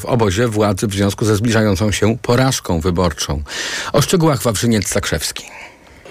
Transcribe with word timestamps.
w 0.00 0.04
obozie 0.04 0.48
władzy 0.48 0.86
w 0.86 0.92
związku 0.92 1.24
ze 1.24 1.36
zbliżającą 1.36 1.92
się 1.92 2.18
porażką 2.22 2.80
wyborczą. 2.80 3.42
O 3.92 4.02
szczegółach 4.02 4.42
Wawrzyniec 4.42 4.88
Zakrzewski. 4.88 5.44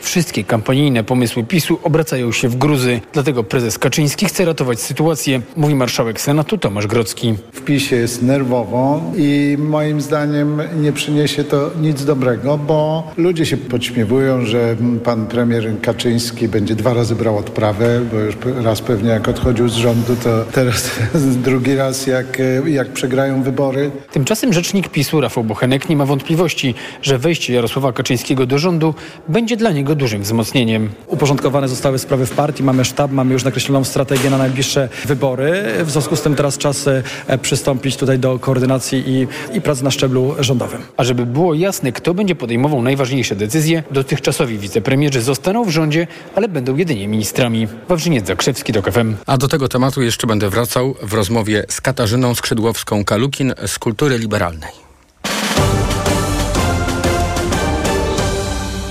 Wszystkie 0.01 0.43
kampanijne 0.43 1.03
pomysły 1.03 1.43
PiSu 1.43 1.79
obracają 1.83 2.31
się 2.31 2.49
w 2.49 2.55
gruzy. 2.55 3.01
Dlatego 3.13 3.43
prezes 3.43 3.77
Kaczyński 3.77 4.25
chce 4.25 4.45
ratować 4.45 4.79
sytuację, 4.79 5.41
mówi 5.55 5.75
marszałek 5.75 6.21
Senatu 6.21 6.57
Tomasz 6.57 6.87
Grocki. 6.87 7.35
W 7.53 7.61
PiSie 7.61 7.95
jest 7.95 8.23
nerwowo 8.23 9.01
i 9.17 9.55
moim 9.59 10.01
zdaniem 10.01 10.61
nie 10.81 10.93
przyniesie 10.93 11.43
to 11.43 11.71
nic 11.81 12.05
dobrego, 12.05 12.57
bo 12.57 13.11
ludzie 13.17 13.45
się 13.45 13.57
podśmiewują, 13.57 14.45
że 14.45 14.75
pan 15.03 15.27
premier 15.27 15.81
Kaczyński 15.81 16.47
będzie 16.47 16.75
dwa 16.75 16.93
razy 16.93 17.15
brał 17.15 17.37
odprawę, 17.37 18.01
bo 18.11 18.19
już 18.19 18.35
raz 18.63 18.81
pewnie 18.81 19.09
jak 19.09 19.27
odchodził 19.27 19.69
z 19.69 19.73
rządu, 19.75 20.15
to 20.23 20.45
teraz 20.51 20.91
drugi 21.45 21.75
raz 21.75 22.07
jak, 22.07 22.37
jak 22.65 22.93
przegrają 22.93 23.43
wybory. 23.43 23.91
Tymczasem 24.11 24.53
rzecznik 24.53 24.89
PiSu 24.89 25.21
Rafał 25.21 25.43
Bochenek 25.43 25.89
nie 25.89 25.95
ma 25.95 26.05
wątpliwości, 26.05 26.75
że 27.01 27.17
wejście 27.17 27.53
Jarosława 27.53 27.93
Kaczyńskiego 27.93 28.45
do 28.45 28.59
rządu 28.59 28.93
będzie 29.27 29.57
dla 29.57 29.71
niego 29.71 29.86
dużym 29.95 30.21
wzmocnieniem. 30.21 30.89
Uporządkowane 31.07 31.67
zostały 31.67 31.99
sprawy 31.99 32.25
w 32.25 32.31
partii, 32.31 32.63
mamy 32.63 32.85
sztab, 32.85 33.11
mamy 33.11 33.33
już 33.33 33.43
nakreśloną 33.43 33.83
strategię 33.83 34.29
na 34.29 34.37
najbliższe 34.37 34.89
wybory. 35.05 35.63
W 35.83 35.91
związku 35.91 36.15
z 36.15 36.21
tym 36.21 36.35
teraz 36.35 36.57
czas 36.57 36.87
e, 37.27 37.37
przystąpić 37.37 37.97
tutaj 37.97 38.19
do 38.19 38.39
koordynacji 38.39 39.03
i, 39.07 39.27
i 39.57 39.61
pracy 39.61 39.83
na 39.83 39.91
szczeblu 39.91 40.35
rządowym. 40.39 40.81
A 40.97 41.03
żeby 41.03 41.25
było 41.25 41.53
jasne, 41.53 41.91
kto 41.91 42.13
będzie 42.13 42.35
podejmował 42.35 42.81
najważniejsze 42.81 43.35
decyzje, 43.35 43.83
dotychczasowi 43.91 44.57
wicepremierzy 44.57 45.21
zostaną 45.21 45.63
w 45.63 45.69
rządzie, 45.69 46.07
ale 46.35 46.47
będą 46.47 46.75
jedynie 46.75 47.07
ministrami. 47.07 47.67
Wawrzyniec 47.87 48.27
Zakrzewski, 48.27 48.73
do 48.73 48.81
FM. 48.81 49.15
A 49.25 49.37
do 49.37 49.47
tego 49.47 49.67
tematu 49.67 50.01
jeszcze 50.01 50.27
będę 50.27 50.49
wracał 50.49 50.95
w 51.01 51.13
rozmowie 51.13 51.65
z 51.69 51.81
Katarzyną 51.81 52.33
Skrzydłowską-Kalukin 52.33 53.53
z 53.67 53.79
Kultury 53.79 54.17
Liberalnej. 54.17 54.71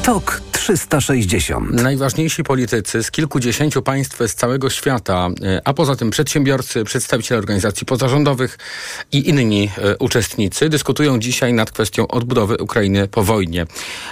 TOK 0.02 0.45
360. 0.66 1.82
Najważniejsi 1.82 2.44
politycy 2.44 3.02
z 3.02 3.10
kilkudziesięciu 3.10 3.82
państw 3.82 4.18
z 4.26 4.34
całego 4.34 4.70
świata, 4.70 5.28
e, 5.42 5.60
a 5.64 5.74
poza 5.74 5.96
tym 5.96 6.10
przedsiębiorcy, 6.10 6.84
przedstawiciele 6.84 7.38
organizacji 7.38 7.86
pozarządowych 7.86 8.58
i 9.12 9.28
inni 9.28 9.70
e, 9.78 9.96
uczestnicy 9.98 10.68
dyskutują 10.68 11.18
dzisiaj 11.18 11.52
nad 11.52 11.70
kwestią 11.70 12.08
odbudowy 12.08 12.56
Ukrainy 12.56 13.08
po 13.08 13.22
wojnie. 13.22 13.66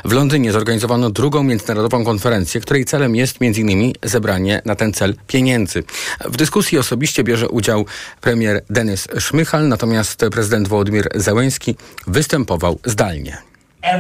W 0.05 0.13
Londynie 0.13 0.53
zorganizowano 0.53 1.11
drugą 1.11 1.43
międzynarodową 1.43 2.05
konferencję, 2.05 2.61
której 2.61 2.85
celem 2.85 3.17
jest 3.17 3.37
m.in. 3.41 3.93
zebranie 4.03 4.63
na 4.65 4.75
ten 4.75 4.93
cel 4.93 5.15
pieniędzy. 5.27 5.83
W 6.25 6.37
dyskusji 6.37 6.79
osobiście 6.79 7.25
bierze 7.25 7.49
udział 7.49 7.87
premier 8.21 8.65
Denis 8.71 9.09
Szmychal, 9.19 9.69
natomiast 9.69 10.25
prezydent 10.33 10.69
Wołodymyr 10.69 11.09
Zełenski 11.15 11.77
występował 12.07 12.79
zdalnie. 12.85 13.54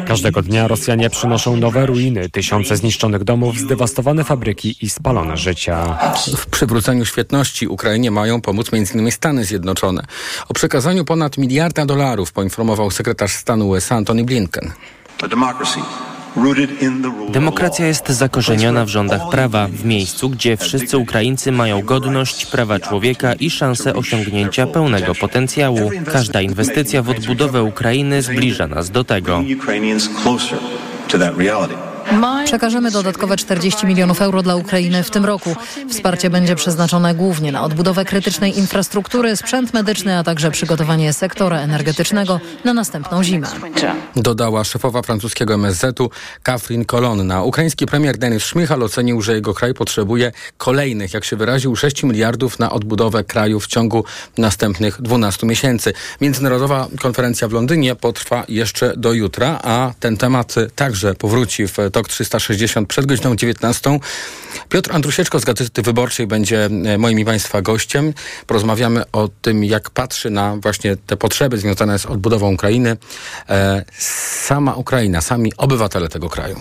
Każdego 0.06 0.42
dnia 0.42 0.68
Rosjanie 0.68 1.10
przynoszą 1.10 1.56
nowe 1.56 1.86
ruiny, 1.86 2.28
tysiące 2.30 2.76
zniszczonych 2.76 3.24
domów, 3.24 3.58
zdewastowane 3.58 4.24
fabryki 4.24 4.76
i 4.80 4.90
spalone 4.90 5.36
życia. 5.36 5.98
W 6.36 6.46
przywróceniu 6.46 7.04
świetności 7.04 7.68
Ukrainie 7.68 8.10
mają 8.10 8.40
pomóc 8.40 8.70
m.in. 8.72 9.12
Stany 9.12 9.44
Zjednoczone. 9.44 10.02
O 10.48 10.54
przekazaniu 10.54 11.04
ponad 11.04 11.38
miliarda 11.38 11.86
dolarów 11.86 12.32
poinformował 12.32 12.90
sekretarz 12.90 13.32
stanu 13.32 13.68
USA 13.68 13.96
Antony 13.96 14.24
Blinken. 14.24 14.72
Demokracja 17.28 17.86
jest 17.86 18.08
zakorzeniona 18.08 18.84
w 18.84 18.88
rządach 18.88 19.20
prawa, 19.30 19.68
w 19.68 19.84
miejscu, 19.84 20.30
gdzie 20.30 20.56
wszyscy 20.56 20.98
Ukraińcy 20.98 21.52
mają 21.52 21.82
godność, 21.82 22.46
prawa 22.46 22.78
człowieka 22.80 23.34
i 23.34 23.50
szansę 23.50 23.94
osiągnięcia 23.94 24.66
pełnego 24.66 25.14
potencjału. 25.14 25.90
Każda 26.12 26.40
inwestycja 26.40 27.02
w 27.02 27.10
odbudowę 27.10 27.62
Ukrainy 27.62 28.22
zbliża 28.22 28.66
nas 28.66 28.90
do 28.90 29.04
tego. 29.04 29.42
Przekażemy 32.44 32.90
dodatkowe 32.90 33.36
40 33.36 33.86
milionów 33.86 34.22
euro 34.22 34.42
dla 34.42 34.56
Ukrainy 34.56 35.02
w 35.02 35.10
tym 35.10 35.24
roku. 35.24 35.56
Wsparcie 35.90 36.30
będzie 36.30 36.56
przeznaczone 36.56 37.14
głównie 37.14 37.52
na 37.52 37.62
odbudowę 37.62 38.04
krytycznej 38.04 38.58
infrastruktury, 38.58 39.36
sprzęt 39.36 39.74
medyczny, 39.74 40.18
a 40.18 40.24
także 40.24 40.50
przygotowanie 40.50 41.12
sektora 41.12 41.60
energetycznego 41.60 42.40
na 42.64 42.74
następną 42.74 43.24
zimę. 43.24 43.46
Dodała 44.16 44.64
szefowa 44.64 45.02
francuskiego 45.02 45.54
MSZ-u 45.54 46.10
Catherine 46.42 46.84
Colonna. 46.84 47.42
Ukraiński 47.42 47.86
premier 47.86 48.18
Denis 48.18 48.42
Szmichal 48.42 48.82
ocenił, 48.82 49.22
że 49.22 49.34
jego 49.34 49.54
kraj 49.54 49.74
potrzebuje 49.74 50.32
kolejnych, 50.58 51.14
jak 51.14 51.24
się 51.24 51.36
wyraził, 51.36 51.76
6 51.76 52.02
miliardów 52.02 52.58
na 52.58 52.70
odbudowę 52.70 53.24
kraju 53.24 53.60
w 53.60 53.66
ciągu 53.66 54.04
następnych 54.38 55.02
12 55.02 55.46
miesięcy. 55.46 55.92
Międzynarodowa 56.20 56.88
konferencja 57.00 57.48
w 57.48 57.52
Londynie 57.52 57.94
potrwa 57.94 58.44
jeszcze 58.48 58.96
do 58.96 59.12
jutra, 59.12 59.60
a 59.62 59.92
ten 60.00 60.16
temat 60.16 60.54
także 60.76 61.14
powróci 61.14 61.68
w 61.68 61.76
TOK 61.94 62.08
360 62.08 62.88
przed 62.88 63.06
godziną 63.06 63.36
19. 63.36 63.98
Piotr 64.68 64.92
Andrusieczko 64.92 65.40
z 65.40 65.44
Gazety 65.44 65.82
Wyborczej 65.82 66.26
będzie 66.26 66.64
e, 66.64 66.98
moim 66.98 67.18
i 67.18 67.24
Państwa 67.24 67.62
gościem. 67.62 68.12
Porozmawiamy 68.46 69.02
o 69.12 69.28
tym, 69.42 69.64
jak 69.64 69.90
patrzy 69.90 70.30
na 70.30 70.56
właśnie 70.56 70.96
te 70.96 71.16
potrzeby 71.16 71.58
związane 71.58 71.98
z 71.98 72.06
odbudową 72.06 72.54
Ukrainy 72.54 72.96
e, 73.48 73.84
sama 73.98 74.74
Ukraina, 74.74 75.20
sami 75.20 75.52
obywatele 75.56 76.08
tego 76.08 76.28
kraju. 76.28 76.60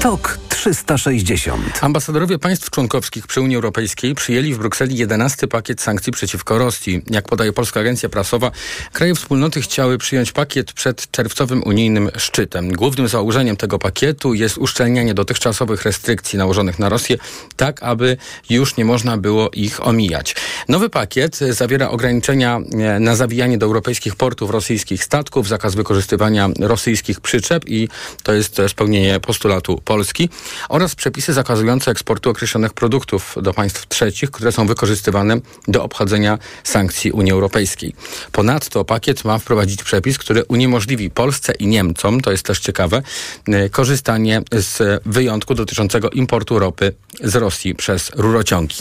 TOK 0.00 0.41
360. 0.52 1.78
Ambasadorowie 1.80 2.38
państw 2.38 2.70
członkowskich 2.70 3.26
przy 3.26 3.40
Unii 3.40 3.56
Europejskiej 3.56 4.14
przyjęli 4.14 4.54
w 4.54 4.58
Brukseli 4.58 4.96
11 4.96 5.48
pakiet 5.48 5.80
sankcji 5.80 6.12
przeciwko 6.12 6.58
Rosji. 6.58 7.02
Jak 7.10 7.28
podaje 7.28 7.52
Polska 7.52 7.80
Agencja 7.80 8.08
Prasowa, 8.08 8.50
kraje 8.92 9.14
wspólnoty 9.14 9.62
chciały 9.62 9.98
przyjąć 9.98 10.32
pakiet 10.32 10.72
przed 10.72 11.10
czerwcowym 11.10 11.62
unijnym 11.62 12.10
szczytem. 12.16 12.72
Głównym 12.72 13.08
założeniem 13.08 13.56
tego 13.56 13.78
pakietu 13.78 14.34
jest 14.34 14.58
uszczelnianie 14.58 15.14
dotychczasowych 15.14 15.82
restrykcji 15.82 16.38
nałożonych 16.38 16.78
na 16.78 16.88
Rosję, 16.88 17.16
tak 17.56 17.82
aby 17.82 18.16
już 18.50 18.76
nie 18.76 18.84
można 18.84 19.16
było 19.16 19.50
ich 19.50 19.86
omijać. 19.86 20.34
Nowy 20.68 20.90
pakiet 20.90 21.36
zawiera 21.36 21.88
ograniczenia 21.88 22.60
e, 22.72 23.00
na 23.00 23.16
zawijanie 23.16 23.58
do 23.58 23.66
europejskich 23.66 24.16
portów 24.16 24.50
rosyjskich 24.50 25.04
statków, 25.04 25.48
zakaz 25.48 25.74
wykorzystywania 25.74 26.48
rosyjskich 26.60 27.20
przyczep 27.20 27.68
i 27.68 27.88
to 28.22 28.32
jest 28.32 28.56
spełnienie 28.68 29.20
postulatu 29.20 29.80
Polski 29.84 30.28
oraz 30.68 30.94
przepisy 30.94 31.32
zakazujące 31.32 31.90
eksportu 31.90 32.30
określonych 32.30 32.72
produktów 32.72 33.36
do 33.42 33.54
państw 33.54 33.88
trzecich, 33.88 34.30
które 34.30 34.52
są 34.52 34.66
wykorzystywane 34.66 35.36
do 35.68 35.84
obchodzenia 35.84 36.38
sankcji 36.64 37.12
Unii 37.12 37.32
Europejskiej. 37.32 37.94
Ponadto 38.32 38.84
pakiet 38.84 39.24
ma 39.24 39.38
wprowadzić 39.38 39.84
przepis, 39.84 40.18
który 40.18 40.44
uniemożliwi 40.44 41.10
Polsce 41.10 41.52
i 41.52 41.66
Niemcom, 41.66 42.20
to 42.20 42.30
jest 42.30 42.46
też 42.46 42.60
ciekawe, 42.60 43.02
e, 43.48 43.68
korzystanie 43.68 44.42
z 44.52 45.02
wyjątku 45.06 45.54
dotyczącego 45.54 46.10
importu 46.10 46.58
ropy 46.58 46.94
z 47.24 47.36
Rosji 47.36 47.74
przez 47.74 48.10
rurociągi. 48.14 48.76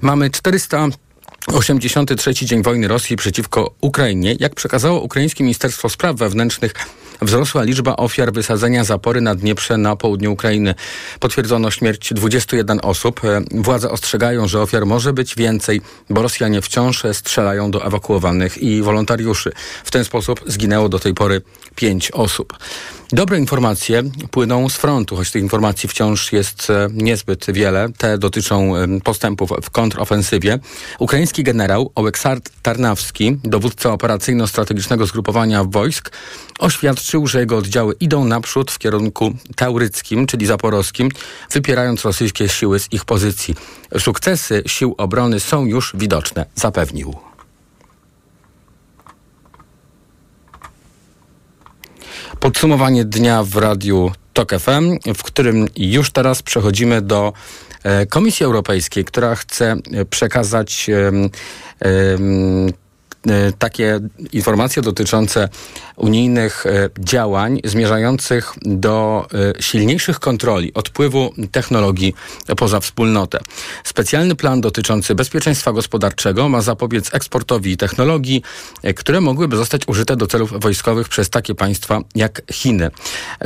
Mamy 0.00 0.30
400 0.30 0.88
83 1.52 2.34
dzień 2.34 2.62
wojny 2.62 2.88
Rosji 2.88 3.16
przeciwko 3.16 3.74
Ukrainie. 3.80 4.36
Jak 4.40 4.54
przekazało 4.54 5.00
ukraińskie 5.00 5.44
Ministerstwo 5.44 5.88
Spraw 5.88 6.16
Wewnętrznych, 6.16 6.72
wzrosła 7.22 7.62
liczba 7.62 7.96
ofiar 7.96 8.32
wysadzenia 8.32 8.84
zapory 8.84 9.20
na 9.20 9.34
Dnieprze 9.34 9.76
na 9.76 9.96
południu 9.96 10.32
Ukrainy. 10.32 10.74
Potwierdzono 11.20 11.70
śmierć 11.70 12.14
21 12.14 12.80
osób. 12.82 13.20
Władze 13.50 13.90
ostrzegają, 13.90 14.48
że 14.48 14.60
ofiar 14.60 14.86
może 14.86 15.12
być 15.12 15.34
więcej, 15.34 15.80
bo 16.10 16.22
Rosjanie 16.22 16.62
wciąż 16.62 17.02
strzelają 17.12 17.70
do 17.70 17.86
ewakuowanych 17.86 18.58
i 18.58 18.82
wolontariuszy. 18.82 19.52
W 19.84 19.90
ten 19.90 20.04
sposób 20.04 20.40
zginęło 20.46 20.88
do 20.88 20.98
tej 20.98 21.14
pory 21.14 21.42
pięć 21.74 22.10
osób. 22.10 22.58
Dobre 23.12 23.38
informacje 23.38 24.02
płyną 24.30 24.68
z 24.68 24.76
frontu, 24.76 25.16
choć 25.16 25.30
tych 25.30 25.42
informacji 25.42 25.88
wciąż 25.88 26.32
jest 26.32 26.70
e, 26.70 26.88
niezbyt 26.92 27.46
wiele. 27.48 27.88
Te 27.98 28.18
dotyczą 28.18 28.72
postępów 29.04 29.50
w 29.62 29.70
kontrofensywie. 29.70 30.58
Ukraiński 30.98 31.42
generał 31.42 31.92
Oleksandr 31.94 32.50
Tarnawski, 32.62 33.36
dowódca 33.44 33.92
operacyjno-strategicznego 33.92 35.06
zgrupowania 35.06 35.64
wojsk, 35.64 36.10
oświadczył, 36.58 37.26
że 37.26 37.40
jego 37.40 37.56
oddziały 37.56 37.94
idą 38.00 38.24
naprzód 38.24 38.70
w 38.70 38.78
kierunku 38.78 39.34
tauryckim, 39.56 40.26
czyli 40.26 40.46
zaporowskim, 40.46 41.08
wypierając 41.50 42.04
rosyjskie 42.04 42.48
siły 42.48 42.78
z 42.78 42.92
ich 42.92 43.04
pozycji. 43.04 43.54
Sukcesy 43.98 44.62
sił 44.66 44.94
obrony 44.98 45.40
są 45.40 45.64
już 45.64 45.92
widoczne, 45.94 46.46
zapewnił. 46.54 47.27
Podsumowanie 52.40 53.04
dnia 53.04 53.42
w 53.42 53.56
radiu 53.56 54.12
TOK 54.32 54.50
FM, 54.58 54.98
w 55.14 55.22
którym 55.22 55.66
już 55.76 56.10
teraz 56.10 56.42
przechodzimy 56.42 57.02
do 57.02 57.32
e, 57.82 58.06
Komisji 58.06 58.46
Europejskiej, 58.46 59.04
która 59.04 59.34
chce 59.34 59.76
przekazać 60.10 60.90
takie 63.58 64.00
informacje 64.32 64.82
dotyczące 64.82 65.48
unijnych 65.96 66.64
działań 66.98 67.60
zmierzających 67.64 68.52
do 68.62 69.26
silniejszych 69.60 70.20
kontroli 70.20 70.74
odpływu 70.74 71.34
technologii 71.52 72.14
poza 72.56 72.80
wspólnotę. 72.80 73.38
Specjalny 73.84 74.36
plan 74.36 74.60
dotyczący 74.60 75.14
bezpieczeństwa 75.14 75.72
gospodarczego 75.72 76.48
ma 76.48 76.60
zapobiec 76.60 77.14
eksportowi 77.14 77.76
technologii, 77.76 78.42
które 78.96 79.20
mogłyby 79.20 79.56
zostać 79.56 79.82
użyte 79.86 80.16
do 80.16 80.26
celów 80.26 80.60
wojskowych 80.60 81.08
przez 81.08 81.30
takie 81.30 81.54
państwa 81.54 82.00
jak 82.14 82.42
Chiny. 82.52 82.90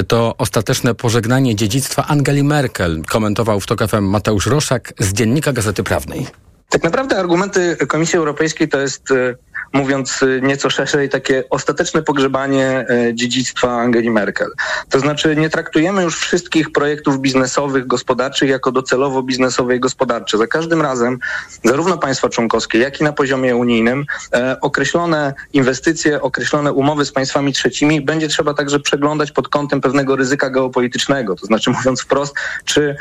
To 0.08 0.34
ostateczne 0.38 0.94
pożegnanie 0.94 1.56
dziedzictwa 1.56 2.06
Angeli 2.06 2.42
Merkel, 2.42 3.02
komentował 3.08 3.60
w 3.60 3.66
TOK 3.66 3.80
Mateusz 4.00 4.46
Roszak 4.46 4.92
z 4.98 5.12
Dziennika 5.12 5.52
Gazety 5.52 5.82
Prawnej. 5.82 6.26
Tak 6.68 6.82
naprawdę 6.82 7.18
argumenty 7.18 7.76
Komisji 7.88 8.18
Europejskiej 8.18 8.68
to 8.68 8.80
jest 8.80 9.10
e, 9.10 9.34
mówiąc 9.72 10.22
y, 10.22 10.40
nieco 10.42 10.70
szerzej, 10.70 11.08
takie 11.08 11.44
ostateczne 11.50 12.02
pogrzebanie 12.02 12.86
y, 13.08 13.14
dziedzictwa 13.14 13.80
Angeli 13.80 14.10
Merkel. 14.10 14.50
To 14.90 15.00
znaczy 15.00 15.36
nie 15.36 15.50
traktujemy 15.50 16.02
już 16.02 16.18
wszystkich 16.18 16.72
projektów 16.72 17.20
biznesowych, 17.20 17.86
gospodarczych 17.86 18.48
jako 18.48 18.72
docelowo 18.72 19.22
biznesowe 19.22 19.76
i 19.76 19.80
gospodarcze. 19.80 20.38
Za 20.38 20.46
każdym 20.46 20.82
razem 20.82 21.18
zarówno 21.64 21.98
państwa 21.98 22.28
członkowskie, 22.28 22.78
jak 22.78 23.00
i 23.00 23.04
na 23.04 23.12
poziomie 23.12 23.56
unijnym 23.56 24.04
e, 24.32 24.60
określone 24.60 25.34
inwestycje, 25.52 26.22
określone 26.22 26.72
umowy 26.72 27.04
z 27.04 27.12
państwami 27.12 27.52
trzecimi 27.52 28.00
będzie 28.00 28.28
trzeba 28.28 28.54
także 28.54 28.80
przeglądać 28.80 29.32
pod 29.32 29.48
kątem 29.48 29.80
pewnego 29.80 30.16
ryzyka 30.16 30.50
geopolitycznego. 30.50 31.36
To 31.36 31.46
znaczy 31.46 31.70
mówiąc 31.70 32.00
wprost, 32.00 32.34
czy 32.64 32.96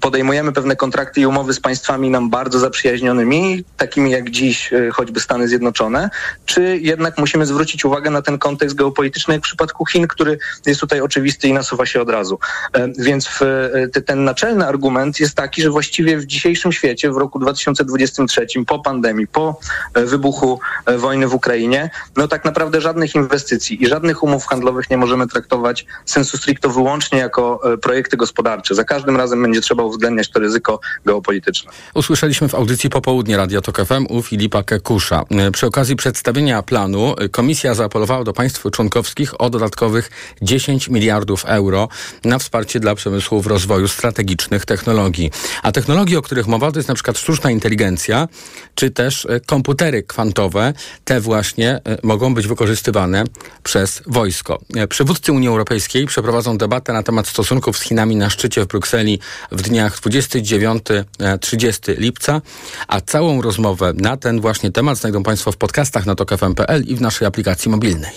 podejmujemy 0.00 0.52
pewne 0.52 0.76
kontrakty 0.76 1.20
i 1.20 1.26
umowy 1.26 1.52
z 1.52 1.60
państwami 1.60 2.10
nam 2.10 2.30
bardzo 2.30 2.58
zaprzyjaźnionymi, 2.58 3.64
takimi 3.76 4.10
jak 4.10 4.30
dziś 4.30 4.72
e, 4.72 4.90
choćby 4.90 5.20
Stany 5.20 5.48
Zjednoczone, 5.50 6.10
czy 6.46 6.78
jednak 6.82 7.18
musimy 7.18 7.46
zwrócić 7.46 7.84
uwagę 7.84 8.10
na 8.10 8.22
ten 8.22 8.38
kontekst 8.38 8.76
geopolityczny, 8.76 9.34
jak 9.34 9.42
w 9.42 9.44
przypadku 9.44 9.86
Chin, 9.86 10.08
który 10.08 10.38
jest 10.66 10.80
tutaj 10.80 11.00
oczywisty 11.00 11.48
i 11.48 11.52
nasuwa 11.52 11.86
się 11.86 12.00
od 12.02 12.10
razu. 12.10 12.38
E, 12.72 12.88
więc 12.98 13.26
w, 13.26 13.42
e, 13.42 14.02
ten 14.02 14.24
naczelny 14.24 14.66
argument 14.66 15.20
jest 15.20 15.34
taki, 15.34 15.62
że 15.62 15.70
właściwie 15.70 16.16
w 16.16 16.26
dzisiejszym 16.26 16.72
świecie, 16.72 17.12
w 17.12 17.16
roku 17.16 17.38
2023, 17.38 18.46
po 18.66 18.78
pandemii, 18.78 19.26
po 19.26 19.60
e, 19.94 20.04
wybuchu 20.04 20.60
wojny 20.98 21.28
w 21.28 21.34
Ukrainie, 21.34 21.90
no 22.16 22.28
tak 22.28 22.44
naprawdę 22.44 22.80
żadnych 22.80 23.14
inwestycji 23.14 23.82
i 23.82 23.86
żadnych 23.86 24.22
umów 24.22 24.46
handlowych 24.46 24.90
nie 24.90 24.96
możemy 24.96 25.26
traktować 25.26 25.86
sensu 26.06 26.36
stricto 26.36 26.70
wyłącznie 26.70 27.18
jako 27.18 27.60
projekty 27.82 28.16
gospodarcze. 28.16 28.74
Za 28.74 28.84
każdym 28.84 29.16
razem 29.16 29.42
będzie 29.42 29.60
trzeba 29.60 29.82
uwzględniać 29.82 30.30
to 30.30 30.40
ryzyko 30.40 30.80
geopolityczne. 31.06 31.72
Usłyszeliśmy 31.94 32.48
w 32.48 32.54
audycji 32.54 32.90
Popołudnie 32.90 33.36
Radia 33.36 33.60
Tok 33.60 33.86
FM 33.86 34.06
u 34.08 34.22
Filipa 34.22 34.62
Kekusza. 34.62 35.24
E, 35.40 35.50
przy 35.50 35.66
okazji 35.66 35.96
przedstawienia 35.96 36.62
planu 36.62 37.14
e, 37.18 37.28
komisja 37.28 37.74
zaapelowała 37.74 38.24
do 38.24 38.32
państw 38.32 38.64
członkowskich 38.72 39.40
o 39.40 39.50
dodatkowych 39.50 40.10
10 40.42 40.88
miliardów 40.88 41.44
euro 41.44 41.88
na 42.24 42.38
wsparcie 42.38 42.80
dla 42.80 42.94
przemysłów 42.94 43.46
rozwoju 43.46 43.88
strategicznych 43.88 44.64
technologii. 44.64 45.30
A 45.62 45.72
technologie, 45.72 46.18
o 46.18 46.22
których 46.22 46.46
mowa, 46.46 46.72
to 46.72 46.78
jest 46.78 46.88
na 46.88 46.94
przykład 46.94 47.18
sztuczna 47.18 47.50
inteligencja, 47.50 48.28
czy 48.74 48.90
też 48.90 49.26
e, 49.26 49.40
komputery 49.40 50.02
kwantowe. 50.02 50.72
Te 51.04 51.20
właśnie 51.20 51.80
mogą 52.02 52.34
być 52.34 52.46
wykorzystywane 52.46 53.24
przez 53.62 54.02
wojsko. 54.06 54.60
Przywódcy 54.88 55.32
Unii 55.32 55.48
Europejskiej 55.48 56.06
przeprowadzą 56.06 56.58
debatę 56.58 56.92
na 56.92 57.02
temat 57.02 57.26
stosunków 57.26 57.78
z 57.78 57.82
Chinami 57.82 58.16
na 58.16 58.30
szczycie 58.30 58.64
w 58.64 58.66
Brukseli 58.66 59.18
w 59.52 59.62
dniach 59.62 60.00
29-30 60.00 61.98
lipca, 61.98 62.40
a 62.88 63.00
całą 63.00 63.42
rozmowę 63.42 63.92
na 63.96 64.16
ten 64.16 64.40
właśnie 64.40 64.72
temat 64.72 64.98
znajdą 64.98 65.22
Państwo 65.30 65.52
w 65.52 65.56
podcastach 65.56 66.06
na 66.06 66.14
tokfm.pl 66.14 66.82
i 66.82 66.96
w 66.96 67.00
naszej 67.00 67.28
aplikacji 67.28 67.70
mobilnej. 67.70 68.12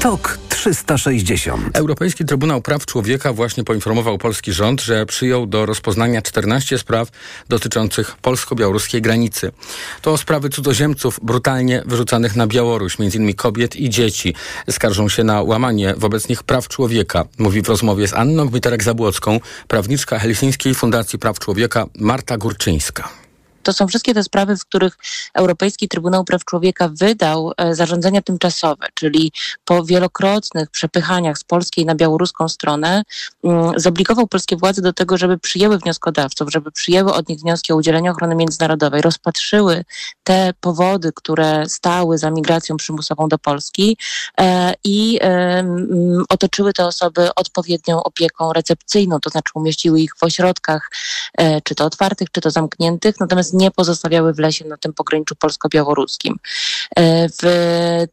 Tok 0.00 0.38
360. 0.64 1.78
Europejski 1.78 2.24
Trybunał 2.24 2.62
Praw 2.62 2.86
Człowieka 2.86 3.32
właśnie 3.32 3.64
poinformował 3.64 4.18
polski 4.18 4.52
rząd, 4.52 4.82
że 4.82 5.06
przyjął 5.06 5.46
do 5.46 5.66
rozpoznania 5.66 6.22
14 6.22 6.78
spraw 6.78 7.08
dotyczących 7.48 8.16
polsko-białoruskiej 8.16 9.02
granicy. 9.02 9.52
To 10.02 10.16
sprawy 10.16 10.48
cudzoziemców 10.48 11.20
brutalnie 11.22 11.82
wyrzucanych 11.86 12.36
na 12.36 12.46
Białoruś, 12.46 12.96
m.in. 13.00 13.34
kobiet 13.34 13.76
i 13.76 13.90
dzieci. 13.90 14.34
Skarżą 14.70 15.08
się 15.08 15.24
na 15.24 15.42
łamanie 15.42 15.94
wobec 15.96 16.28
nich 16.28 16.42
praw 16.42 16.68
człowieka, 16.68 17.24
mówi 17.38 17.62
w 17.62 17.68
rozmowie 17.68 18.08
z 18.08 18.14
Anną 18.14 18.46
Gmiterek-Zabłocką, 18.46 19.40
prawniczka 19.68 20.18
Helsińskiej 20.18 20.74
Fundacji 20.74 21.18
Praw 21.18 21.38
Człowieka 21.38 21.86
Marta 21.98 22.38
Górczyńska. 22.38 23.23
To 23.64 23.72
są 23.72 23.88
wszystkie 23.88 24.14
te 24.14 24.24
sprawy, 24.24 24.56
w 24.56 24.64
których 24.64 24.98
Europejski 25.34 25.88
Trybunał 25.88 26.24
Praw 26.24 26.44
Człowieka 26.44 26.88
wydał 26.88 27.52
e, 27.56 27.74
zarządzenia 27.74 28.22
tymczasowe, 28.22 28.86
czyli 28.94 29.32
po 29.64 29.84
wielokrotnych 29.84 30.70
przepychaniach 30.70 31.38
z 31.38 31.44
polskiej 31.44 31.86
na 31.86 31.94
białoruską 31.94 32.48
stronę 32.48 33.02
mm, 33.44 33.72
zobligował 33.76 34.26
polskie 34.26 34.56
władze 34.56 34.82
do 34.82 34.92
tego, 34.92 35.16
żeby 35.18 35.38
przyjęły 35.38 35.78
wnioskodawców, 35.78 36.52
żeby 36.52 36.72
przyjęły 36.72 37.12
od 37.12 37.28
nich 37.28 37.40
wnioski 37.40 37.72
o 37.72 37.76
udzielenie 37.76 38.10
ochrony 38.10 38.34
międzynarodowej, 38.34 39.02
rozpatrzyły 39.02 39.84
te 40.24 40.52
powody, 40.60 41.12
które 41.14 41.68
stały 41.68 42.18
za 42.18 42.30
migracją 42.30 42.76
przymusową 42.76 43.28
do 43.28 43.38
Polski 43.38 43.96
e, 44.40 44.74
i 44.84 45.20
otoczyły 46.28 46.72
te 46.72 46.86
osoby 46.86 47.34
odpowiednią 47.34 48.02
opieką 48.02 48.52
recepcyjną, 48.52 49.20
to 49.20 49.30
znaczy 49.30 49.52
umieściły 49.54 50.00
ich 50.00 50.16
w 50.16 50.22
ośrodkach, 50.22 50.90
e, 51.38 51.60
czy 51.60 51.74
to 51.74 51.84
otwartych, 51.84 52.30
czy 52.32 52.40
to 52.40 52.50
zamkniętych, 52.50 53.20
natomiast 53.20 53.53
nie 53.54 53.70
pozostawiały 53.70 54.34
w 54.34 54.38
lesie 54.38 54.64
na 54.64 54.76
tym 54.76 54.92
pograniczu 54.92 55.34
polsko-białoruskim. 55.36 56.36
E, 56.96 57.28
w 57.42 57.44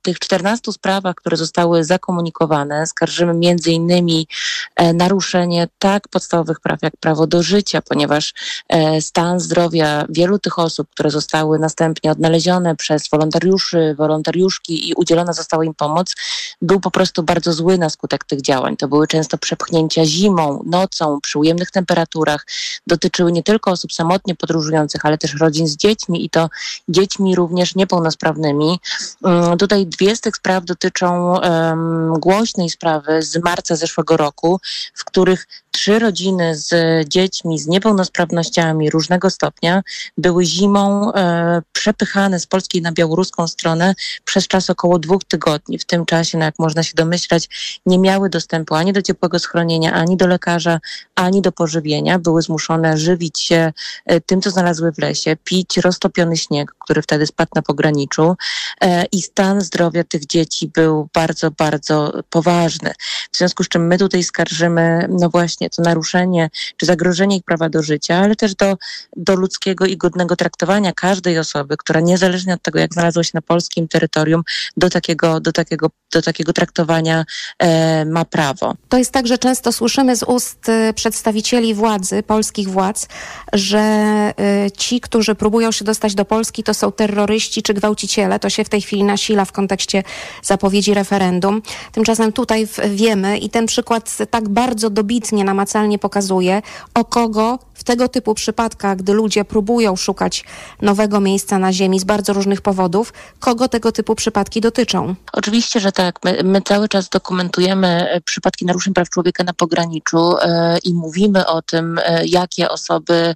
tych 0.01 0.19
14 0.19 0.71
sprawach, 0.71 1.15
które 1.15 1.37
zostały 1.37 1.83
zakomunikowane, 1.83 2.87
skarżymy 2.87 3.33
między 3.33 3.71
innymi 3.71 4.27
e, 4.75 4.93
naruszenie 4.93 5.67
tak 5.79 6.07
podstawowych 6.07 6.59
praw 6.59 6.81
jak 6.81 6.97
prawo 6.97 7.27
do 7.27 7.43
życia, 7.43 7.81
ponieważ 7.81 8.33
e, 8.69 9.01
stan 9.01 9.39
zdrowia 9.39 10.05
wielu 10.09 10.39
tych 10.39 10.59
osób, 10.59 10.87
które 10.89 11.09
zostały 11.11 11.59
następnie 11.59 12.11
odnalezione 12.11 12.75
przez 12.75 13.09
wolontariuszy, 13.09 13.95
wolontariuszki 13.97 14.89
i 14.89 14.93
udzielona 14.93 15.33
została 15.33 15.65
im 15.65 15.73
pomoc, 15.73 16.15
był 16.61 16.79
po 16.79 16.91
prostu 16.91 17.23
bardzo 17.23 17.53
zły 17.53 17.77
na 17.77 17.89
skutek 17.89 18.25
tych 18.25 18.41
działań. 18.41 18.77
To 18.77 18.87
były 18.87 19.07
często 19.07 19.37
przepchnięcia 19.37 20.05
zimą, 20.05 20.63
nocą, 20.65 21.21
przy 21.21 21.39
ujemnych 21.39 21.71
temperaturach. 21.71 22.45
Dotyczyły 22.87 23.31
nie 23.31 23.43
tylko 23.43 23.71
osób 23.71 23.93
samotnie 23.93 24.35
podróżujących, 24.35 25.05
ale 25.05 25.17
też 25.17 25.30
też 25.31 25.41
rodzin 25.41 25.67
z 25.67 25.77
dziećmi 25.77 26.25
i 26.25 26.29
to 26.29 26.49
dziećmi 26.89 27.35
również 27.35 27.75
niepełnosprawnymi. 27.75 28.79
Mm, 29.23 29.57
tutaj 29.57 29.85
dwie 29.85 30.15
z 30.15 30.21
tych 30.21 30.35
spraw 30.35 30.65
dotyczą 30.65 31.39
um, 31.39 32.13
głośnej 32.19 32.69
sprawy 32.69 33.21
z 33.21 33.43
marca 33.43 33.75
zeszłego 33.75 34.17
roku, 34.17 34.59
w 34.93 35.05
których 35.05 35.47
trzy 35.71 35.99
rodziny 35.99 36.55
z 36.55 36.69
dziećmi 37.09 37.59
z 37.59 37.67
niepełnosprawnościami 37.67 38.89
różnego 38.89 39.29
stopnia 39.29 39.81
były 40.17 40.45
zimą 40.45 41.13
e, 41.13 41.61
przepychane 41.73 42.39
z 42.39 42.47
polskiej 42.47 42.81
na 42.81 42.91
białoruską 42.91 43.47
stronę 43.47 43.95
przez 44.25 44.47
czas 44.47 44.69
około 44.69 44.99
dwóch 44.99 45.23
tygodni. 45.23 45.79
W 45.79 45.85
tym 45.85 46.05
czasie, 46.05 46.37
no 46.37 46.45
jak 46.45 46.59
można 46.59 46.83
się 46.83 46.93
domyślać, 46.95 47.49
nie 47.85 47.99
miały 47.99 48.29
dostępu 48.29 48.75
ani 48.75 48.93
do 48.93 49.01
ciepłego 49.01 49.39
schronienia, 49.39 49.93
ani 49.93 50.17
do 50.17 50.27
lekarza, 50.27 50.79
ani 51.15 51.41
do 51.41 51.51
pożywienia. 51.51 52.19
Były 52.19 52.41
zmuszone 52.41 52.97
żywić 52.97 53.39
się 53.39 53.73
e, 54.05 54.21
tym, 54.21 54.41
co 54.41 54.51
znalazły 54.51 54.91
w 54.91 54.97
lesie, 54.97 55.35
pić 55.43 55.77
roztopiony 55.77 56.37
śnieg, 56.37 56.71
który 56.79 57.01
wtedy 57.01 57.27
spadł 57.27 57.51
na 57.55 57.61
pograniczu 57.61 58.35
e, 58.81 59.05
i 59.11 59.21
stan 59.21 59.61
zdrowia 59.61 60.03
tych 60.03 60.25
dzieci 60.25 60.67
był 60.67 61.09
bardzo, 61.13 61.51
bardzo 61.51 62.13
poważny. 62.29 62.91
W 63.31 63.37
związku 63.37 63.63
z 63.63 63.67
czym 63.67 63.87
my 63.87 63.97
tutaj 63.97 64.23
skarżymy, 64.23 65.07
no 65.19 65.29
właśnie, 65.29 65.60
właśnie 65.61 65.69
to 65.69 65.89
naruszenie 65.89 66.49
czy 66.77 66.85
zagrożenie 66.85 67.37
ich 67.37 67.43
prawa 67.43 67.69
do 67.69 67.83
życia, 67.83 68.15
ale 68.15 68.35
też 68.35 68.55
do, 68.55 68.77
do 69.15 69.35
ludzkiego 69.35 69.85
i 69.85 69.97
godnego 69.97 70.35
traktowania 70.35 70.93
każdej 70.93 71.39
osoby, 71.39 71.77
która 71.77 71.99
niezależnie 71.99 72.53
od 72.53 72.61
tego, 72.61 72.79
jak 72.79 72.93
znalazła 72.93 73.23
się 73.23 73.31
na 73.33 73.41
polskim 73.41 73.87
terytorium, 73.87 74.43
do 74.77 74.89
takiego, 74.89 75.39
do 75.39 75.51
takiego, 75.51 75.87
do 76.13 76.21
takiego 76.21 76.53
traktowania 76.53 77.25
e, 77.59 78.05
ma 78.05 78.25
prawo. 78.25 78.75
To 78.89 78.97
jest 78.97 79.11
tak, 79.11 79.27
że 79.27 79.37
często 79.37 79.71
słyszymy 79.71 80.15
z 80.15 80.23
ust 80.23 80.69
e, 80.69 80.93
przedstawicieli 80.93 81.73
władzy, 81.73 82.23
polskich 82.23 82.69
władz, 82.69 83.07
że 83.53 83.79
e, 83.79 84.71
ci, 84.77 85.01
którzy 85.01 85.35
próbują 85.35 85.71
się 85.71 85.85
dostać 85.85 86.15
do 86.15 86.25
Polski, 86.25 86.63
to 86.63 86.73
są 86.73 86.91
terroryści 86.91 87.61
czy 87.61 87.73
gwałciciele. 87.73 88.39
To 88.39 88.49
się 88.49 88.63
w 88.63 88.69
tej 88.69 88.81
chwili 88.81 89.03
nasila 89.03 89.45
w 89.45 89.51
kontekście 89.51 90.03
zapowiedzi 90.43 90.93
referendum. 90.93 91.61
Tymczasem 91.91 92.33
tutaj 92.33 92.67
wiemy 92.89 93.37
i 93.37 93.49
ten 93.49 93.65
przykład 93.65 94.17
tak 94.29 94.49
bardzo 94.49 94.89
dobitnie 94.89 95.43
namacalnie 95.51 95.99
pokazuje, 95.99 96.61
o 96.93 97.05
kogo 97.05 97.59
w 97.81 97.83
tego 97.83 98.07
typu 98.07 98.33
przypadkach, 98.33 98.97
gdy 98.97 99.13
ludzie 99.13 99.45
próbują 99.45 99.95
szukać 99.95 100.43
nowego 100.81 101.19
miejsca 101.19 101.59
na 101.59 101.73
Ziemi 101.73 101.99
z 101.99 102.03
bardzo 102.03 102.33
różnych 102.33 102.61
powodów, 102.61 103.13
kogo 103.39 103.67
tego 103.67 103.91
typu 103.91 104.15
przypadki 104.15 104.61
dotyczą. 104.61 105.15
Oczywiście, 105.33 105.79
że 105.79 105.91
tak. 105.91 106.19
My, 106.23 106.43
my 106.43 106.61
cały 106.61 106.89
czas 106.89 107.09
dokumentujemy 107.09 107.87
e, 107.87 108.21
przypadki 108.21 108.65
naruszeń 108.65 108.93
praw 108.93 109.09
człowieka 109.09 109.43
na 109.43 109.53
pograniczu 109.53 110.37
e, 110.41 110.77
i 110.83 110.93
mówimy 110.93 111.47
o 111.47 111.61
tym, 111.61 111.99
e, 112.03 112.25
jakie 112.25 112.69
osoby 112.69 113.35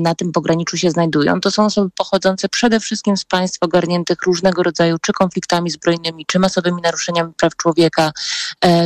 na 0.00 0.14
tym 0.14 0.32
pograniczu 0.32 0.76
się 0.76 0.90
znajdują. 0.90 1.40
To 1.40 1.50
są 1.50 1.64
osoby 1.64 1.90
pochodzące 1.96 2.48
przede 2.48 2.80
wszystkim 2.80 3.16
z 3.16 3.24
państw 3.24 3.58
ogarniętych 3.62 4.22
różnego 4.22 4.62
rodzaju 4.62 4.96
czy 5.02 5.12
konfliktami 5.12 5.70
zbrojnymi, 5.70 6.26
czy 6.26 6.38
masowymi 6.38 6.82
naruszeniami 6.82 7.32
praw 7.36 7.56
człowieka, 7.56 8.12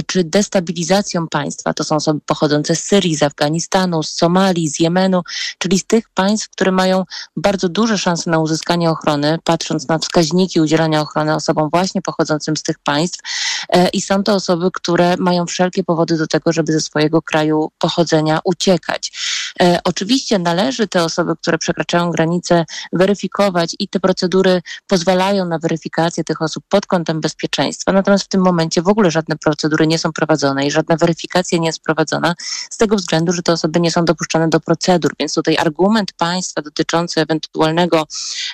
czy 0.07 0.25
destabilizacją 0.25 1.29
państwa. 1.29 1.75
To 1.75 1.85
są 1.85 1.97
osoby 1.97 2.21
pochodzące 2.27 2.58
z 2.67 2.81
Syrii, 2.81 3.17
z 3.17 3.23
Afganistanu, 3.23 4.03
z 4.03 4.11
Somalii, 4.11 4.69
z 4.69 4.81
Jemenu, 4.81 5.23
czyli 5.59 5.79
z 5.79 5.87
tych 5.87 6.09
państw, 6.09 6.49
które 6.49 6.73
mają 6.73 7.05
bardzo 7.37 7.69
duże 7.69 7.99
szanse 7.99 8.31
na 8.31 8.39
uzyskanie 8.39 8.91
ochrony, 8.91 9.39
patrząc 9.45 9.89
na 9.89 9.99
wskaźniki 9.99 10.61
udzielania 10.61 11.01
ochrony 11.01 11.35
osobom 11.35 11.69
właśnie 11.73 12.03
pochodzącym 12.03 12.57
z 12.57 12.63
tych 12.63 12.79
państw. 12.79 13.21
E, 13.69 13.89
I 13.89 14.01
są 14.01 14.23
to 14.23 14.35
osoby, 14.35 14.71
które 14.73 15.17
mają 15.17 15.47
wszelkie 15.47 15.85
powody 15.85 16.19
do 16.19 16.27
tego, 16.27 16.53
żeby 16.53 16.73
ze 16.73 16.81
swojego 16.81 17.23
kraju 17.23 17.71
pochodzenia 17.79 18.41
uciekać. 18.45 19.13
E, 19.61 19.81
oczywiście 19.85 20.39
należy 20.39 20.89
te 20.89 21.05
osoby, 21.05 21.37
które 21.37 21.59
przekraczają 21.59 22.11
granice, 22.11 22.65
weryfikować 22.93 23.77
i 23.79 23.89
te 23.89 24.01
procedury 24.01 24.63
pozwalają 24.87 25.45
na 25.45 25.59
weryfikację 25.59 26.25
tych 26.25 26.43
osób 26.43 26.65
pod 26.69 26.87
kątem 26.87 27.21
bezpieczeństwa. 27.21 27.93
Natomiast 27.93 28.25
w 28.25 28.29
tym 28.29 28.41
momencie 28.41 28.83
w 28.83 28.89
ogóle 28.89 29.11
żadne 29.11 29.37
procedury 29.37 29.87
nie 29.87 29.99
są 29.99 30.13
prowadzone 30.13 30.67
i 30.67 30.71
żadna 30.71 30.97
weryfikacja 30.97 31.59
nie 31.59 31.67
jest 31.67 31.83
prowadzona 31.83 32.35
z 32.71 32.77
tego 32.77 32.97
względu, 32.97 33.33
że 33.33 33.43
te 33.43 33.53
osoby 33.53 33.81
nie 33.81 33.91
są 33.91 34.05
dopuszczane 34.05 34.49
do 34.49 34.61
procedur. 34.61 35.13
Więc 35.21 35.35
tutaj 35.35 35.57
argument 35.57 36.13
państwa 36.13 36.63
dotyczący 36.63 37.21
ewentualnego 37.21 38.07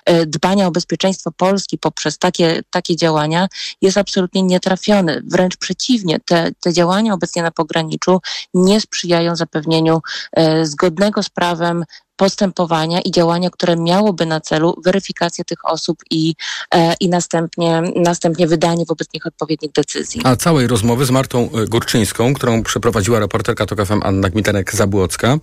e, 0.04 0.26
dbania 0.26 0.66
o 0.66 0.70
bezpieczeństwo 0.70 1.32
Polski 1.32 1.78
poprzez 1.78 2.18
takie, 2.18 2.62
takie 2.70 2.96
działania 2.96 3.48
jest 3.80 3.98
absolutnie 3.98 4.42
nietrafiony. 4.42 5.22
Wręcz 5.26 5.56
przeciwnie, 5.56 6.20
te, 6.20 6.50
te 6.60 6.72
działania 6.72 7.14
obecnie 7.14 7.42
na 7.42 7.50
pograniczu 7.50 8.20
nie 8.54 8.80
sprzyjają 8.80 9.36
zapewnieniu 9.36 10.00
e, 10.32 10.66
zgodnego 10.66 11.22
z 11.22 11.30
prawem 11.30 11.84
postępowania 12.16 13.00
i 13.00 13.10
działania, 13.10 13.50
które 13.50 13.76
miałoby 13.76 14.26
na 14.26 14.40
celu 14.40 14.74
weryfikację 14.84 15.44
tych 15.44 15.64
osób 15.64 15.98
i, 16.10 16.34
e, 16.74 16.94
i 17.00 17.08
następnie, 17.08 17.82
następnie 17.96 18.46
wydanie 18.46 18.84
wobec 18.88 19.08
nich 19.14 19.26
odpowiednich 19.26 19.72
decyzji. 19.72 20.20
A 20.24 20.36
całej 20.36 20.66
rozmowy 20.66 21.04
z 21.04 21.10
Martą 21.10 21.48
Górczyńską, 21.68 22.34
którą 22.34 22.62
przeprowadziła 22.62 23.18
reporterka 23.18 23.66
TOK 23.66 23.86
FM 23.86 24.00
Anna 24.02 24.28
Gmiterek-Zabłocka, 24.28 25.38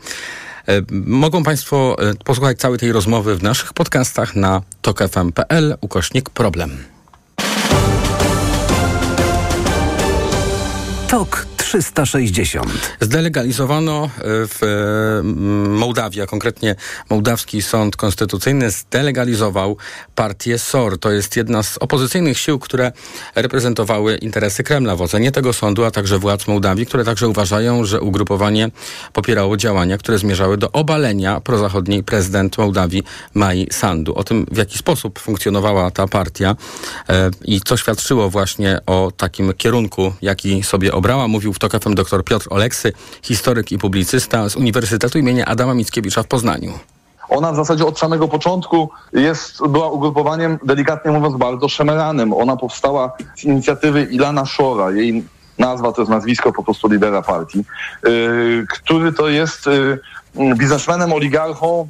e, 0.68 0.82
mogą 0.92 1.44
Państwo 1.44 1.98
e, 2.00 2.14
posłuchać 2.14 2.58
całej 2.58 2.80
tej 2.80 2.92
rozmowy 2.92 3.36
w 3.36 3.44
naszych 3.44 3.74
podcastach 3.74 4.36
na 4.36 4.62
tokfm.pl 4.82 5.78
ukośnik 5.82 6.30
problem. 6.30 6.84
Tok 11.08 11.51
360. 11.72 12.96
Zdelegalizowano 13.00 14.06
e, 14.06 14.10
w 14.24 14.64
e, 14.64 15.24
Mołdawii, 15.70 16.22
a 16.22 16.26
konkretnie 16.26 16.76
Mołdawski 17.10 17.62
Sąd 17.62 17.96
Konstytucyjny 17.96 18.72
zdelegalizował 18.72 19.78
partię 20.16 20.58
SOR. 20.58 21.00
To 21.00 21.12
jest 21.12 21.36
jedna 21.36 21.64
z 21.64 21.78
opozycyjnych 21.78 22.38
sił, 22.38 22.60
które 22.60 22.92
reprezentowały 23.36 24.16
interesy 24.16 24.64
Kremla 24.64 24.96
w 24.96 25.02
ocenie 25.02 25.32
tego 25.32 25.54
sądu, 25.54 25.86
a 25.86 25.92
także 25.92 26.20
władz 26.20 26.48
Mołdawii, 26.48 26.86
które 26.86 27.04
także 27.04 27.28
uważają, 27.28 27.86
że 27.86 28.02
ugrupowanie 28.02 28.70
popierało 29.14 29.58
działania, 29.58 29.98
które 29.98 30.18
zmierzały 30.18 30.58
do 30.58 30.72
obalenia 30.72 31.42
prozachodniej 31.42 32.04
prezydent 32.04 32.58
Mołdawii 32.58 33.04
Mai 33.34 33.68
Sandu. 33.72 34.16
O 34.16 34.24
tym, 34.24 34.46
w 34.52 34.58
jaki 34.58 34.78
sposób 34.78 35.20
funkcjonowała 35.20 35.92
ta 35.92 36.08
partia 36.08 36.56
e, 37.10 37.32
i 37.46 37.62
co 37.62 37.78
świadczyło 37.78 38.30
właśnie 38.30 38.80
o 38.86 39.12
takim 39.18 39.54
kierunku, 39.54 40.14
jaki 40.22 40.64
sobie 40.64 40.94
obrała, 40.94 41.28
mówił 41.28 41.54
w 41.54 41.61
TOK 41.62 41.84
FM 41.84 41.94
dr 41.94 42.24
Piotr 42.24 42.48
Oleksy, 42.50 42.94
historyk 43.22 43.72
i 43.72 43.78
publicysta 43.78 44.50
z 44.50 44.56
Uniwersytetu 44.56 45.20
imienia 45.20 45.46
Adama 45.46 45.74
Mickiewicza 45.74 46.24
w 46.24 46.28
Poznaniu. 46.28 46.72
Ona 47.30 47.52
w 47.52 47.56
zasadzie 47.56 47.86
od 47.86 48.00
samego 48.00 48.28
początku 48.28 48.90
jest, 49.14 49.68
była 49.68 49.90
ugrupowaniem, 49.90 50.60
delikatnie 50.64 51.12
mówiąc, 51.12 51.38
bardzo 51.38 51.70
szemeranym. 51.70 52.34
Ona 52.34 52.58
powstała 52.58 53.12
z 53.36 53.44
inicjatywy 53.44 54.08
Ilana 54.12 54.46
Szora. 54.46 54.92
Jej 54.92 55.24
nazwa 55.58 55.92
to 55.92 56.02
jest 56.02 56.12
nazwisko 56.12 56.54
po 56.54 56.64
prostu 56.64 56.88
lidera 56.88 57.22
partii, 57.22 57.64
yy, 58.04 58.66
który 58.70 59.14
to 59.14 59.30
jest 59.30 59.66
yy, 59.66 60.56
biznesmenem, 60.56 61.14
oligarchą, 61.14 61.88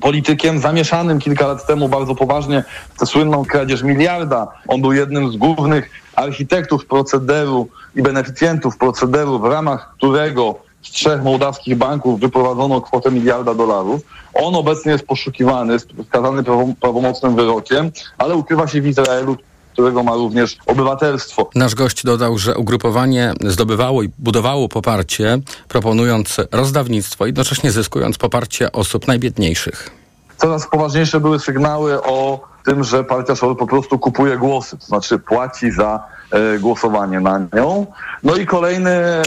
politykiem 0.00 0.58
zamieszanym 0.58 1.18
kilka 1.18 1.46
lat 1.46 1.66
temu 1.66 1.88
bardzo 1.88 2.14
poważnie 2.14 2.64
w 2.94 2.98
tę 2.98 3.06
słynną 3.06 3.44
kradzież 3.44 3.82
miliarda. 3.82 4.48
On 4.68 4.80
był 4.80 4.92
jednym 4.92 5.32
z 5.32 5.36
głównych 5.36 6.01
architektów 6.16 6.86
procederu 6.86 7.68
i 7.96 8.02
beneficjentów 8.02 8.76
procederu, 8.76 9.38
w 9.38 9.44
ramach 9.44 9.94
którego 9.96 10.54
z 10.82 10.90
trzech 10.90 11.22
mołdawskich 11.22 11.76
banków 11.76 12.20
wyprowadzono 12.20 12.80
kwotę 12.80 13.10
miliarda 13.10 13.54
dolarów. 13.54 14.00
On 14.34 14.54
obecnie 14.54 14.92
jest 14.92 15.06
poszukiwany, 15.06 15.76
skazany 16.08 16.42
prawomocnym 16.80 17.36
wyrokiem, 17.36 17.90
ale 18.18 18.34
ukrywa 18.34 18.68
się 18.68 18.82
w 18.82 18.86
Izraelu, 18.86 19.36
którego 19.72 20.02
ma 20.02 20.14
również 20.14 20.56
obywatelstwo. 20.66 21.50
Nasz 21.54 21.74
gość 21.74 22.04
dodał, 22.04 22.38
że 22.38 22.56
ugrupowanie 22.56 23.32
zdobywało 23.40 24.02
i 24.02 24.10
budowało 24.18 24.68
poparcie, 24.68 25.38
proponując 25.68 26.36
rozdawnictwo, 26.52 27.26
jednocześnie 27.26 27.72
zyskując 27.72 28.18
poparcie 28.18 28.72
osób 28.72 29.08
najbiedniejszych. 29.08 29.90
Coraz 30.36 30.66
poważniejsze 30.66 31.20
były 31.20 31.40
sygnały 31.40 32.02
o 32.02 32.40
tym, 32.64 32.84
że 32.84 33.04
partia 33.04 33.36
Szor 33.36 33.56
po 33.56 33.66
prostu 33.66 33.98
kupuje 33.98 34.36
głosy, 34.36 34.78
to 34.78 34.86
znaczy 34.86 35.18
płaci 35.18 35.70
za 35.70 36.04
e, 36.30 36.58
głosowanie 36.58 37.20
na 37.20 37.38
nią. 37.38 37.86
No 38.22 38.36
i 38.36 38.46
kolejna 38.46 38.90
e, 38.90 39.22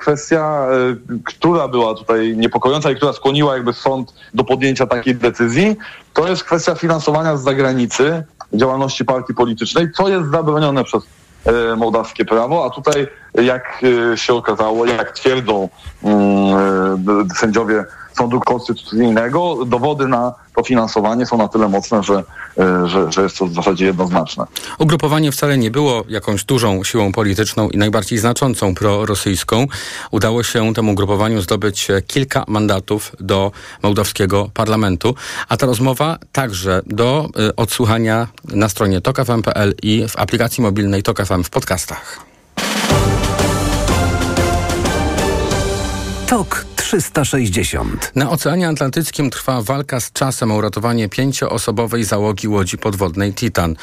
kwestia, 0.00 0.66
e, 0.66 1.20
która 1.24 1.68
była 1.68 1.94
tutaj 1.94 2.36
niepokojąca 2.36 2.90
i 2.90 2.96
która 2.96 3.12
skłoniła 3.12 3.54
jakby 3.54 3.72
sąd 3.72 4.14
do 4.34 4.44
podjęcia 4.44 4.86
takiej 4.86 5.14
decyzji, 5.14 5.76
to 6.14 6.28
jest 6.28 6.44
kwestia 6.44 6.74
finansowania 6.74 7.36
z 7.36 7.42
zagranicy 7.42 8.24
działalności 8.52 9.04
partii 9.04 9.34
politycznej, 9.34 9.92
co 9.92 10.08
jest 10.08 10.30
zabronione 10.30 10.84
przez 10.84 11.02
mołdawskie 11.76 12.24
prawo, 12.24 12.64
a 12.64 12.70
tutaj 12.70 13.06
jak 13.34 13.84
się 14.14 14.34
okazało, 14.34 14.86
jak 14.86 15.12
twierdzą 15.12 15.68
mm, 16.02 17.28
sędziowie 17.36 17.84
Sądu 18.20 18.40
Konstytucyjnego, 18.40 19.56
dowody 19.66 20.08
na 20.08 20.34
to 20.56 20.62
finansowanie 20.62 21.26
są 21.26 21.38
na 21.38 21.48
tyle 21.48 21.68
mocne, 21.68 22.02
że, 22.02 22.24
że, 22.84 23.12
że 23.12 23.22
jest 23.22 23.38
to 23.38 23.46
w 23.46 23.54
zasadzie 23.54 23.84
jednoznaczne. 23.84 24.44
Ugrupowanie 24.78 25.32
wcale 25.32 25.58
nie 25.58 25.70
było 25.70 26.04
jakąś 26.08 26.44
dużą 26.44 26.84
siłą 26.84 27.12
polityczną 27.12 27.70
i 27.70 27.78
najbardziej 27.78 28.18
znaczącą 28.18 28.74
prorosyjską. 28.74 29.66
Udało 30.10 30.42
się 30.42 30.74
temu 30.74 30.92
ugrupowaniu 30.92 31.40
zdobyć 31.40 31.88
kilka 32.06 32.44
mandatów 32.48 33.12
do 33.20 33.52
mołdawskiego 33.82 34.50
parlamentu, 34.54 35.14
a 35.48 35.56
ta 35.56 35.66
rozmowa 35.66 36.18
także 36.32 36.82
do 36.86 37.28
y, 37.48 37.56
odsłuchania 37.56 38.26
na 38.44 38.68
stronie 38.68 39.00
tokafm.pl 39.00 39.74
i 39.82 40.08
w 40.08 40.18
aplikacji 40.18 40.62
mobilnej 40.62 41.02
Tokafm 41.02 41.44
w 41.44 41.50
podcastach. 41.50 42.20
Tok 46.26 46.69
360. 46.80 48.12
Na 48.14 48.30
Oceanie 48.30 48.68
Atlantyckim 48.68 49.30
trwa 49.30 49.62
walka 49.62 50.00
z 50.00 50.12
czasem 50.12 50.50
o 50.50 50.54
uratowanie 50.54 51.08
pięcioosobowej 51.08 52.04
załogi 52.04 52.48
łodzi 52.48 52.78
podwodnej 52.78 53.34
Titan. 53.34 53.76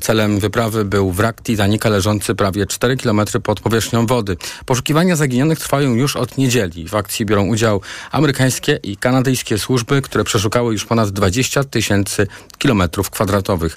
Celem 0.00 0.40
wyprawy 0.40 0.84
był 0.84 1.12
wrak 1.12 1.42
Titanica 1.42 1.88
leżący 1.88 2.34
prawie 2.34 2.66
4 2.66 2.96
km 2.96 3.20
pod 3.42 3.60
powierzchnią 3.60 4.06
wody. 4.06 4.36
Poszukiwania 4.66 5.16
zaginionych 5.16 5.58
trwają 5.58 5.94
już 5.94 6.16
od 6.16 6.38
niedzieli. 6.38 6.88
W 6.88 6.94
akcji 6.94 7.26
biorą 7.26 7.46
udział 7.46 7.80
amerykańskie 8.12 8.78
i 8.82 8.96
kanadyjskie 8.96 9.58
służby, 9.58 10.02
które 10.02 10.24
przeszukały 10.24 10.72
już 10.72 10.84
ponad 10.84 11.10
20 11.10 11.64
tysięcy 11.64 12.26
kilometrów 12.58 13.10
kwadratowych. 13.10 13.76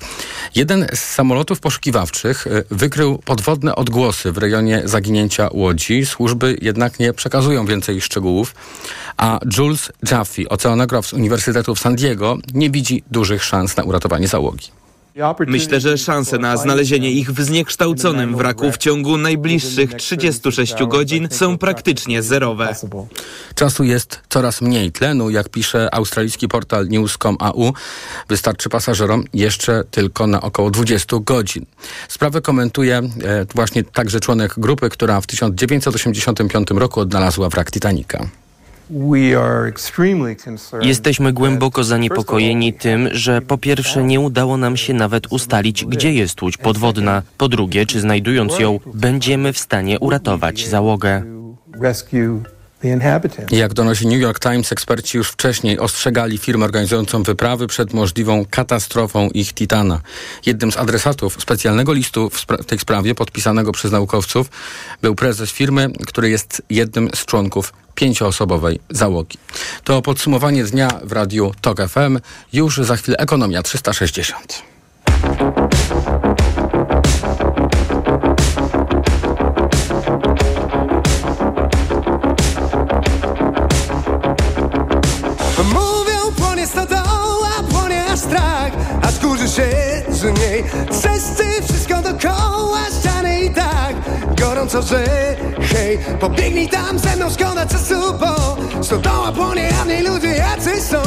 Jeden 0.55 0.87
z 0.93 0.99
samolotów 0.99 1.59
poszukiwawczych 1.59 2.47
y, 2.47 2.63
wykrył 2.71 3.17
podwodne 3.25 3.75
odgłosy 3.75 4.31
w 4.31 4.37
rejonie 4.37 4.81
zaginięcia 4.85 5.49
łodzi. 5.51 6.05
Służby 6.05 6.57
jednak 6.61 6.99
nie 6.99 7.13
przekazują 7.13 7.65
więcej 7.65 8.01
szczegółów 8.01 8.55
a 9.17 9.39
Jules 9.57 9.91
Jaffe, 10.11 10.49
oceanograf 10.49 11.07
z 11.07 11.13
Uniwersytetu 11.13 11.75
w 11.75 11.79
San 11.79 11.95
Diego, 11.95 12.37
nie 12.53 12.69
widzi 12.69 13.03
dużych 13.11 13.43
szans 13.43 13.77
na 13.77 13.83
uratowanie 13.83 14.27
załogi. 14.27 14.83
Myślę, 15.47 15.79
że 15.79 15.97
szanse 15.97 16.37
na 16.37 16.57
znalezienie 16.57 17.11
ich 17.11 17.31
w 17.31 17.41
zniekształconym 17.41 18.35
wraku 18.35 18.71
w 18.71 18.77
ciągu 18.77 19.17
najbliższych 19.17 19.93
36 19.93 20.73
godzin 20.87 21.27
są 21.31 21.57
praktycznie 21.57 22.21
zerowe. 22.21 22.75
Czasu 23.55 23.83
jest 23.83 24.19
coraz 24.29 24.61
mniej 24.61 24.91
tlenu, 24.91 25.29
jak 25.29 25.49
pisze 25.49 25.95
australijski 25.95 26.47
portal 26.47 26.87
news.com.au. 26.87 27.73
Wystarczy 28.29 28.69
pasażerom 28.69 29.23
jeszcze 29.33 29.83
tylko 29.91 30.27
na 30.27 30.41
około 30.41 30.71
20 30.71 31.17
godzin. 31.21 31.65
Sprawę 32.07 32.41
komentuje 32.41 32.97
e, 32.97 33.45
właśnie 33.55 33.83
także 33.83 34.19
członek 34.19 34.53
grupy, 34.57 34.89
która 34.89 35.21
w 35.21 35.27
1985 35.27 36.67
roku 36.71 36.99
odnalazła 36.99 37.49
wrak 37.49 37.71
Titanica. 37.71 38.27
Jesteśmy 40.81 41.33
głęboko 41.33 41.83
zaniepokojeni 41.83 42.73
tym, 42.73 43.09
że 43.11 43.41
po 43.41 43.57
pierwsze 43.57 44.03
nie 44.03 44.19
udało 44.19 44.57
nam 44.57 44.77
się 44.77 44.93
nawet 44.93 45.27
ustalić, 45.31 45.85
gdzie 45.85 46.13
jest 46.13 46.41
łódź 46.41 46.57
podwodna. 46.57 47.21
Po 47.37 47.49
drugie, 47.49 47.85
czy 47.85 47.99
znajdując 47.99 48.59
ją, 48.59 48.79
będziemy 48.93 49.53
w 49.53 49.57
stanie 49.57 49.99
uratować 49.99 50.67
załogę. 50.67 51.23
Jak 53.51 53.73
donosi 53.73 54.07
New 54.07 54.21
York 54.21 54.39
Times, 54.39 54.71
eksperci 54.71 55.17
już 55.17 55.29
wcześniej 55.29 55.79
ostrzegali 55.79 56.37
firmę 56.37 56.65
organizującą 56.65 57.23
wyprawy 57.23 57.67
przed 57.67 57.93
możliwą 57.93 58.45
katastrofą 58.49 59.29
ich 59.29 59.53
Titana. 59.53 60.01
Jednym 60.45 60.71
z 60.71 60.77
adresatów 60.77 61.37
specjalnego 61.41 61.93
listu 61.93 62.29
w, 62.29 62.39
spra 62.39 62.57
w 62.57 62.65
tej 62.65 62.79
sprawie, 62.79 63.15
podpisanego 63.15 63.71
przez 63.71 63.91
naukowców, 63.91 64.49
był 65.01 65.15
prezes 65.15 65.51
firmy, 65.51 65.89
który 66.07 66.29
jest 66.29 66.61
jednym 66.69 67.09
z 67.15 67.25
członków 67.25 67.73
pięcioosobowej 67.95 68.79
załogi. 68.89 69.37
To 69.83 70.01
podsumowanie 70.01 70.63
dnia 70.63 70.99
w 71.03 71.11
radiu 71.11 71.51
TOK 71.61 71.81
FM. 71.87 72.19
Już 72.53 72.77
za 72.77 72.95
chwilę 72.95 73.17
Ekonomia 73.17 73.63
360. 73.63 74.63
Gorąco, 94.63 94.81
że 94.81 95.05
hej 95.61 95.99
Pobiegnij 96.19 96.69
tam 96.69 96.99
ze 96.99 97.15
mną, 97.15 97.29
szkoda 97.29 97.65
czasu, 97.65 98.13
bo 98.19 98.57
Stodoła 98.83 99.31
płonie, 99.31 99.69
a 99.81 99.83
w 99.83 99.87
niej 99.87 100.03
ludzie 100.03 100.27
jacy 100.27 100.81
są. 100.81 101.01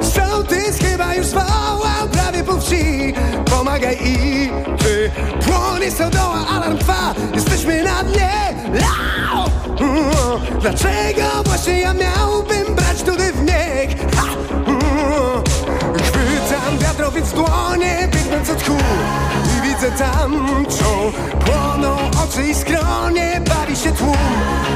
Sołtys 0.00 0.78
chyba 0.78 1.14
już 1.14 1.26
zwołał 1.26 2.08
prawie 2.12 2.44
pół 2.44 2.60
wsi. 2.60 3.14
Pomagaj 3.44 3.98
i 4.04 4.50
ty 4.78 5.10
Płonie 5.46 5.90
stodoła, 5.90 6.46
alarm 6.50 6.78
trwa 6.78 7.14
Jesteśmy 7.34 7.84
na 7.84 8.02
dnie! 8.02 8.30
Dlaczego 10.60 11.42
właśnie 11.44 11.80
ja 11.80 11.94
miałbym 11.94 12.74
brać 12.74 12.96
w 12.96 13.02
widzę 20.26 20.44
tam 20.44 20.66
czą 20.66 21.12
Płoną 21.44 21.96
oczy 22.24 22.42
i 22.42 22.54
skronie, 22.54 23.40
bawi 23.48 23.76
się 23.76 23.92
tłum. 23.92 24.16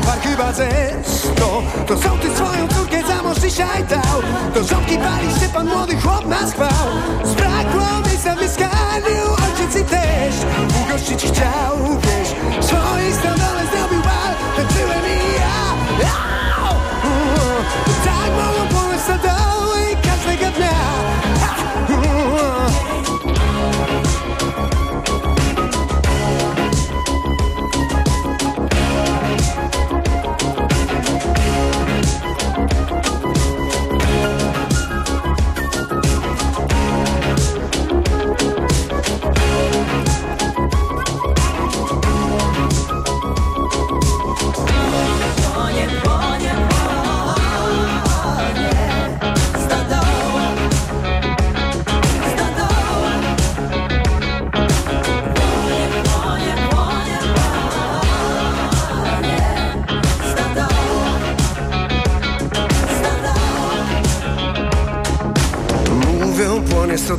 Par 0.06 0.20
chyba 0.20 0.52
ze 0.52 0.68
sto. 1.04 1.62
To 1.86 1.98
są 1.98 2.18
ty 2.18 2.36
swoją 2.36 2.68
córkę 2.68 3.02
za 3.06 3.22
mąż 3.22 3.38
dzisiaj 3.38 3.84
dał. 3.84 4.22
Do 4.54 4.64
żonki 4.64 4.98
pali 4.98 5.40
się 5.40 5.48
pan 5.54 5.66
młody 5.66 5.96
chłop 5.96 6.26
na 6.26 6.46
schwał 6.46 6.88
Zbrakło 7.24 8.00
miejsca 8.06 8.36
w 8.36 8.42
mieszkaniu, 8.42 9.22
ojciec 9.44 9.80
i 9.80 9.84
też 9.84 10.34
Ugościć 10.82 11.24
chciał, 11.24 11.76
wiesz 12.02 12.28
Swojej 12.66 13.12
stodole 13.12 13.62
zrobił 13.72 13.89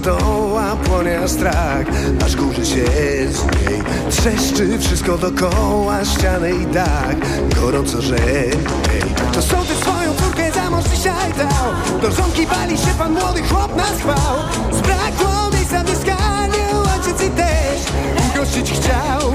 stodoła, 0.01 0.75
płonie 0.75 1.27
strach 1.27 1.85
Aż 2.25 2.35
kurzy 2.35 2.65
się 2.65 2.85
z 3.31 3.43
niej 3.43 3.83
Trzeszczy 4.09 4.79
wszystko 4.79 5.17
dookoła, 5.17 6.05
ściany 6.05 6.51
i 6.51 6.65
dach. 6.65 7.15
Gorąco, 7.55 8.01
że 8.01 8.17
hej 8.19 8.51
To 9.33 9.41
są 9.41 9.65
ty 9.65 9.75
swoją 9.75 10.15
córkę 10.15 10.51
za 10.51 10.69
mąż 10.69 10.85
dzisiaj 10.85 11.33
dał. 11.37 11.99
Do 12.01 12.11
żonki 12.11 12.47
pali 12.47 12.77
się 12.77 12.93
pan 12.97 13.13
młody 13.13 13.43
chłop 13.43 13.75
na 13.75 13.85
schwał 13.85 14.35
Zbrakło 14.71 15.51
miejsca 15.53 15.83
w 15.83 15.89
mieszkaniu, 15.89 16.79
ojciec 16.95 17.27
i 17.27 17.29
też 17.29 17.79
Ugościć 18.29 18.71
chciał, 18.71 19.31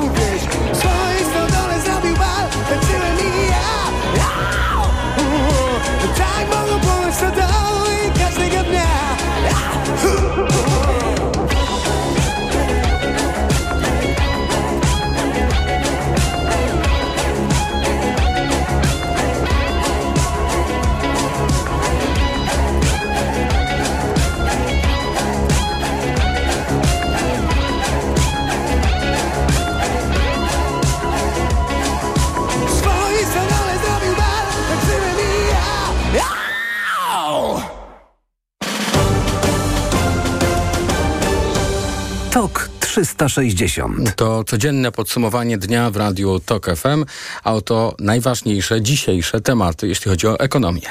360. 42.97 44.17
To 44.17 44.45
codzienne 44.45 44.93
podsumowanie 44.93 45.59
dnia 45.59 45.91
w 45.91 45.97
Radiu 45.97 46.41
TOK 46.41 46.67
FM, 46.77 47.05
a 47.45 47.53
oto 47.53 47.95
najważniejsze 47.99 48.83
dzisiejsze 48.83 49.41
tematy, 49.41 49.89
jeśli 49.89 50.11
chodzi 50.11 50.27
o 50.27 50.41
ekonomię. 50.41 50.89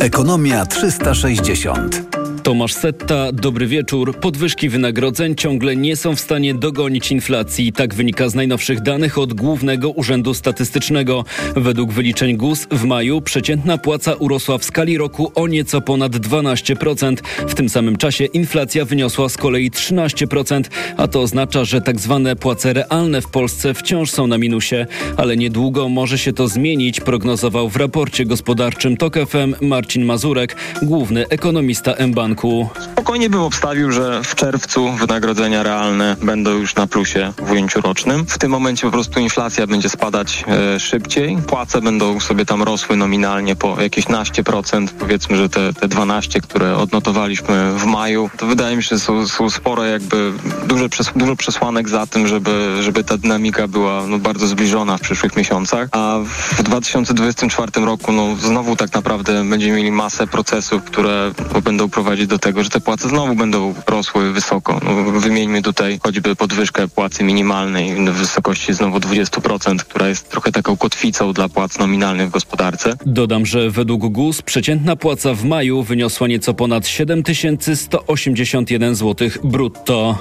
Ekonomia 0.00 0.66
360. 0.66 2.23
Tomasz 2.44 2.72
Setta, 2.72 3.32
dobry 3.32 3.66
wieczór. 3.66 4.16
Podwyżki 4.16 4.68
wynagrodzeń 4.68 5.34
ciągle 5.34 5.76
nie 5.76 5.96
są 5.96 6.16
w 6.16 6.20
stanie 6.20 6.54
dogonić 6.54 7.12
inflacji. 7.12 7.72
Tak 7.72 7.94
wynika 7.94 8.28
z 8.28 8.34
najnowszych 8.34 8.80
danych 8.80 9.18
od 9.18 9.34
Głównego 9.34 9.90
Urzędu 9.90 10.34
Statystycznego. 10.34 11.24
Według 11.56 11.92
wyliczeń 11.92 12.36
GUS 12.36 12.66
w 12.70 12.84
maju 12.84 13.20
przeciętna 13.20 13.78
płaca 13.78 14.14
urosła 14.14 14.58
w 14.58 14.64
skali 14.64 14.98
roku 14.98 15.32
o 15.34 15.48
nieco 15.48 15.80
ponad 15.80 16.12
12%. 16.12 17.16
W 17.48 17.54
tym 17.54 17.68
samym 17.68 17.96
czasie 17.96 18.24
inflacja 18.24 18.84
wyniosła 18.84 19.28
z 19.28 19.36
kolei 19.36 19.70
13%, 19.70 20.62
a 20.96 21.08
to 21.08 21.20
oznacza, 21.20 21.64
że 21.64 21.80
tak 21.80 22.00
zwane 22.00 22.36
płace 22.36 22.72
realne 22.72 23.20
w 23.20 23.28
Polsce 23.28 23.74
wciąż 23.74 24.10
są 24.10 24.26
na 24.26 24.38
minusie. 24.38 24.86
Ale 25.16 25.36
niedługo 25.36 25.88
może 25.88 26.18
się 26.18 26.32
to 26.32 26.48
zmienić, 26.48 27.00
prognozował 27.00 27.68
w 27.68 27.76
raporcie 27.76 28.24
gospodarczym 28.24 28.96
TOK 28.96 29.14
FM 29.28 29.54
Marcin 29.60 30.04
Mazurek, 30.04 30.56
główny 30.82 31.28
ekonomista 31.28 31.94
mBanku. 32.06 32.33
Rynku. 32.34 32.68
Spokojnie 32.92 33.30
bym 33.30 33.40
obstawił, 33.40 33.92
że 33.92 34.20
w 34.24 34.34
czerwcu 34.34 34.92
wynagrodzenia 34.92 35.62
realne 35.62 36.16
będą 36.22 36.50
już 36.50 36.74
na 36.74 36.86
plusie 36.86 37.32
w 37.38 37.50
ujęciu 37.50 37.80
rocznym. 37.80 38.26
W 38.26 38.38
tym 38.38 38.50
momencie 38.50 38.86
po 38.86 38.90
prostu 38.90 39.20
inflacja 39.20 39.66
będzie 39.66 39.88
spadać 39.88 40.44
e, 40.48 40.80
szybciej. 40.80 41.38
Płace 41.46 41.80
będą 41.80 42.20
sobie 42.20 42.46
tam 42.46 42.62
rosły 42.62 42.96
nominalnie 42.96 43.56
po 43.56 43.82
jakieś 43.82 44.08
naście 44.08 44.44
procent. 44.44 44.94
Powiedzmy, 44.98 45.36
że 45.36 45.48
te, 45.48 45.72
te 45.72 45.88
12, 45.88 46.40
które 46.40 46.76
odnotowaliśmy 46.76 47.72
w 47.72 47.84
maju, 47.84 48.30
to 48.36 48.46
wydaje 48.46 48.76
mi 48.76 48.82
się, 48.82 48.96
że 48.96 49.00
są, 49.00 49.28
są 49.28 49.50
spore 49.50 49.88
jakby 49.88 50.32
duże, 50.66 50.88
przes 50.88 51.10
dużo 51.16 51.36
przesłanek 51.36 51.88
za 51.88 52.06
tym, 52.06 52.28
żeby, 52.28 52.76
żeby 52.80 53.04
ta 53.04 53.16
dynamika 53.16 53.68
była 53.68 54.06
no, 54.06 54.18
bardzo 54.18 54.46
zbliżona 54.46 54.96
w 54.96 55.00
przyszłych 55.00 55.36
miesiącach. 55.36 55.88
A 55.92 56.18
w 56.58 56.62
2024 56.62 57.86
roku 57.86 58.12
no, 58.12 58.36
znowu 58.36 58.76
tak 58.76 58.92
naprawdę 58.92 59.44
będziemy 59.44 59.76
mieli 59.76 59.92
masę 59.92 60.26
procesów, 60.26 60.84
które 60.84 61.32
będą 61.64 61.88
prowadzić 61.88 62.23
do 62.26 62.38
tego, 62.38 62.64
że 62.64 62.70
te 62.70 62.80
płace 62.80 63.08
znowu 63.08 63.34
będą 63.34 63.74
rosły 63.86 64.32
wysoko. 64.32 64.80
No, 64.84 65.20
wymieńmy 65.20 65.62
tutaj 65.62 65.98
choćby 66.02 66.36
podwyżkę 66.36 66.88
płacy 66.88 67.24
minimalnej 67.24 67.94
w 67.94 68.12
wysokości 68.12 68.74
znowu 68.74 68.98
20%, 68.98 69.76
która 69.76 70.08
jest 70.08 70.30
trochę 70.30 70.52
taką 70.52 70.76
kotwicą 70.76 71.32
dla 71.32 71.48
płac 71.48 71.78
nominalnych 71.78 72.28
w 72.28 72.30
gospodarce. 72.30 72.96
Dodam, 73.06 73.46
że 73.46 73.70
według 73.70 74.06
GUS 74.06 74.42
przeciętna 74.42 74.96
płaca 74.96 75.34
w 75.34 75.44
maju 75.44 75.82
wyniosła 75.82 76.28
nieco 76.28 76.54
ponad 76.54 76.86
7181 76.86 78.94
zł 78.94 79.28
brutto. 79.44 80.18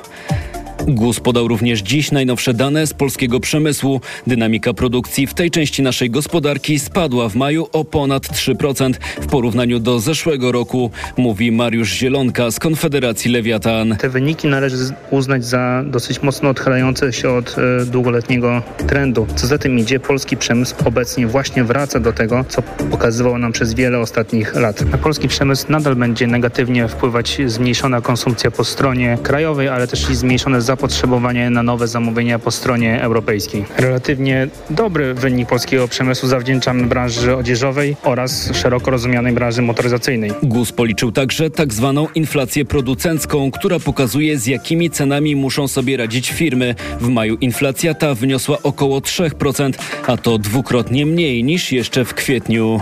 GUS 0.88 1.20
podał 1.20 1.48
również 1.48 1.82
dziś 1.82 2.12
najnowsze 2.12 2.54
dane 2.54 2.88
z 2.88 2.94
polskiego 2.94 3.40
przemysłu. 3.40 4.02
Dynamika 4.28 4.74
produkcji 4.74 5.28
w 5.28 5.34
tej 5.34 5.52
części 5.52 5.82
naszej 5.82 6.10
gospodarki 6.10 6.80
spadła 6.80 7.30
w 7.30 7.36
maju 7.36 7.68
o 7.72 7.86
ponad 7.86 8.28
3% 8.28 8.94
w 9.22 9.28
porównaniu 9.28 9.80
do 9.80 10.00
zeszłego 10.00 10.52
roku, 10.52 10.92
mówi 11.18 11.52
Mariusz 11.52 11.90
Zielonka 11.90 12.52
z 12.52 12.60
Konfederacji 12.60 13.32
Lewiatan. 13.32 13.96
Te 13.96 14.10
wyniki 14.10 14.48
należy 14.48 14.78
uznać 15.12 15.46
za 15.46 15.84
dosyć 15.86 16.22
mocno 16.22 16.50
odchylające 16.50 17.14
się 17.14 17.30
od 17.30 17.56
e, 17.58 17.86
długoletniego 17.86 18.62
trendu. 18.88 19.28
Co 19.36 19.48
za 19.48 19.58
tym 19.58 19.80
idzie, 19.80 20.00
polski 20.00 20.38
przemysł 20.38 20.76
obecnie 20.86 21.28
właśnie 21.28 21.64
wraca 21.64 22.00
do 22.00 22.14
tego, 22.14 22.46
co 22.50 22.62
pokazywał 22.62 23.38
nam 23.38 23.52
przez 23.52 23.74
wiele 23.74 24.00
ostatnich 24.00 24.56
lat. 24.56 24.92
Na 24.92 24.98
polski 24.98 25.28
przemysł 25.28 25.66
nadal 25.70 25.96
będzie 25.96 26.28
negatywnie 26.28 26.88
wpływać 26.88 27.42
zmniejszona 27.46 28.02
konsumpcja 28.02 28.52
po 28.52 28.64
stronie 28.64 29.18
krajowej, 29.24 29.68
ale 29.68 29.88
też 29.88 30.10
i 30.10 30.16
zmniejszone 30.16 30.62
zapotrzebowanie 30.64 31.50
na 31.50 31.64
nowe 31.64 31.88
zamówienia 31.88 32.40
po 32.40 32.52
stronie 32.52 33.02
europejskiej. 33.02 33.66
Relatywnie 33.78 34.48
dobry 34.70 35.14
wynik 35.14 35.50
polskiego 35.50 35.88
przemysłu 35.88 36.30
zawdzięczamy 36.30 36.84
branży 36.84 37.36
odzieżowej 37.36 37.96
oraz 38.04 38.50
szeroko 38.54 38.92
rozumianej 38.92 39.34
branży 39.34 39.62
motoryzacyjnej. 39.62 40.32
GUS 40.44 40.72
policzył 40.72 41.12
także 41.12 41.50
tak 41.50 41.74
zwaną 41.74 42.08
inflację 42.16 42.66
producencką, 42.66 43.52
która 43.52 43.80
pokazuje 43.80 44.40
z 44.40 44.48
jakimi 44.48 44.90
cenami 44.90 45.36
muszą 45.36 45.68
sobie 45.68 45.98
radzić 45.98 46.32
firmy. 46.32 46.76
W 47.00 47.08
maju 47.08 47.36
inflacja 47.36 47.94
ta 47.94 48.16
wyniosła 48.16 48.58
około 48.64 49.00
3%, 49.00 49.74
a 50.08 50.18
to 50.18 50.38
dwukrotnie 50.38 51.06
mniej 51.06 51.44
niż 51.44 51.72
jeszcze 51.72 52.06
w 52.06 52.14
kwietniu. 52.14 52.82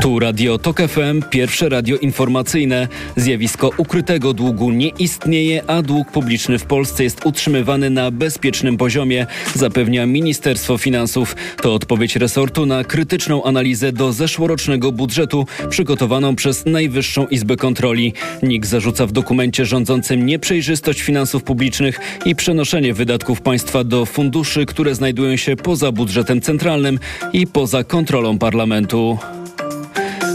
Tu 0.00 0.18
Radio 0.18 0.58
Tok 0.58 0.82
FM, 0.88 1.22
pierwsze 1.30 1.68
radio 1.68 1.96
informacyjne. 1.96 2.88
Zjawisko 3.16 3.70
ukrytego 3.76 4.34
długu 4.34 4.70
nie 4.70 4.88
istnieje, 4.88 5.62
a 5.66 5.82
dług 5.82 6.10
publiczny 6.10 6.58
w 6.58 6.64
Polsce 6.64 7.04
jest 7.04 7.26
utrzymywany 7.26 7.90
na 7.90 8.10
bezpiecznym 8.10 8.76
poziomie, 8.76 9.26
zapewnia 9.54 10.06
Ministerstwo 10.06 10.78
Finansów. 10.78 11.36
To 11.62 11.74
odpowiedź 11.74 12.16
resortu 12.16 12.66
na 12.66 12.84
krytyczną 12.84 13.44
analizę 13.44 13.92
do 13.92 14.12
zeszłorocznego 14.12 14.92
budżetu 14.92 15.46
przygotowaną 15.70 16.36
przez 16.36 16.66
Najwyższą 16.66 17.26
Izbę 17.26 17.56
Kontroli. 17.56 18.12
NIK 18.42 18.66
zarzuca 18.66 19.06
w 19.06 19.12
dokumencie 19.12 19.66
rządzącym 19.66 20.26
nieprzejrzystość 20.26 21.00
finansów 21.00 21.42
publicznych 21.42 22.00
i 22.24 22.36
przenoszenie 22.36 22.94
wydatków 22.94 23.40
państwa 23.40 23.84
do 23.84 24.06
funduszy, 24.06 24.66
które 24.66 24.94
znajdują 24.94 25.36
się 25.36 25.56
poza 25.56 25.92
budżetem 25.92 26.40
centralnym 26.40 26.98
i 27.32 27.46
poza 27.46 27.84
kontrolą 27.84 28.38
parlamentu. 28.38 29.18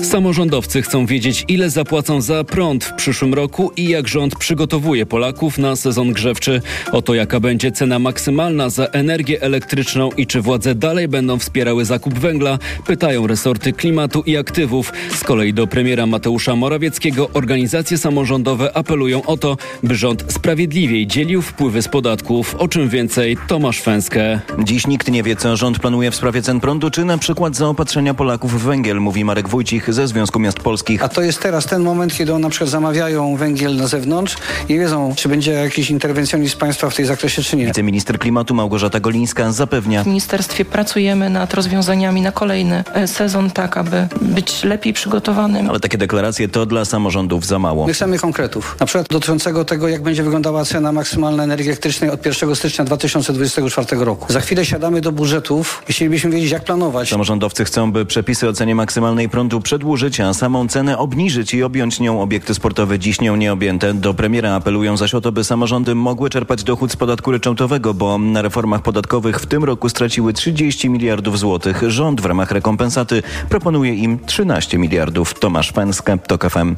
Samorządowcy 0.05 0.81
chcą 0.81 1.05
wiedzieć, 1.05 1.45
ile 1.47 1.69
zapłacą 1.69 2.21
za 2.21 2.43
prąd 2.43 2.83
w 2.83 2.93
przyszłym 2.93 3.33
roku 3.33 3.71
i 3.77 3.89
jak 3.89 4.07
rząd 4.07 4.35
przygotowuje 4.35 5.05
Polaków 5.05 5.57
na 5.57 5.75
sezon 5.75 6.13
grzewczy. 6.13 6.61
Oto 6.91 7.13
jaka 7.13 7.39
będzie 7.39 7.71
cena 7.71 7.99
maksymalna 7.99 8.69
za 8.69 8.85
energię 8.85 9.41
elektryczną 9.41 10.09
i 10.17 10.27
czy 10.27 10.41
władze 10.41 10.75
dalej 10.75 11.07
będą 11.07 11.39
wspierały 11.39 11.85
zakup 11.85 12.13
węgla, 12.13 12.59
pytają 12.85 13.27
resorty 13.27 13.73
klimatu 13.73 14.23
i 14.25 14.37
aktywów. 14.37 14.93
Z 15.15 15.23
kolei 15.23 15.53
do 15.53 15.67
premiera 15.67 16.05
Mateusza 16.05 16.55
Morawieckiego 16.55 17.29
organizacje 17.33 17.97
samorządowe 17.97 18.77
apelują 18.77 19.23
o 19.23 19.37
to, 19.37 19.57
by 19.83 19.95
rząd 19.95 20.25
sprawiedliwiej 20.27 21.07
dzielił 21.07 21.41
wpływy 21.41 21.81
z 21.81 21.87
podatków. 21.87 22.55
O 22.55 22.67
czym 22.67 22.89
więcej 22.89 23.37
Tomasz 23.47 23.81
Fęskę. 23.81 24.39
Dziś 24.63 24.87
nikt 24.87 25.11
nie 25.11 25.23
wie, 25.23 25.35
co 25.35 25.55
rząd 25.55 25.79
planuje 25.79 26.11
w 26.11 26.15
sprawie 26.15 26.41
cen 26.41 26.59
prądu, 26.59 26.89
czy 26.89 27.05
na 27.05 27.17
przykład 27.17 27.55
zaopatrzenia 27.55 28.13
Polaków 28.13 28.61
w 28.61 28.63
węgiel, 28.63 28.99
mówi 28.99 29.25
Marek 29.25 29.49
Wójcich 29.49 29.94
ze 29.95 30.07
Związku 30.07 30.39
Miast 30.39 30.59
Polskich. 30.59 31.03
A 31.03 31.09
to 31.09 31.21
jest 31.21 31.39
teraz 31.39 31.65
ten 31.65 31.81
moment, 31.81 32.13
kiedy 32.13 32.33
on 32.33 32.41
na 32.41 32.49
przykład 32.49 32.69
zamawiają 32.69 33.35
węgiel 33.35 33.75
na 33.75 33.87
zewnątrz 33.87 34.35
i 34.69 34.79
wiedzą, 34.79 35.13
czy 35.15 35.29
będzie 35.29 35.51
jakiś 35.51 35.89
interwencjonizm 35.89 36.57
państwa 36.57 36.89
w 36.89 36.95
tej 36.95 37.05
zakresie, 37.05 37.43
czy 37.43 37.57
nie. 37.57 37.65
Wiceminister 37.65 38.19
klimatu 38.19 38.53
Małgorzata 38.53 38.99
Golińska 38.99 39.51
zapewnia. 39.51 40.03
W 40.03 40.07
ministerstwie 40.07 40.65
pracujemy 40.65 41.29
nad 41.29 41.53
rozwiązaniami 41.53 42.21
na 42.21 42.31
kolejny 42.31 42.83
e, 42.93 43.07
sezon, 43.07 43.51
tak 43.51 43.77
aby 43.77 44.07
być 44.21 44.63
lepiej 44.63 44.93
przygotowanym. 44.93 45.69
Ale 45.69 45.79
takie 45.79 45.97
deklaracje 45.97 46.47
to 46.47 46.65
dla 46.65 46.85
samorządów 46.85 47.45
za 47.45 47.59
mało. 47.59 47.87
My 47.87 47.93
chcemy 47.93 48.19
konkretów. 48.19 48.75
Na 48.79 48.85
przykład 48.85 49.07
dotyczącego 49.07 49.65
tego, 49.65 49.87
jak 49.87 50.03
będzie 50.03 50.23
wyglądała 50.23 50.65
cena 50.65 50.91
maksymalna 50.91 51.43
energii 51.43 51.67
elektrycznej 51.67 52.09
od 52.09 52.25
1 52.25 52.55
stycznia 52.55 52.85
2024 52.85 54.05
roku. 54.05 54.33
Za 54.33 54.41
chwilę 54.41 54.65
siadamy 54.65 55.01
do 55.01 55.11
budżetów 55.11 55.83
i 55.89 55.93
chcielibyśmy 55.93 56.31
wiedzieć, 56.31 56.51
jak 56.51 56.63
planować. 56.63 57.09
Samorządowcy 57.09 57.65
chcą, 57.65 57.91
by 57.91 58.05
przepisy 58.05 58.49
o 58.49 58.53
cenie 58.53 58.75
maksymalnej 58.75 59.29
prądu 59.29 59.61
przedłużyć, 59.75 60.19
a 60.19 60.33
samą 60.33 60.67
cenę 60.67 60.97
obniżyć 60.97 61.53
i 61.53 61.63
objąć 61.63 61.99
nią 61.99 62.21
obiekty 62.21 62.53
sportowe 62.53 62.99
dziś 62.99 63.21
nią 63.21 63.35
nieobjęte. 63.35 63.93
Do 63.93 64.13
premiera 64.13 64.55
apelują 64.55 64.97
zaś 64.97 65.13
o 65.13 65.21
to, 65.21 65.31
by 65.31 65.43
samorządy 65.43 65.95
mogły 65.95 66.29
czerpać 66.29 66.63
dochód 66.63 66.91
z 66.91 66.95
podatku 66.95 67.31
ryczałtowego, 67.31 67.93
bo 67.93 68.17
na 68.17 68.41
reformach 68.41 68.81
podatkowych 68.81 69.39
w 69.39 69.45
tym 69.45 69.63
roku 69.63 69.89
straciły 69.89 70.33
30 70.33 70.89
miliardów 70.89 71.39
złotych. 71.39 71.83
Rząd 71.87 72.21
w 72.21 72.25
ramach 72.25 72.51
rekompensaty 72.51 73.23
proponuje 73.49 73.93
im 73.93 74.19
13 74.25 74.77
miliardów. 74.77 75.33
Tomasz 75.39 75.71
Pęskę, 75.71 76.17
TOK 76.17 76.49
FM. 76.49 76.75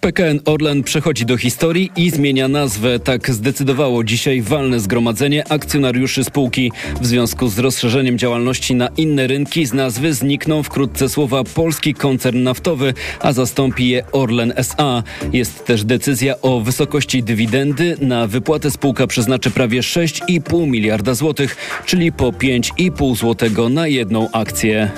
PKN 0.00 0.40
Orlen 0.44 0.82
przechodzi 0.82 1.26
do 1.26 1.36
historii 1.36 1.90
i 1.96 2.10
zmienia 2.10 2.48
nazwę. 2.48 2.98
Tak 2.98 3.30
zdecydowało 3.30 4.04
dzisiaj 4.04 4.42
walne 4.42 4.80
zgromadzenie 4.80 5.52
akcjonariuszy 5.52 6.24
spółki. 6.24 6.72
W 7.00 7.06
związku 7.06 7.48
z 7.48 7.58
rozszerzeniem 7.58 8.18
działalności 8.18 8.74
na 8.74 8.88
inne 8.96 9.26
rynki 9.26 9.66
z 9.66 9.72
nazwy 9.72 10.14
znikną 10.14 10.62
wkrótce 10.62 11.08
słowa 11.08 11.44
Polski 11.44 11.94
Koncern 11.94 12.42
Naftowy, 12.42 12.94
a 13.20 13.32
zastąpi 13.32 13.88
je 13.88 14.04
Orlen 14.12 14.52
SA. 14.56 15.02
Jest 15.32 15.64
też 15.64 15.84
decyzja 15.84 16.34
o 16.42 16.60
wysokości 16.60 17.22
dywidendy. 17.22 17.96
Na 18.00 18.26
wypłatę 18.26 18.70
spółka 18.70 19.06
przeznaczy 19.06 19.50
prawie 19.50 19.80
6,5 19.80 20.66
miliarda 20.66 21.14
złotych, 21.14 21.56
czyli 21.86 22.12
po 22.12 22.32
5,5 22.32 23.16
złotego 23.16 23.68
na 23.68 23.86
jedną 23.86 24.30
akcję. 24.30 24.90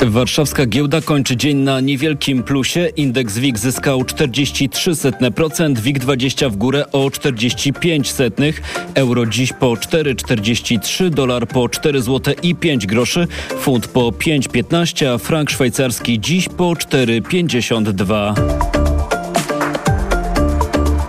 Warszawska 0.00 0.66
giełda 0.66 1.00
kończy 1.00 1.36
dzień 1.36 1.56
na 1.56 1.80
niewielkim 1.80 2.42
plusie. 2.42 2.88
Indeks 2.96 3.38
WIG 3.38 3.58
zyskał 3.58 4.00
43%, 4.00 5.74
WIG20 5.74 6.50
w 6.50 6.56
górę 6.56 6.90
o 6.92 7.10
45 7.10 8.12
setnych. 8.12 8.62
Euro 8.94 9.26
dziś 9.26 9.52
po 9.52 9.66
4,43, 9.66 11.10
dolar 11.10 11.48
po 11.48 11.68
4 11.68 12.02
zł 12.02 12.34
i 12.42 12.54
5 12.54 12.86
groszy, 12.86 13.26
funt 13.60 13.86
po 13.86 14.00
5,15, 14.00 15.06
a 15.14 15.18
frank 15.18 15.50
szwajcarski 15.50 16.20
dziś 16.20 16.48
po 16.48 16.64
4,52. 16.64 18.34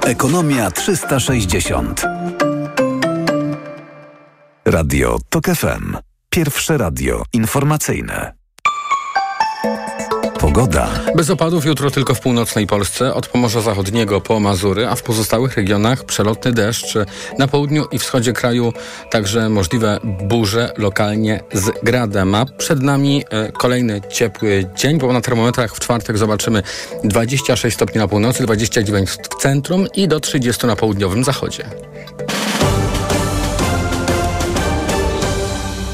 Ekonomia 0.05 0.71
360. 0.71 2.05
Radio 4.65 5.17
TOK 5.29 5.45
FM. 5.45 5.97
Pierwsze 6.29 6.77
radio 6.77 7.23
informacyjne. 7.33 8.34
Pogoda. 10.45 10.89
Bez 11.15 11.29
opadów 11.29 11.65
jutro 11.65 11.91
tylko 11.91 12.15
w 12.15 12.19
północnej 12.19 12.67
Polsce, 12.67 13.13
od 13.13 13.27
Pomorza 13.27 13.61
Zachodniego 13.61 14.21
po 14.21 14.39
Mazury, 14.39 14.87
a 14.87 14.95
w 14.95 15.03
pozostałych 15.03 15.57
regionach 15.57 16.03
przelotny 16.03 16.51
deszcz. 16.51 16.97
Na 17.39 17.47
południu 17.47 17.85
i 17.91 17.99
wschodzie 17.99 18.33
kraju 18.33 18.73
także 19.11 19.49
możliwe 19.49 19.99
burze 20.03 20.73
lokalnie 20.77 21.43
z 21.53 21.71
gradem. 21.83 22.35
A 22.35 22.45
przed 22.45 22.81
nami 22.81 23.23
e, 23.29 23.51
kolejny 23.51 24.01
ciepły 24.11 24.65
dzień, 24.75 24.97
bo 24.97 25.13
na 25.13 25.21
termometrach 25.21 25.75
w 25.75 25.79
czwartek 25.79 26.17
zobaczymy 26.17 26.63
26 27.03 27.75
stopni 27.75 27.99
na 27.99 28.07
północy, 28.07 28.43
29 28.43 29.09
w 29.09 29.41
centrum 29.41 29.87
i 29.95 30.07
do 30.07 30.19
30 30.19 30.67
na 30.67 30.75
południowym 30.75 31.23
zachodzie. 31.23 31.65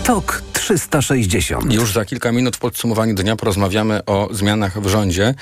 Tok 0.04 0.51
360. 0.62 1.74
Już 1.74 1.94
za 1.94 2.06
kilka 2.06 2.32
minut 2.32 2.56
w 2.56 2.60
podsumowaniu 2.60 3.16
dnia 3.16 3.36
porozmawiamy 3.36 4.06
o 4.06 4.30
zmianach 4.32 4.82
w 4.82 4.88
rządzie, 4.88 5.34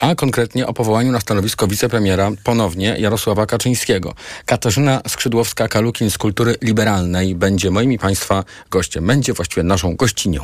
a 0.00 0.14
konkretnie 0.14 0.66
o 0.66 0.72
powołaniu 0.72 1.12
na 1.12 1.20
stanowisko 1.20 1.66
wicepremiera 1.66 2.30
ponownie 2.44 2.96
Jarosława 2.98 3.46
Kaczyńskiego. 3.46 4.14
Katarzyna 4.46 5.00
Skrzydłowska-Kalukin 5.08 6.10
z 6.10 6.18
Kultury 6.18 6.56
Liberalnej 6.62 7.34
będzie 7.34 7.70
moim 7.70 7.92
i 7.92 7.98
Państwa 7.98 8.44
gościem. 8.70 9.06
Będzie 9.06 9.32
właściwie 9.32 9.62
naszą 9.62 9.96
gościnią. 9.96 10.42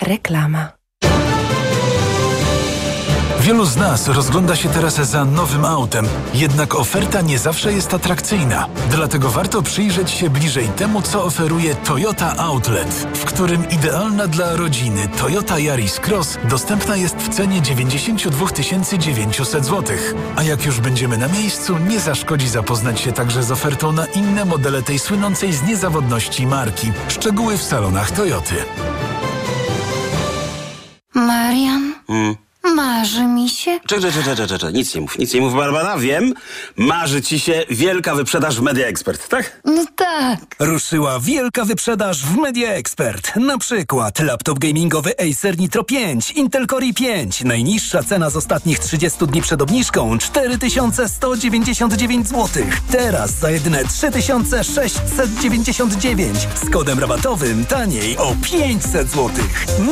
Reklama. 0.00 0.79
Wielu 3.40 3.64
z 3.64 3.76
nas 3.76 4.08
rozgląda 4.08 4.56
się 4.56 4.68
teraz 4.68 4.94
za 4.94 5.24
nowym 5.24 5.64
autem, 5.64 6.06
jednak 6.34 6.74
oferta 6.74 7.20
nie 7.20 7.38
zawsze 7.38 7.72
jest 7.72 7.94
atrakcyjna. 7.94 8.68
Dlatego 8.90 9.30
warto 9.30 9.62
przyjrzeć 9.62 10.10
się 10.10 10.30
bliżej 10.30 10.68
temu, 10.68 11.02
co 11.02 11.24
oferuje 11.24 11.74
Toyota 11.74 12.36
Outlet, 12.36 13.06
w 13.14 13.24
którym 13.24 13.70
idealna 13.70 14.26
dla 14.26 14.56
rodziny 14.56 15.08
Toyota 15.18 15.58
Yaris 15.58 16.00
Cross 16.06 16.38
dostępna 16.48 16.96
jest 16.96 17.16
w 17.16 17.28
cenie 17.28 17.62
92 17.62 18.46
900 18.98 19.64
zł. 19.64 19.96
A 20.36 20.42
jak 20.42 20.66
już 20.66 20.80
będziemy 20.80 21.18
na 21.18 21.28
miejscu, 21.28 21.78
nie 21.78 22.00
zaszkodzi 22.00 22.48
zapoznać 22.48 23.00
się 23.00 23.12
także 23.12 23.42
z 23.42 23.50
ofertą 23.50 23.92
na 23.92 24.06
inne 24.06 24.44
modele 24.44 24.82
tej 24.82 24.98
słynącej 24.98 25.52
z 25.52 25.62
niezawodności 25.62 26.46
marki. 26.46 26.92
Szczegóły 27.08 27.58
w 27.58 27.62
salonach 27.62 28.10
Toyoty. 28.10 28.54
Marian, 31.14 31.90
Mm. 32.08 32.49
Marzy 32.64 33.26
mi 33.26 33.48
się. 33.48 33.80
Czekaj, 33.86 34.12
czekaj, 34.12 34.36
czekaj, 34.36 34.58
czekaj, 34.58 34.72
nic 34.72 34.94
nie 34.94 35.00
mów, 35.00 35.18
nic 35.18 35.34
nie 35.34 35.40
mów, 35.40 35.54
Barbara, 35.54 35.98
wiem. 35.98 36.34
Marzy 36.76 37.22
ci 37.22 37.40
się 37.40 37.64
wielka 37.70 38.14
wyprzedaż 38.14 38.56
w 38.56 38.62
Media 38.62 38.86
Expert, 38.86 39.28
tak? 39.28 39.60
No 39.64 39.84
tak. 39.96 40.38
Ruszyła 40.58 41.20
wielka 41.20 41.64
wyprzedaż 41.64 42.24
w 42.24 42.36
Media 42.36 42.72
Expert. 42.72 43.36
Na 43.36 43.58
przykład 43.58 44.18
laptop 44.18 44.58
gamingowy 44.58 45.14
Acer 45.18 45.58
Nitro 45.58 45.84
5, 45.84 46.30
Intel 46.30 46.66
Core 46.66 46.86
i5. 46.86 47.44
Najniższa 47.44 48.02
cena 48.02 48.30
z 48.30 48.36
ostatnich 48.36 48.78
30 48.78 49.26
dni 49.26 49.42
przed 49.42 49.62
obniżką 49.62 50.18
4199 50.18 52.28
zł. 52.28 52.48
Teraz 52.90 53.30
za 53.30 53.50
jedyne 53.50 53.84
3699 53.84 56.38
z 56.64 56.70
kodem 56.70 56.98
rabatowym 56.98 57.66
taniej 57.66 58.18
o 58.18 58.36
500 58.42 59.08
zł. 59.08 59.30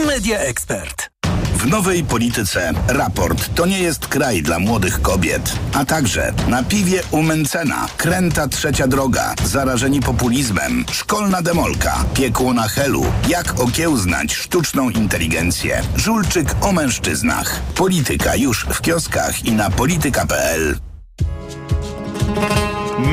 Media 0.06 0.38
Expert. 0.38 1.17
W 1.58 1.66
nowej 1.66 2.04
polityce 2.04 2.72
raport 2.88 3.54
to 3.54 3.66
nie 3.66 3.78
jest 3.78 4.06
kraj 4.06 4.42
dla 4.42 4.58
młodych 4.58 5.02
kobiet, 5.02 5.52
a 5.74 5.84
także 5.84 6.32
na 6.48 6.62
piwie 6.62 7.02
u 7.10 7.22
Mencena, 7.22 7.88
kręta 7.96 8.48
trzecia 8.48 8.86
droga, 8.86 9.34
zarażeni 9.44 10.00
populizmem, 10.00 10.84
szkolna 10.92 11.42
demolka, 11.42 12.04
piekło 12.14 12.54
na 12.54 12.68
helu, 12.68 13.04
jak 13.28 13.60
okiełznać 13.60 14.34
sztuczną 14.34 14.90
inteligencję, 14.90 15.82
żulczyk 15.96 16.54
o 16.60 16.72
mężczyznach. 16.72 17.60
Polityka 17.74 18.36
już 18.36 18.66
w 18.70 18.80
kioskach 18.80 19.44
i 19.44 19.52
na 19.52 19.70
polityka.pl. 19.70 20.78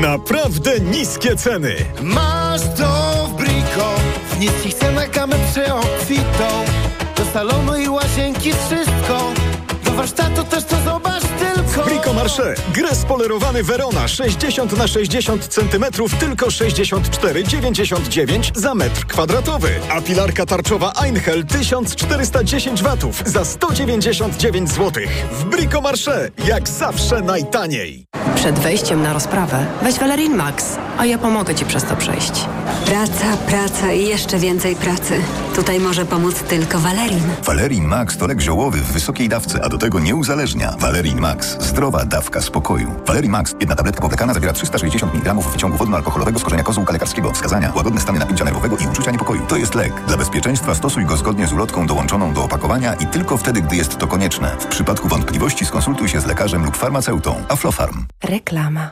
Naprawdę 0.00 0.80
niskie 0.80 1.36
ceny. 1.36 1.74
Masz 2.02 2.60
to 2.76 3.26
w 3.32 3.36
Brico, 3.36 3.94
w 4.30 4.38
niskich 4.38 4.74
cenach 4.74 5.10
gamę 5.10 5.36
przeobfitą. 5.52 6.64
Do 7.16 7.24
salonu 7.32 7.75
i 8.16 8.18
łazienki 8.18 8.52
wszystko, 8.52 9.32
do 9.84 9.90
warsztatu 9.90 10.44
też 10.44 10.64
to 10.64 10.76
zobacz 10.84 11.22
tylko. 11.22 11.95
Brico 12.26 12.42
Marché. 12.42 12.54
Gres 12.72 13.04
polerowany 13.04 13.62
Verona 13.62 14.08
60 14.08 14.78
na 14.78 14.86
60 14.86 15.48
cm 15.48 15.84
tylko 16.20 16.46
64,99 16.46 18.50
za 18.54 18.74
metr 18.74 19.06
kwadratowy. 19.06 19.68
A 19.90 20.00
pilarka 20.00 20.46
tarczowa 20.46 20.92
Einhell 20.92 21.44
1410 21.44 22.82
watów 22.82 23.22
za 23.26 23.44
199 23.44 24.70
zł. 24.70 25.02
W 25.32 25.44
Brico 25.44 25.80
Marché. 25.80 26.30
Jak 26.48 26.68
zawsze 26.68 27.22
najtaniej. 27.22 28.06
Przed 28.34 28.58
wejściem 28.58 29.02
na 29.02 29.12
rozprawę 29.12 29.66
weź 29.82 29.98
Valerin 29.98 30.36
Max, 30.36 30.64
a 30.98 31.06
ja 31.06 31.18
pomogę 31.18 31.54
Ci 31.54 31.64
przez 31.64 31.84
to 31.84 31.96
przejść. 31.96 32.44
Praca, 32.86 33.36
praca 33.46 33.92
i 33.92 34.06
jeszcze 34.06 34.38
więcej 34.38 34.76
pracy. 34.76 35.20
Tutaj 35.54 35.80
może 35.80 36.06
pomóc 36.06 36.34
tylko 36.34 36.78
Valerin. 36.78 37.22
Valerin 37.44 37.84
Max 37.84 38.16
to 38.16 38.26
lek 38.26 38.40
ziołowy 38.40 38.78
w 38.78 38.92
wysokiej 38.92 39.28
dawce, 39.28 39.64
a 39.64 39.68
do 39.68 39.78
tego 39.78 40.00
nie 40.00 40.14
uzależnia. 40.14 40.74
Valerin 40.78 41.20
Max. 41.20 41.56
Zdrowa 41.60 42.04
dawka 42.04 42.15
spokoju. 42.40 42.94
Valerin 43.06 43.30
Max. 43.30 43.54
Jedna 43.60 43.76
tabletka 43.76 44.00
powlekana 44.00 44.34
zawiera 44.34 44.52
360 44.52 45.14
mg 45.14 45.34
wyciągu 45.34 45.76
wodno-alkoholowego 45.76 46.38
z 46.38 46.42
korzenia 46.42 46.62
kozłka 46.62 46.92
lekarskiego. 46.92 47.32
Wskazania. 47.32 47.72
Łagodne 47.76 48.00
stany 48.00 48.18
napięcia 48.18 48.44
nerwowego 48.44 48.76
i 48.76 48.86
uczucia 48.86 49.10
niepokoju. 49.10 49.46
To 49.46 49.56
jest 49.56 49.74
lek. 49.74 49.92
Dla 50.06 50.16
bezpieczeństwa 50.16 50.74
stosuj 50.74 51.04
go 51.04 51.16
zgodnie 51.16 51.46
z 51.46 51.52
ulotką 51.52 51.86
dołączoną 51.86 52.34
do 52.34 52.44
opakowania 52.44 52.94
i 52.94 53.06
tylko 53.06 53.36
wtedy, 53.36 53.62
gdy 53.62 53.76
jest 53.76 53.98
to 53.98 54.06
konieczne. 54.06 54.56
W 54.60 54.66
przypadku 54.66 55.08
wątpliwości 55.08 55.66
skonsultuj 55.66 56.08
się 56.08 56.20
z 56.20 56.26
lekarzem 56.26 56.64
lub 56.64 56.76
farmaceutą. 56.76 57.44
Aflofarm. 57.48 58.06
Reklama. 58.24 58.90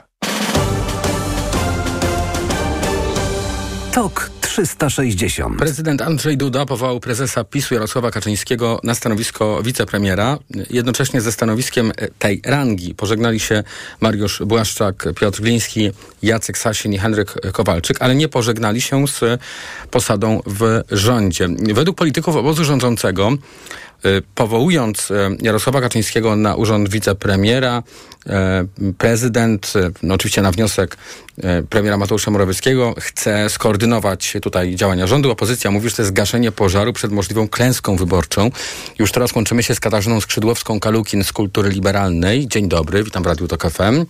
Tok 3.93 4.31
360. 4.55 5.59
Prezydent 5.59 6.03
Andrzej 6.03 6.37
Duda 6.37 6.67
powołał 6.67 7.01
prezesa 7.01 7.45
PiSu 7.45 7.75
Jarosława 7.75 8.11
Kaczyńskiego 8.11 8.81
na 8.83 8.95
stanowisko 8.95 9.63
wicepremiera. 9.63 10.39
Jednocześnie 10.71 11.21
ze 11.21 11.33
stanowiskiem 11.33 11.93
tej 12.19 12.41
rangi 12.45 12.95
pożegnali 12.95 13.41
się 13.41 13.63
Mariusz 14.01 14.43
Błaszczak, 14.47 15.05
Piotr 15.21 15.41
Gliński, 15.41 15.91
Jacek 16.23 16.59
Sasin 16.59 16.93
i 16.93 16.99
Henryk 16.99 17.53
Kowalczyk, 17.53 17.97
ale 18.01 18.15
nie 18.15 18.29
pożegnali 18.29 18.81
się 18.81 19.09
z 19.09 19.41
posadą 19.91 20.43
w 20.47 20.81
rządzie. 20.91 21.49
Według 21.75 21.97
polityków 21.97 22.37
obozu 22.37 22.65
rządzącego 22.65 23.33
powołując 24.35 25.13
Jarosława 25.43 25.81
Kaczyńskiego 25.81 26.37
na 26.37 26.55
urząd 26.55 26.89
wicepremiera, 26.89 27.83
prezydent, 28.99 29.73
no 30.03 30.15
oczywiście 30.15 30.43
na 30.43 30.53
wniosek 30.53 30.97
premiera 31.71 31.97
Mateusza 31.97 32.31
Morawieckiego, 32.31 32.95
chce 32.99 33.51
skoordynować 33.51 34.37
tutaj 34.43 34.77
działania 34.77 35.07
rządu. 35.07 35.31
Opozycja 35.31 35.71
mówi, 35.71 35.91
że 35.91 35.97
to 35.97 36.03
jest 36.03 36.13
gaszenie 36.13 36.53
pożaru 36.53 36.93
przed 36.93 37.13
możliwą 37.13 37.49
klęską 37.49 37.97
wyborczą. 37.97 38.51
Już 38.99 39.13
teraz 39.13 39.35
łączymy 39.35 39.63
się 39.63 39.75
z 39.75 39.81
Katarzyną 39.81 40.19
Skrzydłowską-Kalukin 40.19 41.25
z 41.25 41.33
Kultury 41.33 41.71
Liberalnej. 41.71 42.49
Dzień 42.49 42.69
dobry, 42.69 43.05
witam 43.05 43.23
w 43.23 43.27
Radiu 43.27 43.49
Tok 43.49 43.71
FM. 43.71 44.05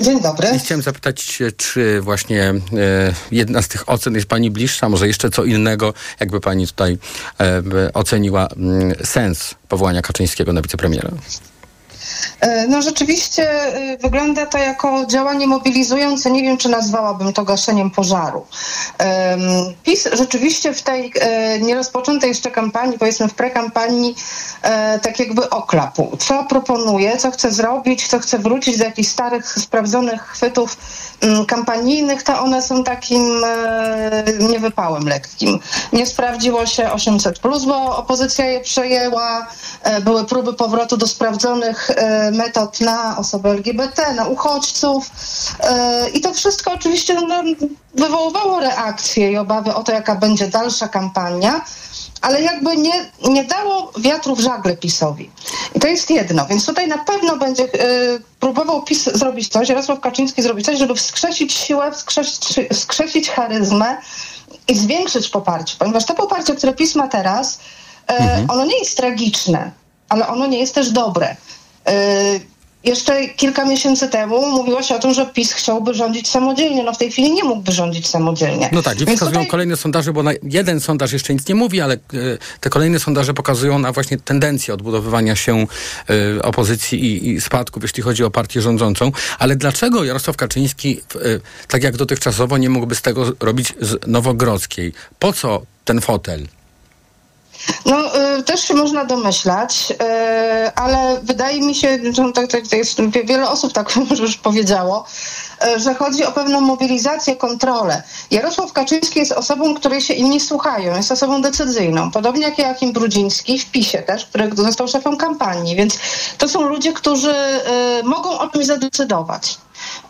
Dzień 0.00 0.20
dobry. 0.20 0.48
I 0.56 0.58
chciałem 0.58 0.82
zapytać 0.82 1.42
czy 1.56 2.00
właśnie 2.00 2.44
e, 2.44 2.54
jedna 3.30 3.62
z 3.62 3.68
tych 3.68 3.88
ocen 3.88 4.14
jest 4.14 4.26
Pani 4.26 4.50
bliższa, 4.50 4.88
może 4.88 5.06
jeszcze 5.06 5.30
co 5.30 5.44
innego, 5.44 5.94
jakby 6.20 6.40
Pani 6.40 6.66
tutaj 6.66 6.98
e, 7.40 7.62
oceniła 7.94 8.48
m, 8.56 8.92
sens 9.04 9.54
powołania 9.68 10.02
Kaczyńskiego 10.02 10.52
na 10.52 10.62
wicepremiera? 10.62 11.10
No 12.68 12.82
rzeczywiście 12.82 13.48
wygląda 14.00 14.46
to 14.46 14.58
jako 14.58 15.06
działanie 15.06 15.46
mobilizujące. 15.46 16.30
Nie 16.30 16.42
wiem, 16.42 16.56
czy 16.56 16.68
nazwałabym 16.68 17.32
to 17.32 17.44
gaszeniem 17.44 17.90
pożaru. 17.90 18.46
PiS 19.82 20.08
rzeczywiście 20.12 20.74
w 20.74 20.82
tej 20.82 21.12
nierozpoczętej 21.60 22.28
jeszcze 22.28 22.50
kampanii, 22.50 22.98
powiedzmy 22.98 23.28
w 23.28 23.34
prekampanii, 23.34 24.16
tak 25.02 25.18
jakby 25.18 25.50
oklapł. 25.50 26.16
Co 26.16 26.44
proponuje, 26.44 27.16
co 27.16 27.30
chce 27.30 27.52
zrobić, 27.52 28.08
co 28.08 28.18
chce 28.18 28.38
wrócić 28.38 28.78
do 28.78 28.84
jakichś 28.84 29.08
starych, 29.08 29.46
sprawdzonych 29.46 30.22
chwytów 30.22 30.76
kampanijnych, 31.48 32.22
to 32.22 32.40
one 32.40 32.62
są 32.62 32.84
takim 32.84 33.44
niewypałem 34.40 35.08
lekkim. 35.08 35.60
Nie 35.92 36.06
sprawdziło 36.06 36.66
się 36.66 36.92
800, 36.92 37.38
bo 37.42 37.96
opozycja 37.96 38.46
je 38.46 38.60
przejęła. 38.60 39.46
Były 40.00 40.24
próby 40.24 40.52
powrotu 40.52 40.96
do 40.96 41.06
sprawdzonych 41.06 41.90
metod 42.32 42.80
na 42.80 43.18
osoby 43.18 43.48
LGBT, 43.48 44.14
na 44.14 44.26
uchodźców. 44.26 45.10
I 46.14 46.20
to 46.20 46.34
wszystko 46.34 46.72
oczywiście 46.72 47.14
no, 47.14 47.42
wywoływało 47.94 48.60
reakcje 48.60 49.32
i 49.32 49.36
obawy 49.36 49.74
o 49.74 49.82
to, 49.82 49.92
jaka 49.92 50.14
będzie 50.14 50.48
dalsza 50.48 50.88
kampania 50.88 51.60
ale 52.20 52.42
jakby 52.42 52.76
nie, 52.76 53.10
nie 53.28 53.44
dało 53.44 53.92
wiatru 53.98 54.36
w 54.36 54.40
żagle 54.40 54.76
PiSowi. 54.76 55.30
I 55.74 55.80
to 55.80 55.88
jest 55.88 56.10
jedno. 56.10 56.46
Więc 56.46 56.66
tutaj 56.66 56.88
na 56.88 56.98
pewno 56.98 57.36
będzie 57.36 57.64
y, 57.64 57.68
próbował 58.40 58.82
PiS 58.82 59.04
zrobić 59.04 59.48
coś, 59.48 59.68
Jarosław 59.68 60.00
Kaczyński 60.00 60.42
zrobić 60.42 60.66
coś, 60.66 60.78
żeby 60.78 60.94
wskrzesić 60.94 61.52
siłę, 61.52 61.92
wskrzesić, 61.92 62.60
wskrzesić 62.72 63.30
charyzmę 63.30 63.96
i 64.68 64.74
zwiększyć 64.74 65.28
poparcie. 65.28 65.74
Ponieważ 65.78 66.04
to 66.04 66.14
poparcie, 66.14 66.54
które 66.54 66.72
PiS 66.72 66.94
ma 66.94 67.08
teraz, 67.08 67.58
y, 68.10 68.14
mhm. 68.14 68.50
ono 68.50 68.64
nie 68.64 68.78
jest 68.78 68.96
tragiczne, 68.96 69.70
ale 70.08 70.28
ono 70.28 70.46
nie 70.46 70.58
jest 70.58 70.74
też 70.74 70.90
dobre. 70.90 71.36
Y, 71.88 72.40
jeszcze 72.84 73.28
kilka 73.28 73.64
miesięcy 73.64 74.08
temu 74.08 74.50
mówiło 74.50 74.82
się 74.82 74.94
o 74.94 74.98
tym, 74.98 75.14
że 75.14 75.26
PiS 75.26 75.52
chciałby 75.52 75.94
rządzić 75.94 76.28
samodzielnie. 76.28 76.84
No 76.84 76.92
w 76.92 76.98
tej 76.98 77.10
chwili 77.10 77.32
nie 77.32 77.44
mógłby 77.44 77.72
rządzić 77.72 78.08
samodzielnie. 78.08 78.68
No 78.72 78.82
tak, 78.82 79.00
i 79.00 79.06
wskazują 79.06 79.30
tutaj... 79.30 79.46
kolejne 79.46 79.76
sondaże, 79.76 80.12
bo 80.12 80.22
jeden 80.42 80.80
sondaż 80.80 81.12
jeszcze 81.12 81.34
nic 81.34 81.48
nie 81.48 81.54
mówi, 81.54 81.80
ale 81.80 81.96
te 82.60 82.70
kolejne 82.70 83.00
sondaże 83.00 83.34
pokazują 83.34 83.78
na 83.78 83.92
właśnie 83.92 84.18
tendencję 84.18 84.74
odbudowywania 84.74 85.36
się 85.36 85.66
y, 86.10 86.42
opozycji 86.42 87.04
i, 87.04 87.28
i 87.28 87.40
spadków, 87.40 87.82
jeśli 87.82 88.02
chodzi 88.02 88.24
o 88.24 88.30
partię 88.30 88.60
rządzącą. 88.60 89.12
Ale 89.38 89.56
dlaczego 89.56 90.04
Jarosław 90.04 90.36
Kaczyński, 90.36 91.00
y, 91.16 91.40
tak 91.68 91.82
jak 91.82 91.96
dotychczasowo, 91.96 92.58
nie 92.58 92.70
mógłby 92.70 92.94
z 92.94 93.02
tego 93.02 93.32
robić 93.40 93.74
z 93.80 94.06
Nowogrodzkiej? 94.06 94.92
Po 95.18 95.32
co 95.32 95.62
ten 95.84 96.00
fotel? 96.00 96.46
No, 97.86 98.16
y, 98.38 98.42
też 98.42 98.60
się 98.60 98.74
można 98.74 99.04
domyślać, 99.04 99.90
y, 99.90 100.74
ale 100.74 101.20
wydaje 101.22 101.60
mi 101.60 101.74
się, 101.74 101.98
że 102.12 102.32
tak, 102.32 102.50
tak, 102.50 102.72
jest, 102.72 103.00
wiele 103.24 103.48
osób 103.50 103.72
tak 103.72 103.96
już 104.20 104.36
powiedziało, 104.36 105.04
y, 105.76 105.80
że 105.80 105.94
chodzi 105.94 106.24
o 106.24 106.32
pewną 106.32 106.60
mobilizację, 106.60 107.36
kontrolę. 107.36 108.02
Jarosław 108.30 108.72
Kaczyński 108.72 109.18
jest 109.18 109.32
osobą, 109.32 109.74
której 109.74 110.00
się 110.00 110.14
inni 110.14 110.40
słuchają, 110.40 110.96
jest 110.96 111.12
osobą 111.12 111.42
decyzyjną. 111.42 112.10
Podobnie 112.10 112.42
jak 112.42 112.58
Joachim 112.58 112.92
Brudziński 112.92 113.58
w 113.58 113.70
PiSie 113.70 114.02
też, 114.02 114.26
który 114.26 114.50
został 114.54 114.88
szefem 114.88 115.16
kampanii. 115.16 115.76
Więc 115.76 115.98
to 116.38 116.48
są 116.48 116.62
ludzie, 116.62 116.92
którzy 116.92 117.34
y, 118.00 118.02
mogą 118.04 118.38
o 118.38 118.48
czymś 118.48 118.66
zadecydować. 118.66 119.58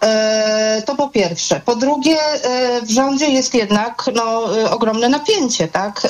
E, 0.02 0.82
to 0.86 0.94
po 0.94 1.08
pierwsze. 1.08 1.60
Po 1.64 1.76
drugie, 1.76 2.18
e, 2.20 2.82
w 2.82 2.90
rządzie 2.90 3.26
jest 3.26 3.54
jednak 3.54 4.04
no, 4.14 4.58
e, 4.58 4.70
ogromne 4.70 5.08
napięcie, 5.08 5.68
tak? 5.68 6.08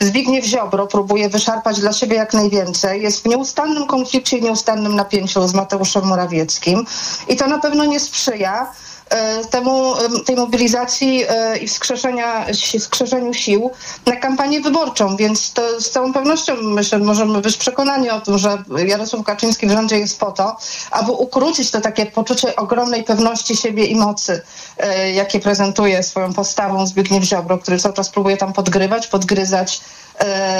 Zbigniew 0.00 0.44
Ziobro 0.44 0.86
próbuje 0.86 1.28
wyszarpać 1.28 1.80
dla 1.80 1.92
siebie 1.92 2.16
jak 2.16 2.34
najwięcej. 2.34 3.02
Jest 3.02 3.22
w 3.22 3.28
nieustannym 3.28 3.86
konflikcie 3.86 4.38
i 4.38 4.42
nieustannym 4.42 4.96
napięciu 4.96 5.48
z 5.48 5.54
Mateuszem 5.54 6.04
Morawieckim 6.04 6.86
i 7.28 7.36
to 7.36 7.46
na 7.46 7.58
pewno 7.58 7.84
nie 7.84 8.00
sprzyja 8.00 8.72
temu, 9.50 9.94
tej 10.26 10.36
mobilizacji 10.36 11.24
e, 11.28 11.58
i 11.58 11.68
wskrzeszenia, 11.68 12.46
wskrzeszeniu 12.80 13.34
sił 13.34 13.70
na 14.06 14.16
kampanię 14.16 14.60
wyborczą, 14.60 15.16
więc 15.16 15.52
to 15.52 15.80
z 15.80 15.90
całą 15.90 16.12
pewnością 16.12 16.52
myślę, 16.62 16.98
możemy 16.98 17.40
być 17.40 17.56
przekonani 17.56 18.10
o 18.10 18.20
tym, 18.20 18.38
że 18.38 18.62
Jarosław 18.86 19.24
Kaczyński 19.24 19.66
w 19.66 19.70
rządzie 19.70 19.98
jest 19.98 20.20
po 20.20 20.32
to, 20.32 20.56
aby 20.90 21.12
ukrócić 21.12 21.70
to 21.70 21.80
takie 21.80 22.06
poczucie 22.06 22.56
ogromnej 22.56 23.04
pewności 23.04 23.56
siebie 23.56 23.84
i 23.84 23.96
mocy, 23.96 24.42
e, 24.78 25.12
jakie 25.12 25.40
prezentuje 25.40 26.02
swoją 26.02 26.32
postawą 26.32 26.86
Zbigniew 26.86 27.24
Ziobro, 27.24 27.58
który 27.58 27.78
cały 27.78 27.94
czas 27.94 28.10
próbuje 28.10 28.36
tam 28.36 28.52
podgrywać, 28.52 29.06
podgryzać 29.06 29.80
E, 29.84 30.03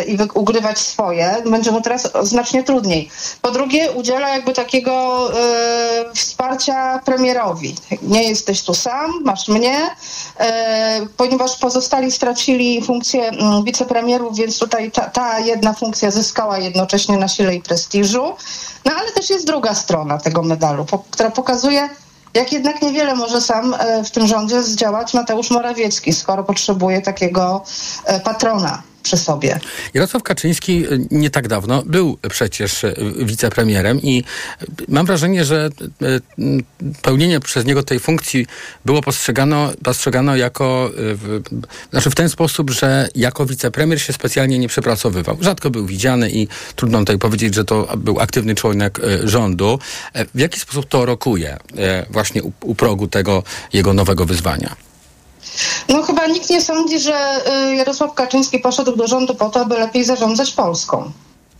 i 0.06 0.18
ugrywać 0.34 0.78
swoje, 0.78 1.36
będzie 1.46 1.70
mu 1.70 1.80
teraz 1.80 2.10
znacznie 2.22 2.62
trudniej. 2.62 3.10
Po 3.42 3.50
drugie, 3.50 3.92
udziela 3.92 4.28
jakby 4.28 4.52
takiego 4.52 5.30
e, 5.40 6.14
wsparcia 6.14 7.00
premierowi. 7.04 7.74
Nie 8.02 8.28
jesteś 8.28 8.62
tu 8.62 8.74
sam, 8.74 9.10
masz 9.24 9.48
mnie, 9.48 9.90
e, 10.38 11.06
ponieważ 11.16 11.56
pozostali 11.56 12.12
stracili 12.12 12.82
funkcję 12.82 13.28
mm, 13.28 13.64
wicepremierów, 13.64 14.36
więc 14.36 14.58
tutaj 14.58 14.90
ta, 14.90 15.02
ta 15.02 15.38
jedna 15.38 15.72
funkcja 15.72 16.10
zyskała 16.10 16.58
jednocześnie 16.58 17.16
na 17.16 17.28
sile 17.28 17.54
i 17.54 17.60
prestiżu. 17.60 18.32
No 18.84 18.92
ale 18.98 19.12
też 19.12 19.30
jest 19.30 19.46
druga 19.46 19.74
strona 19.74 20.18
tego 20.18 20.42
medalu, 20.42 20.86
która 21.10 21.30
pokazuje, 21.30 21.88
jak 22.34 22.52
jednak 22.52 22.82
niewiele 22.82 23.14
może 23.14 23.40
sam 23.40 23.76
w 24.04 24.10
tym 24.10 24.26
rządzie 24.26 24.62
zdziałać 24.62 25.14
Mateusz 25.14 25.50
Morawiecki, 25.50 26.12
skoro 26.12 26.44
potrzebuje 26.44 27.02
takiego 27.02 27.62
patrona 28.24 28.82
przy 29.04 29.16
sobie. 29.16 29.60
Jarosław 29.94 30.22
Kaczyński 30.22 30.92
y, 30.92 31.06
nie 31.10 31.30
tak 31.30 31.48
dawno 31.48 31.82
był 31.86 32.18
przecież 32.30 32.84
y, 32.84 32.94
wicepremierem 33.18 34.02
i 34.02 34.24
mam 34.88 35.06
wrażenie, 35.06 35.44
że 35.44 35.70
y, 36.02 36.62
pełnienie 37.02 37.40
przez 37.40 37.64
niego 37.64 37.82
tej 37.82 38.00
funkcji 38.00 38.46
było 38.84 39.02
postrzegano, 39.02 39.72
postrzegano 39.84 40.36
jako, 40.36 40.90
znaczy 41.90 42.10
w 42.10 42.14
ten 42.14 42.28
sposób, 42.28 42.70
że 42.70 43.08
jako 43.14 43.46
wicepremier 43.46 44.00
się 44.00 44.12
specjalnie 44.12 44.58
nie 44.58 44.68
przepracowywał. 44.68 45.36
Rzadko 45.40 45.70
był 45.70 45.86
widziany 45.86 46.30
i 46.30 46.48
trudno 46.76 46.98
tutaj 46.98 47.18
powiedzieć, 47.18 47.54
że 47.54 47.64
to 47.64 47.96
był 47.96 48.20
aktywny 48.20 48.54
członek 48.54 49.00
rządu. 49.24 49.78
E, 50.12 50.24
w 50.34 50.38
jaki 50.38 50.60
sposób 50.60 50.86
to 50.88 51.06
rokuje 51.06 51.56
e, 51.76 52.06
właśnie 52.10 52.42
u, 52.42 52.52
u 52.60 52.74
progu 52.74 53.08
tego 53.08 53.42
jego 53.72 53.94
nowego 53.94 54.26
wyzwania? 54.26 54.76
No 55.88 56.02
chyba 56.02 56.26
nikt 56.26 56.50
nie 56.50 56.60
sądzi, 56.60 56.98
że 56.98 57.40
y, 57.70 57.74
Jarosław 57.74 58.14
Kaczyński 58.14 58.58
poszedł 58.58 58.96
do 58.96 59.06
rządu 59.06 59.34
po 59.34 59.50
to, 59.50 59.60
aby 59.60 59.78
lepiej 59.78 60.04
zarządzać 60.04 60.52
Polską. 60.52 61.10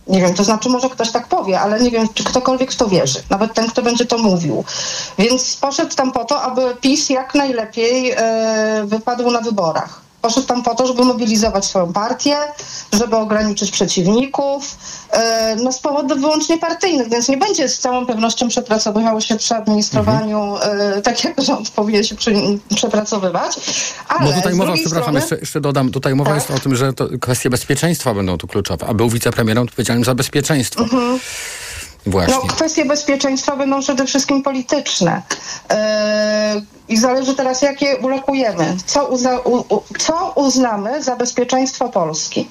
Nie 0.07 0.21
wiem, 0.21 0.33
to 0.33 0.43
znaczy 0.43 0.69
może 0.69 0.89
ktoś 0.89 1.11
tak 1.11 1.27
powie, 1.27 1.59
ale 1.59 1.79
nie 1.79 1.91
wiem, 1.91 2.07
czy 2.13 2.23
ktokolwiek 2.23 2.71
w 2.71 2.75
to 2.75 2.87
wierzy. 2.87 3.23
Nawet 3.29 3.53
ten, 3.53 3.67
kto 3.67 3.81
będzie 3.81 4.05
to 4.05 4.17
mówił. 4.17 4.63
Więc 5.17 5.55
poszedł 5.55 5.95
tam 5.95 6.11
po 6.11 6.25
to, 6.25 6.41
aby 6.41 6.75
PiS 6.81 7.09
jak 7.09 7.35
najlepiej 7.35 8.11
y, 8.11 8.15
wypadł 8.85 9.31
na 9.31 9.41
wyborach. 9.41 10.04
Poszedł 10.25 10.47
tam 10.47 10.63
po 10.63 10.75
to, 10.75 10.87
żeby 10.87 11.03
mobilizować 11.03 11.65
swoją 11.65 11.93
partię, 11.93 12.37
żeby 12.93 13.15
ograniczyć 13.15 13.71
przeciwników, 13.71 14.77
e, 15.11 15.55
no 15.55 15.71
z 15.71 15.79
powodów 15.79 16.19
wyłącznie 16.19 16.57
partyjnych, 16.57 17.09
więc 17.09 17.29
nie 17.29 17.37
będzie 17.37 17.69
z 17.69 17.79
całą 17.79 18.05
pewnością 18.05 18.47
przepracowywał 18.47 19.21
się 19.21 19.35
przy 19.35 19.55
administrowaniu 19.55 20.55
mhm. 20.55 21.01
tak, 21.01 21.23
jak 21.23 21.41
rząd 21.41 21.69
powinien 21.69 22.03
się 22.03 22.15
przy, 22.15 22.33
przepracowywać. 22.75 23.55
Ale 24.07 24.31
Bo 24.31 24.37
tutaj 24.37 24.53
mowa, 24.55 24.73
przepraszam, 24.73 25.01
strony... 25.01 25.19
jeszcze, 25.19 25.35
jeszcze, 25.35 25.61
dodam, 25.61 25.91
tutaj 25.91 26.15
mowa 26.15 26.29
tak? 26.29 26.39
jest 26.39 26.51
o 26.51 26.59
tym, 26.63 26.75
że 26.75 26.93
kwestie 27.21 27.49
bezpieczeństwa 27.49 28.13
będą 28.13 28.37
tu 28.37 28.47
kluczowe, 28.47 28.87
a 28.87 28.93
był 28.93 29.09
wicepremierem 29.09 29.63
odpowiedzialnym 29.63 30.03
za 30.03 30.15
bezpieczeństwo. 30.15 30.83
Mhm. 30.83 31.19
Właśnie. 32.05 32.33
No, 32.33 32.41
kwestie 32.41 32.85
bezpieczeństwa 32.85 33.55
będą 33.55 33.81
przede 33.81 34.05
wszystkim 34.05 34.43
polityczne. 34.43 35.21
Yy, 35.69 35.75
I 36.89 36.97
zależy 36.97 37.35
teraz, 37.35 37.61
jakie 37.61 37.97
ulokujemy. 37.97 38.77
Co, 38.85 39.05
uzna, 39.07 39.39
u, 39.39 39.75
u, 39.75 39.83
co 39.99 40.33
uznamy 40.35 41.03
za 41.03 41.15
bezpieczeństwo 41.15 41.89
Polski? 41.89 42.47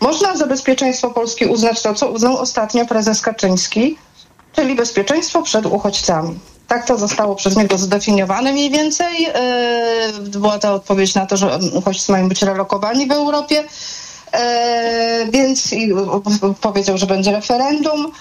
Można 0.00 0.36
za 0.36 0.46
bezpieczeństwo 0.46 1.10
Polski 1.10 1.46
uznać 1.46 1.82
to, 1.82 1.94
co 1.94 2.10
uznał 2.10 2.38
ostatnio 2.38 2.86
prezes 2.86 3.20
Kaczyński, 3.20 3.98
czyli 4.56 4.74
bezpieczeństwo 4.74 5.42
przed 5.42 5.66
uchodźcami. 5.66 6.38
Tak 6.68 6.86
to 6.86 6.98
zostało 6.98 7.34
przez 7.34 7.56
niego 7.56 7.78
zdefiniowane 7.78 8.52
mniej 8.52 8.70
więcej. 8.70 9.22
Yy, 9.22 10.28
była 10.28 10.58
to 10.58 10.74
odpowiedź 10.74 11.14
na 11.14 11.26
to, 11.26 11.36
że 11.36 11.58
uchodźcy 11.74 12.12
mają 12.12 12.28
być 12.28 12.42
relokowani 12.42 13.06
w 13.06 13.12
Europie. 13.12 13.64
Yy, 13.64 15.30
więc 15.30 15.74
powiedział, 16.60 16.98
że 16.98 17.06
będzie 17.06 17.32
referendum. 17.32 18.12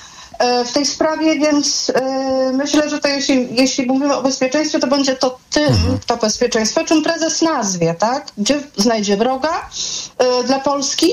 E, 0.41 0.65
w 0.65 0.71
tej 0.71 0.85
sprawie, 0.85 1.39
więc 1.39 1.91
e, 1.95 2.51
myślę, 2.53 2.89
że 2.89 2.99
to 2.99 3.07
jeśli, 3.07 3.47
jeśli 3.51 3.85
mówimy 3.85 4.15
o 4.15 4.23
bezpieczeństwie, 4.23 4.79
to 4.79 4.87
będzie 4.87 5.15
to 5.15 5.37
tym, 5.49 5.67
mhm. 5.67 5.99
to 6.07 6.17
bezpieczeństwo, 6.17 6.83
czym 6.83 7.03
prezes 7.03 7.41
nazwie, 7.41 7.95
tak? 7.99 8.27
Gdzie 8.37 8.61
znajdzie 8.77 9.17
wroga 9.17 9.69
e, 10.17 10.43
dla 10.43 10.59
Polski 10.59 11.07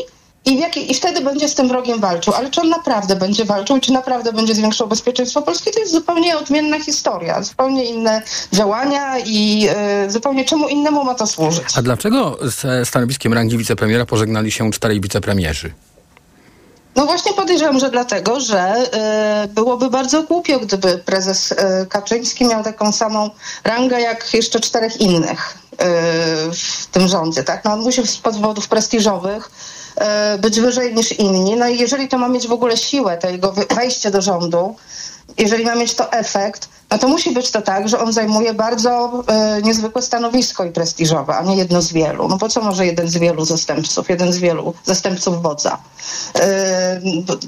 i, 0.44 0.58
jaki, 0.58 0.90
I 0.90 0.94
wtedy 0.94 1.20
będzie 1.20 1.48
z 1.48 1.54
tym 1.54 1.68
wrogiem 1.68 2.00
walczył. 2.00 2.34
Ale 2.34 2.50
czy 2.50 2.60
on 2.60 2.68
naprawdę 2.68 3.16
będzie 3.16 3.44
walczył, 3.44 3.80
czy 3.80 3.92
naprawdę 3.92 4.32
będzie 4.32 4.54
zwiększał 4.54 4.88
bezpieczeństwo 4.88 5.42
Polski, 5.42 5.70
to 5.70 5.80
jest 5.80 5.92
zupełnie 5.92 6.38
odmienna 6.38 6.80
historia, 6.80 7.42
zupełnie 7.42 7.84
inne 7.84 8.22
działania 8.52 9.18
i 9.18 9.68
y, 10.06 10.10
zupełnie 10.10 10.44
czemu 10.44 10.68
innemu 10.68 11.04
ma 11.04 11.14
to 11.14 11.26
służyć. 11.26 11.64
A 11.76 11.82
dlaczego 11.82 12.38
z 12.42 12.88
stanowiskiem 12.88 13.34
rangi 13.34 13.58
wicepremiera 13.58 14.06
pożegnali 14.06 14.52
się 14.52 14.70
czterej 14.70 15.00
wicepremierzy? 15.00 15.72
No 16.96 17.07
właśnie 17.07 17.33
podejrzewam, 17.33 17.79
że 17.79 17.90
dlatego, 17.90 18.40
że 18.40 18.77
y, 19.44 19.48
byłoby 19.48 19.90
bardzo 19.90 20.22
głupio, 20.22 20.61
gdyby 20.61 20.98
prezes 20.98 21.53
y, 21.53 21.57
Kaczyński 21.88 22.44
miał 22.44 22.64
taką 22.64 22.92
samą 22.92 23.31
rangę 23.64 24.01
jak 24.01 24.35
jeszcze 24.35 24.61
czterech 24.61 25.01
innych 25.01 25.59
y, 25.72 25.77
w 26.55 26.87
tym 26.92 27.09
rządzie. 27.09 27.44
Tak? 27.44 27.64
No 27.64 27.72
on 27.72 27.81
musi 27.81 28.07
z 28.07 28.16
powodów 28.16 28.68
prestiżowych 28.68 29.51
być 30.38 30.61
wyżej 30.61 30.94
niż 30.94 31.12
inni. 31.12 31.57
No 31.57 31.68
i 31.68 31.79
jeżeli 31.79 32.09
to 32.09 32.18
ma 32.18 32.29
mieć 32.29 32.48
w 32.48 32.53
ogóle 32.53 32.77
siłę, 32.77 33.18
to 33.18 33.29
jego 33.29 33.53
wejście 33.77 34.11
do 34.11 34.22
rządu, 34.22 34.77
jeżeli 35.38 35.64
ma 35.64 35.74
mieć 35.74 35.94
to 35.94 36.12
efekt, 36.12 36.68
no 36.90 36.98
to 36.98 37.08
musi 37.08 37.30
być 37.30 37.50
to 37.50 37.62
tak, 37.62 37.88
że 37.88 38.00
on 38.00 38.12
zajmuje 38.12 38.54
bardzo 38.54 39.24
e, 39.26 39.62
niezwykłe 39.62 40.02
stanowisko 40.02 40.64
i 40.64 40.70
prestiżowe, 40.70 41.36
a 41.36 41.42
nie 41.42 41.56
jedno 41.56 41.82
z 41.82 41.92
wielu. 41.92 42.28
No 42.28 42.38
po 42.38 42.48
co 42.48 42.60
może 42.60 42.86
jeden 42.86 43.08
z 43.08 43.18
wielu 43.18 43.44
zastępców, 43.44 44.08
jeden 44.08 44.32
z 44.32 44.38
wielu 44.38 44.74
zastępców 44.84 45.42
wodza? 45.42 45.78
E, 46.34 47.00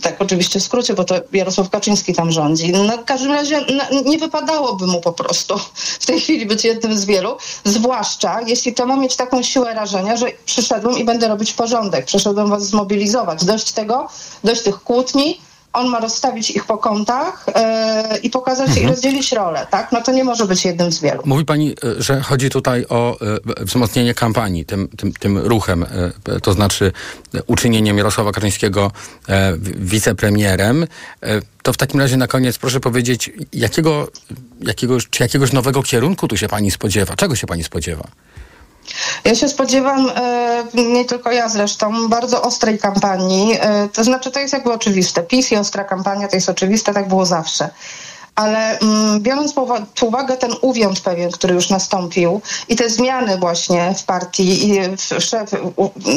tak 0.03 0.17
oczywiście 0.19 0.61
w 0.61 0.63
skrócie, 0.63 0.95
bo 0.95 1.05
to 1.05 1.15
Jarosław 1.33 1.71
Kaczyński 1.71 2.15
tam 2.15 2.33
rządzi. 2.33 2.73
No, 2.73 2.99
w 2.99 3.05
każdym 3.05 3.33
razie 3.33 3.61
no, 3.61 4.01
nie 4.11 4.19
wypadałoby 4.19 4.87
mu 4.87 5.01
po 5.01 5.13
prostu 5.13 5.59
w 6.01 6.07
tej 6.07 6.21
chwili 6.21 6.47
być 6.47 6.65
jednym 6.65 6.99
z 6.99 7.05
wielu, 7.05 7.37
zwłaszcza 7.65 8.41
jeśli 8.41 8.75
to 8.75 8.87
ma 8.87 8.97
mieć 8.97 9.17
taką 9.17 9.43
siłę 9.43 9.75
rażenia, 9.75 10.17
że 10.17 10.27
przyszedłem 10.45 10.99
i 10.99 11.05
będę 11.05 11.29
robić 11.29 11.53
porządek, 11.53 12.05
przyszedłem 12.05 12.51
was 12.51 12.63
zmobilizować. 12.63 13.45
Dość 13.45 13.73
tego, 13.73 14.09
dość 14.45 14.63
tych 14.63 14.83
kłótni, 14.83 15.41
on 15.73 15.89
ma 15.89 16.01
rozstawić 16.01 16.51
ich 16.51 16.65
po 16.65 16.79
kątach 16.79 17.47
yy, 18.13 18.19
i 18.19 18.31
pokazać 18.31 18.69
mhm. 18.69 18.87
i 18.87 18.89
rozdzielić 18.89 19.33
rolę, 19.33 19.67
tak? 19.71 19.93
No 19.93 20.03
to 20.03 20.13
nie 20.13 20.25
może 20.25 20.47
być 20.47 20.65
jednym 20.65 20.93
z 20.93 21.01
wielu. 21.01 21.23
Mówi 21.25 21.45
pani, 21.45 21.75
e, 21.99 22.03
że 22.03 22.21
chodzi 22.21 22.51
tutaj 22.51 22.87
o 22.89 23.19
y, 23.61 23.65
wzmocnienie 23.65 24.15
kampanii 24.15 24.65
tym, 24.65 24.89
tym, 24.89 25.13
tym 25.13 25.39
ruchem, 25.39 25.83
y, 25.83 26.41
to 26.41 26.53
znaczy 26.53 26.93
uczynieniem 27.47 27.99
Jarosława 27.99 28.33
Kaczyńskiego 28.33 28.93
y, 29.29 29.33
wicepremierem. 29.77 30.87
to 31.63 31.73
w 31.73 31.77
takim 31.77 32.01
razie 32.01 32.17
na 32.17 32.27
koniec 32.27 32.59
proszę 32.59 32.81
powiedzieć, 32.81 33.31
jakiego, 33.53 34.09
jakiegoś, 34.61 35.09
czy 35.09 35.23
jakiegoś 35.23 35.53
nowego 35.53 35.83
kierunku 35.83 36.29
tu 36.29 36.37
się 36.37 36.49
pani 36.49 36.71
spodziewa? 36.71 37.17
Czego 37.17 37.37
się 37.37 37.47
pani 37.47 37.65
spodziewa? 37.65 38.05
Ja 39.25 39.35
się 39.35 39.49
spodziewam, 39.49 40.11
e, 40.17 40.65
nie 40.75 41.05
tylko 41.05 41.33
ja 41.33 41.49
zresztą, 41.49 42.09
bardzo 42.09 42.43
ostrej 42.43 42.79
kampanii. 42.79 43.57
E, 43.61 43.89
to 43.89 44.05
znaczy, 44.05 44.31
to 44.31 44.41
jest 44.41 44.53
jakby 44.53 44.73
oczywiste. 44.73 45.23
PiS 45.23 45.53
i 45.53 45.57
ostra 45.57 45.85
kampania 45.85 46.29
to 46.29 46.37
jest 46.37 46.49
oczywiste, 46.49 46.95
tak 46.95 47.09
było 47.09 47.27
zawsze 47.27 47.71
ale 48.35 48.79
mm, 48.79 49.21
biorąc 49.21 49.53
pod 49.53 50.03
uwagę 50.03 50.37
ten 50.37 50.51
uwiąd 50.61 51.01
pewien, 51.01 51.31
który 51.31 51.55
już 51.55 51.71
nastąpił 51.71 52.41
i 52.69 52.77
te 52.77 52.91
zmiany 52.91 53.39
właśnie 53.39 53.95
w 53.99 54.05
partii 54.05 54.69
i 54.69 54.97
w, 54.97 55.23
szef, 55.23 55.51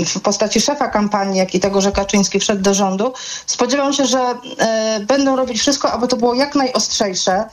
w 0.05 0.19
postaci 0.21 0.61
szefa 0.61 0.87
kampanii, 0.87 1.39
jak 1.39 1.55
i 1.55 1.59
tego, 1.59 1.81
że 1.81 1.91
Kaczyński 1.91 2.39
wszedł 2.39 2.61
do 2.61 2.73
rządu, 2.73 3.13
spodziewam 3.45 3.93
się, 3.93 4.05
że 4.05 4.19
e, 4.59 4.99
będą 4.99 5.35
robić 5.35 5.59
wszystko, 5.59 5.91
aby 5.91 6.07
to 6.07 6.17
było 6.17 6.33
jak 6.33 6.55
najostrzejsze. 6.55 7.45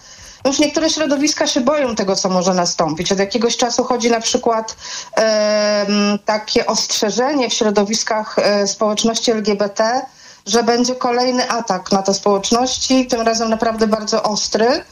Już 0.44 0.58
niektóre 0.58 0.90
środowiska 0.90 1.46
się 1.46 1.60
boją 1.60 1.94
tego, 1.94 2.16
co 2.16 2.28
może 2.28 2.54
nastąpić. 2.54 3.12
Od 3.12 3.18
jakiegoś 3.18 3.56
czasu 3.56 3.84
chodzi 3.84 4.10
na 4.10 4.20
przykład 4.20 4.76
e, 5.16 5.86
takie 6.24 6.66
ostrzeżenie 6.66 7.50
w 7.50 7.54
środowiskach 7.54 8.38
e, 8.38 8.66
społeczności 8.66 9.30
LGBT, 9.30 10.02
że 10.46 10.62
będzie 10.62 10.94
kolejny 10.94 11.50
atak 11.50 11.92
na 11.92 12.02
te 12.02 12.14
społeczności, 12.14 13.06
tym 13.06 13.20
razem 13.20 13.50
naprawdę 13.50 13.86
bardzo 13.86 14.22
ostry. 14.22 14.84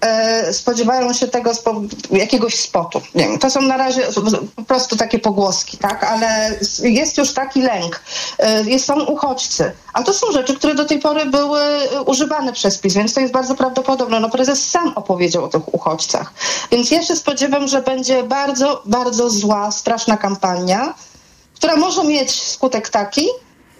E, 0.00 0.52
spodziewają 0.52 1.12
się 1.12 1.28
tego 1.28 1.52
jakiegoś 2.10 2.54
spotu. 2.54 3.00
Nie 3.14 3.28
wiem, 3.28 3.38
to 3.38 3.50
są 3.50 3.62
na 3.62 3.76
razie 3.76 4.02
po 4.56 4.62
prostu 4.62 4.96
takie 4.96 5.18
pogłoski, 5.18 5.78
tak? 5.78 6.04
Ale 6.04 6.58
jest 6.82 7.18
już 7.18 7.32
taki 7.32 7.62
lęk. 7.62 8.02
E, 8.38 8.78
są 8.78 9.04
uchodźcy. 9.04 9.72
A 9.92 10.02
to 10.02 10.14
są 10.14 10.32
rzeczy, 10.32 10.54
które 10.56 10.74
do 10.74 10.84
tej 10.84 10.98
pory 10.98 11.26
były 11.26 11.60
używane 12.06 12.52
przez 12.52 12.78
PiS, 12.78 12.94
więc 12.94 13.14
to 13.14 13.20
jest 13.20 13.32
bardzo 13.32 13.54
prawdopodobne. 13.54 14.20
No 14.20 14.30
prezes 14.30 14.70
sam 14.70 14.92
opowiedział 14.94 15.44
o 15.44 15.48
tych 15.48 15.74
uchodźcach. 15.74 16.32
Więc 16.70 16.90
ja 16.90 17.02
się 17.02 17.16
spodziewam, 17.16 17.68
że 17.68 17.82
będzie 17.82 18.22
bardzo, 18.22 18.82
bardzo 18.84 19.30
zła, 19.30 19.70
straszna 19.72 20.16
kampania, 20.16 20.94
która 21.54 21.76
może 21.76 22.04
mieć 22.04 22.42
skutek 22.42 22.88
taki, 22.88 23.28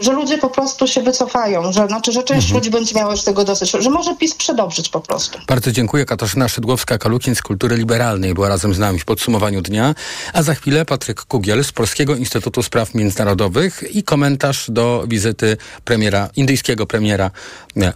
że 0.01 0.13
ludzie 0.13 0.39
po 0.39 0.51
prostu 0.51 0.87
się 0.87 1.03
wycofają, 1.03 1.73
że, 1.73 1.87
znaczy, 1.87 2.13
że 2.13 2.23
część 2.23 2.47
mhm. 2.47 2.55
ludzi 2.55 2.71
będzie 2.71 2.95
miała 2.95 3.13
już 3.13 3.23
tego 3.23 3.45
dosyć, 3.45 3.71
że 3.71 3.91
może 3.91 4.17
PiS 4.17 4.35
przedobrzyć 4.35 4.89
po 4.89 5.01
prostu. 5.01 5.39
Bardzo 5.47 5.73
dziękuję. 5.73 6.05
Katarzyna 6.05 6.47
Szydłowska-Kalukin 6.47 7.35
z 7.35 7.43
Kultury 7.43 7.77
Liberalnej 7.77 8.35
była 8.35 8.49
razem 8.49 8.75
z 8.75 8.79
nami 8.79 8.99
w 8.99 9.05
podsumowaniu 9.05 9.63
dnia, 9.63 9.95
a 10.33 10.43
za 10.43 10.55
chwilę 10.55 10.85
Patryk 10.85 11.21
Kugiel 11.21 11.65
z 11.65 11.73
Polskiego 11.73 12.17
Instytutu 12.17 12.63
Spraw 12.63 12.95
Międzynarodowych 12.95 13.83
i 13.97 14.03
komentarz 14.03 14.71
do 14.71 15.05
wizyty 15.09 15.57
premiera, 15.85 16.29
indyjskiego 16.37 16.87
premiera 16.87 17.31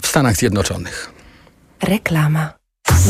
w 0.03 0.07
Stanach 0.07 0.37
Zjednoczonych. 0.37 1.13
Reklama. 1.83 2.58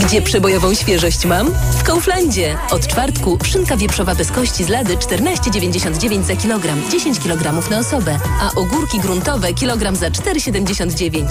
Gdzie 0.00 0.22
przebojową 0.22 0.74
świeżość 0.74 1.24
mam? 1.24 1.50
W 1.78 1.82
Kauflandzie. 1.82 2.56
Od 2.70 2.86
czwartku 2.86 3.38
szynka 3.44 3.76
wieprzowa 3.76 4.14
bez 4.14 4.30
kości 4.30 4.64
z 4.64 4.68
lady 4.68 4.96
14,99 4.96 6.22
za 6.22 6.36
kilogram, 6.36 6.82
10 6.90 7.18
kg 7.20 7.70
na 7.70 7.78
osobę, 7.78 8.18
a 8.40 8.50
ogórki 8.54 9.00
gruntowe 9.00 9.54
kilogram 9.54 9.96
za 9.96 10.08
4,79. 10.08 11.26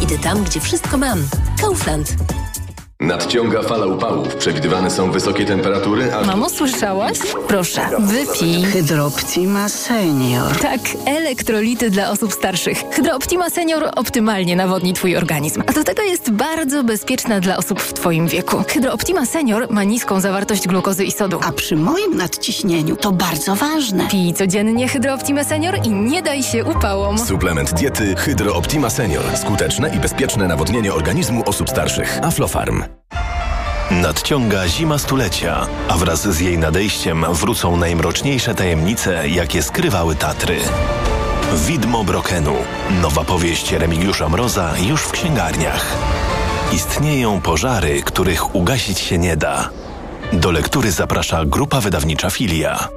Idę 0.00 0.18
tam, 0.18 0.44
gdzie 0.44 0.60
wszystko 0.60 0.98
mam. 0.98 1.28
Kaufland. 1.60 2.16
Nadciąga 3.02 3.62
fala 3.62 3.86
upałów. 3.86 4.36
Przewidywane 4.36 4.90
są 4.90 5.10
wysokie 5.10 5.44
temperatury, 5.46 6.14
a... 6.14 6.24
Mamo, 6.24 6.50
słyszałaś? 6.50 7.18
Proszę, 7.48 7.80
wypij. 7.98 8.62
Hydrooptima 8.64 9.68
Senior. 9.68 10.56
Tak, 10.56 10.80
elektrolity 11.06 11.90
dla 11.90 12.10
osób 12.10 12.32
starszych. 12.32 12.78
Hydrooptima 12.90 13.50
Senior 13.50 13.90
optymalnie 13.96 14.56
nawodni 14.56 14.92
Twój 14.92 15.16
organizm. 15.16 15.62
A 15.66 15.72
do 15.72 15.84
tego 15.84 16.02
jest 16.02 16.30
bardzo 16.30 16.84
bezpieczna 16.84 17.40
dla 17.40 17.56
osób 17.56 17.80
w 17.80 17.92
Twoim 17.92 18.28
wieku. 18.28 18.64
Hydrooptima 18.68 19.26
Senior 19.26 19.66
ma 19.70 19.84
niską 19.84 20.20
zawartość 20.20 20.68
glukozy 20.68 21.04
i 21.04 21.12
sodu. 21.12 21.40
A 21.44 21.52
przy 21.52 21.76
moim 21.76 22.16
nadciśnieniu 22.16 22.96
to 22.96 23.12
bardzo 23.12 23.54
ważne. 23.54 24.08
Pij 24.10 24.34
codziennie 24.34 24.88
Hydrooptima 24.88 25.44
Senior 25.44 25.74
i 25.84 25.90
nie 25.90 26.22
daj 26.22 26.42
się 26.42 26.64
upałom. 26.64 27.18
Suplement 27.18 27.72
diety 27.74 28.14
Hydrooptima 28.16 28.90
Senior. 28.90 29.24
Skuteczne 29.36 29.96
i 29.96 29.98
bezpieczne 29.98 30.46
nawodnienie 30.48 30.94
organizmu 30.94 31.42
osób 31.46 31.70
starszych. 31.70 32.18
Aflofarm. 32.22 32.82
Nadciąga 33.90 34.68
zima 34.68 34.98
stulecia, 34.98 35.66
a 35.88 35.96
wraz 35.96 36.28
z 36.28 36.40
jej 36.40 36.58
nadejściem 36.58 37.24
wrócą 37.30 37.76
najmroczniejsze 37.76 38.54
tajemnice, 38.54 39.28
jakie 39.28 39.62
skrywały 39.62 40.14
Tatry. 40.14 40.60
Widmo 41.54 42.04
Brokenu. 42.04 42.54
Nowa 43.02 43.24
powieść 43.24 43.72
Remigiusza 43.72 44.28
Mroza 44.28 44.74
już 44.88 45.02
w 45.02 45.12
księgarniach. 45.12 45.96
Istnieją 46.72 47.40
pożary, 47.40 48.02
których 48.02 48.54
ugasić 48.54 48.98
się 48.98 49.18
nie 49.18 49.36
da. 49.36 49.68
Do 50.32 50.50
lektury 50.50 50.92
zaprasza 50.92 51.44
grupa 51.44 51.80
wydawnicza 51.80 52.30
Filia. 52.30 52.88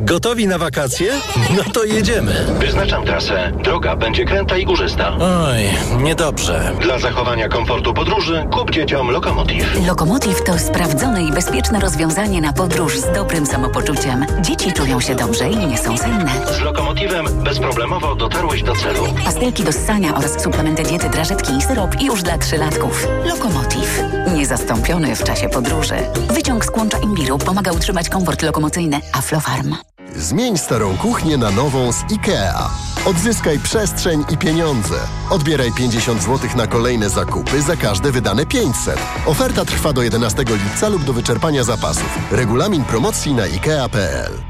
Gotowi 0.00 0.46
na 0.46 0.58
wakacje? 0.58 1.12
No 1.56 1.62
to 1.72 1.84
jedziemy. 1.84 2.32
Wyznaczam 2.58 3.04
trasę. 3.04 3.52
Droga 3.64 3.96
będzie 3.96 4.24
kręta 4.24 4.56
i 4.56 4.64
górzysta. 4.64 5.12
Oj, 5.20 5.58
niedobrze. 6.02 6.72
Dla 6.80 6.98
zachowania 6.98 7.48
komfortu 7.48 7.94
podróży 7.94 8.44
kup 8.52 8.70
dzieciom 8.70 9.10
Lokomotiv. 9.10 9.86
Lokomotiv 9.86 10.42
to 10.44 10.58
sprawdzone 10.58 11.22
i 11.22 11.32
bezpieczne 11.32 11.80
rozwiązanie 11.80 12.40
na 12.40 12.52
podróż 12.52 12.98
z 12.98 13.12
dobrym 13.14 13.46
samopoczuciem. 13.46 14.26
Dzieci 14.40 14.72
czują 14.72 15.00
się 15.00 15.14
dobrze 15.14 15.50
i 15.50 15.56
nie 15.56 15.78
są 15.78 15.98
senne. 15.98 16.30
Z 16.58 16.60
Lokomotivem 16.60 17.26
bezproblemowo 17.44 18.14
dotarłeś 18.14 18.62
do 18.62 18.76
celu. 18.76 19.04
Pastelki 19.24 19.62
do 19.64 19.72
ssania 19.72 20.14
oraz 20.16 20.42
suplementy 20.42 20.82
diety, 20.82 21.08
drażetki 21.08 21.52
i 21.56 21.62
syrop 21.62 22.02
już 22.02 22.22
dla 22.22 22.38
trzylatków. 22.38 23.06
Lokomotiv. 23.24 24.02
Niezastąpiony 24.34 25.16
w 25.16 25.24
czasie 25.24 25.48
podróży. 25.48 25.94
Wyciąg 26.34 26.64
z 26.64 26.70
kłącza 26.70 26.98
imbiru 26.98 27.38
pomaga 27.38 27.72
utrzymać 27.72 28.08
komfort 28.08 28.42
lokomocyjny. 28.42 29.00
Aflofarm. 29.12 29.74
Zmień 30.16 30.58
starą 30.58 30.96
kuchnię 30.96 31.36
na 31.38 31.50
nową 31.50 31.92
z 31.92 32.02
IKEA. 32.12 32.70
Odzyskaj 33.04 33.58
przestrzeń 33.58 34.24
i 34.30 34.36
pieniądze. 34.38 34.94
Odbieraj 35.30 35.72
50 35.72 36.22
zł 36.22 36.38
na 36.56 36.66
kolejne 36.66 37.10
zakupy 37.10 37.62
za 37.62 37.76
każde 37.76 38.12
wydane 38.12 38.46
500. 38.46 38.98
Oferta 39.26 39.64
trwa 39.64 39.92
do 39.92 40.02
11 40.02 40.42
lipca 40.42 40.88
lub 40.88 41.04
do 41.04 41.12
wyczerpania 41.12 41.64
zapasów. 41.64 42.18
Regulamin 42.30 42.84
promocji 42.84 43.34
na 43.34 43.42
IKEA.pl. 43.42 44.49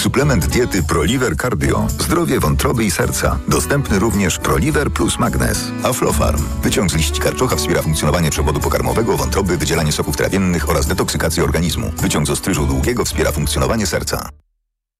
Suplement 0.00 0.46
diety 0.46 0.82
ProLiver 0.82 1.36
Cardio. 1.36 1.86
Zdrowie 1.88 2.40
wątroby 2.40 2.84
i 2.84 2.90
serca. 2.90 3.38
Dostępny 3.48 3.98
również 3.98 4.38
ProLiver 4.38 4.90
plus 4.90 5.18
Magnes. 5.18 5.70
Aflofarm. 5.82 6.42
Wyciąg 6.62 6.90
z 6.90 6.94
liści 6.94 7.20
karczocha 7.20 7.56
wspiera 7.56 7.82
funkcjonowanie 7.82 8.30
przewodu 8.30 8.60
pokarmowego, 8.60 9.16
wątroby, 9.16 9.56
wydzielanie 9.56 9.92
soków 9.92 10.16
trawiennych 10.16 10.70
oraz 10.70 10.86
detoksykację 10.86 11.44
organizmu. 11.44 11.92
Wyciąg 11.96 12.26
z 12.26 12.30
ostryżu 12.30 12.66
długiego 12.66 13.04
wspiera 13.04 13.32
funkcjonowanie 13.32 13.86
serca. 13.86 14.28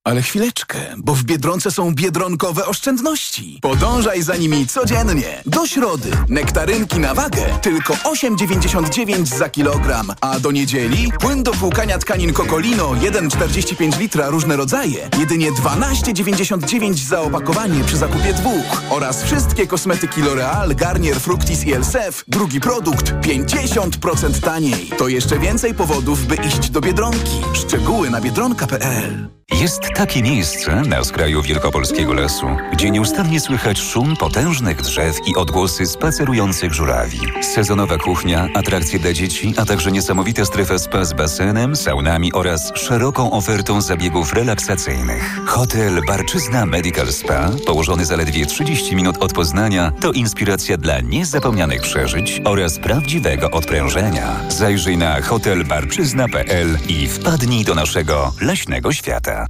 Ale 0.04 0.22
chwileczkę, 0.22 0.78
bo 0.98 1.14
w 1.14 1.22
Biedronce 1.22 1.70
są 1.70 1.94
biedronkowe 1.94 2.66
oszczędności. 2.66 3.58
Podążaj 3.62 4.22
za 4.22 4.36
nimi 4.36 4.66
codziennie. 4.66 5.42
Do 5.46 5.66
środy. 5.66 6.10
Nektarynki 6.28 7.00
na 7.00 7.14
wagę. 7.14 7.58
Tylko 7.62 7.94
8,99 7.94 9.26
za 9.38 9.48
kilogram, 9.48 10.12
a 10.20 10.40
do 10.40 10.50
niedzieli? 10.50 11.12
Płyn 11.20 11.42
do 11.42 11.52
płukania 11.52 11.98
tkanin 11.98 12.32
Kokolino. 12.32 12.90
1,45 12.90 13.98
litra. 13.98 14.28
Różne 14.28 14.56
rodzaje. 14.56 15.08
Jedynie 15.18 15.52
12,99 15.52 16.94
za 16.94 17.20
opakowanie 17.20 17.84
przy 17.84 17.96
zakupie 17.96 18.32
dwóch. 18.32 18.82
Oraz 18.90 19.22
wszystkie 19.22 19.66
kosmetyki 19.66 20.22
L'Oreal, 20.22 20.74
Garnier, 20.74 21.20
Fructis 21.20 21.64
i 21.64 21.72
Elsef 21.72 22.24
drugi 22.28 22.60
produkt. 22.60 23.12
50% 23.12 24.40
taniej. 24.40 24.90
To 24.98 25.08
jeszcze 25.08 25.38
więcej 25.38 25.74
powodów, 25.74 26.26
by 26.26 26.34
iść 26.34 26.70
do 26.70 26.80
Biedronki. 26.80 27.40
Szczegóły 27.54 28.10
na 28.10 28.20
biedronka.pl 28.20 29.28
Jest 29.60 29.89
takie 29.96 30.22
miejsce 30.22 30.82
na 30.88 31.04
skraju 31.04 31.42
wielkopolskiego 31.42 32.14
lasu, 32.14 32.46
gdzie 32.72 32.90
nieustannie 32.90 33.40
słychać 33.40 33.78
szum 33.80 34.16
potężnych 34.16 34.82
drzew 34.82 35.16
i 35.26 35.36
odgłosy 35.36 35.86
spacerujących 35.86 36.74
żurawi. 36.74 37.20
Sezonowa 37.40 37.98
kuchnia, 37.98 38.48
atrakcje 38.54 38.98
dla 38.98 39.12
dzieci, 39.12 39.54
a 39.56 39.64
także 39.64 39.92
niesamowite 39.92 40.46
strefy 40.46 40.78
spa 40.78 41.04
z 41.04 41.12
basenem, 41.12 41.76
saunami 41.76 42.32
oraz 42.32 42.72
szeroką 42.74 43.30
ofertą 43.30 43.80
zabiegów 43.80 44.32
relaksacyjnych. 44.32 45.40
Hotel 45.46 46.00
Barczyzna 46.06 46.66
Medical 46.66 47.12
Spa, 47.12 47.50
położony 47.66 48.04
zaledwie 48.04 48.46
30 48.46 48.96
minut 48.96 49.16
od 49.20 49.32
Poznania, 49.32 49.92
to 50.00 50.12
inspiracja 50.12 50.76
dla 50.76 51.00
niezapomnianych 51.00 51.82
przeżyć 51.82 52.42
oraz 52.44 52.78
prawdziwego 52.78 53.50
odprężenia. 53.50 54.40
Zajrzyj 54.48 54.96
na 54.96 55.20
hotelbarczyzna.pl 55.20 56.78
i 56.88 57.08
wpadnij 57.08 57.64
do 57.64 57.74
naszego 57.74 58.32
leśnego 58.40 58.92
świata. 58.92 59.46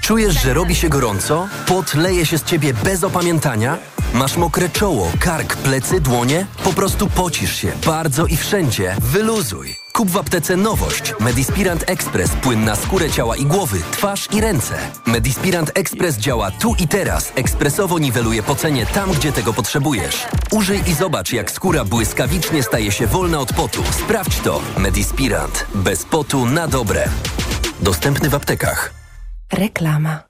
Czujesz, 0.00 0.42
że 0.42 0.54
robi 0.54 0.74
się 0.74 0.88
gorąco? 0.88 1.48
Pot 1.66 1.94
leje 1.94 2.26
się 2.26 2.38
z 2.38 2.44
ciebie 2.44 2.74
bez 2.74 3.04
opamiętania? 3.04 3.78
Masz 4.14 4.36
mokre 4.36 4.68
czoło, 4.68 5.12
kark, 5.20 5.56
plecy, 5.56 6.00
dłonie? 6.00 6.46
Po 6.64 6.72
prostu 6.72 7.08
pocisz 7.08 7.56
się 7.56 7.72
bardzo 7.86 8.26
i 8.26 8.36
wszędzie. 8.36 8.96
Wyluzuj. 9.00 9.76
Kup 9.92 10.10
w 10.10 10.16
aptece 10.16 10.56
nowość. 10.56 11.14
Medispirant 11.20 11.84
Express. 11.90 12.30
Płyn 12.30 12.64
na 12.64 12.76
skórę 12.76 13.10
ciała 13.10 13.36
i 13.36 13.46
głowy, 13.46 13.78
twarz 13.92 14.28
i 14.32 14.40
ręce. 14.40 14.78
Medispirant 15.06 15.70
Express 15.74 16.16
działa 16.16 16.50
tu 16.50 16.74
i 16.78 16.88
teraz. 16.88 17.32
Ekspresowo 17.34 17.98
niweluje 17.98 18.42
pocenie 18.42 18.86
tam, 18.86 19.12
gdzie 19.12 19.32
tego 19.32 19.52
potrzebujesz. 19.52 20.26
Użyj 20.50 20.82
i 20.90 20.94
zobacz, 20.94 21.32
jak 21.32 21.50
skóra 21.50 21.84
błyskawicznie 21.84 22.62
staje 22.62 22.92
się 22.92 23.06
wolna 23.06 23.38
od 23.40 23.52
potu. 23.52 23.82
Sprawdź 23.90 24.40
to. 24.40 24.60
Medispirant. 24.78 25.66
Bez 25.74 26.04
potu 26.04 26.46
na 26.46 26.68
dobre. 26.68 27.08
Dostępny 27.80 28.30
w 28.30 28.34
aptekach. 28.34 28.99
Reklama. 29.52 30.22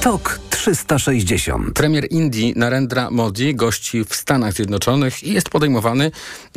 TOK 0.00 0.40
360. 0.50 1.72
Premier 1.74 2.06
Indii 2.10 2.52
Narendra 2.56 3.10
Modi 3.10 3.54
gości 3.54 4.04
w 4.04 4.14
Stanach 4.14 4.52
Zjednoczonych 4.52 5.22
i 5.22 5.32
jest 5.32 5.48
podejmowany 5.48 6.10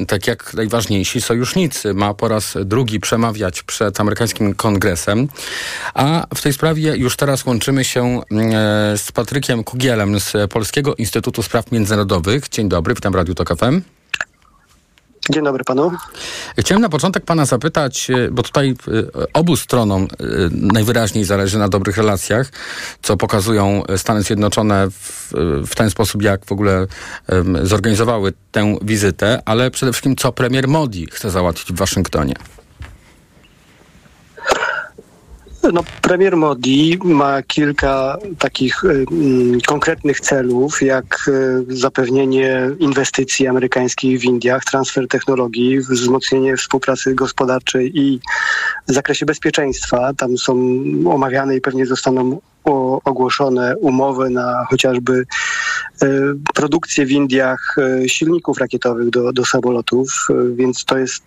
tak 0.07 0.27
jak 0.27 0.53
najważniejsi 0.53 1.21
sojusznicy. 1.21 1.93
Ma 1.93 2.13
po 2.13 2.27
raz 2.27 2.57
drugi 2.65 2.99
przemawiać 2.99 3.63
przed 3.63 3.99
amerykańskim 3.99 4.55
kongresem. 4.55 5.27
A 5.93 6.27
w 6.35 6.41
tej 6.41 6.53
sprawie 6.53 6.95
już 6.95 7.17
teraz 7.17 7.45
łączymy 7.45 7.83
się 7.83 8.21
e, 8.21 8.21
z 8.97 9.11
Patrykiem 9.11 9.63
Kugielem 9.63 10.19
z 10.19 10.51
Polskiego 10.51 10.95
Instytutu 10.95 11.43
Spraw 11.43 11.71
Międzynarodowych. 11.71 12.49
Dzień 12.49 12.69
dobry, 12.69 12.93
witam 12.93 13.15
Radio 13.15 13.35
Tok 13.35 13.57
FM. 13.57 14.00
Dzień 15.29 15.43
dobry 15.43 15.63
panu. 15.63 15.91
Chciałem 16.59 16.81
na 16.81 16.89
początek 16.89 17.25
pana 17.25 17.45
zapytać, 17.45 18.09
e, 18.09 18.31
bo 18.31 18.43
tutaj 18.43 18.69
e, 18.69 19.33
obu 19.33 19.55
stronom 19.55 20.03
e, 20.03 20.07
najwyraźniej 20.51 21.23
zależy 21.23 21.59
na 21.59 21.69
dobrych 21.69 21.97
relacjach, 21.97 22.51
co 23.01 23.17
pokazują 23.17 23.83
Stany 23.97 24.23
Zjednoczone 24.23 24.87
w, 24.91 25.33
w 25.67 25.75
ten 25.75 25.89
sposób, 25.89 26.21
jak 26.21 26.45
w 26.45 26.51
ogóle 26.51 26.87
zorganizowały 27.63 28.33
tę 28.51 28.77
wizytę, 28.81 29.41
ale 29.45 29.71
przede 29.71 29.91
wszystkim 29.91 30.15
co 30.15 30.31
premier 30.31 30.67
Modi 30.67 31.07
chce 31.11 31.31
załatwić 31.31 31.73
w 31.73 31.75
Waszyngtonie. 31.75 32.33
No, 35.63 35.83
premier 36.01 36.37
Modi 36.37 36.97
ma 37.03 37.41
kilka 37.41 38.17
takich 38.39 38.83
y, 38.83 39.05
konkretnych 39.67 40.19
celów, 40.19 40.81
jak 40.81 41.25
y, 41.27 41.77
zapewnienie 41.77 42.69
inwestycji 42.79 43.47
amerykańskich 43.47 44.19
w 44.19 44.23
Indiach, 44.23 44.65
transfer 44.65 45.07
technologii, 45.07 45.79
wzmocnienie 45.79 46.57
współpracy 46.57 47.15
gospodarczej 47.15 47.99
i 47.99 48.19
w 48.87 48.93
zakresie 48.93 49.25
bezpieczeństwa. 49.25 50.13
Tam 50.17 50.37
są 50.37 50.53
omawiane 51.05 51.55
i 51.55 51.61
pewnie 51.61 51.85
zostaną 51.85 52.41
ogłoszone 52.63 53.77
umowy 53.77 54.29
na 54.29 54.65
chociażby 54.69 55.23
e, 56.01 56.07
produkcję 56.55 57.05
w 57.05 57.11
Indiach 57.11 57.75
e, 57.77 58.09
silników 58.09 58.57
rakietowych 58.57 59.09
do, 59.09 59.33
do 59.33 59.45
samolotów, 59.45 60.27
e, 60.29 60.55
więc 60.55 60.85
to 60.85 60.97
jest 60.97 61.23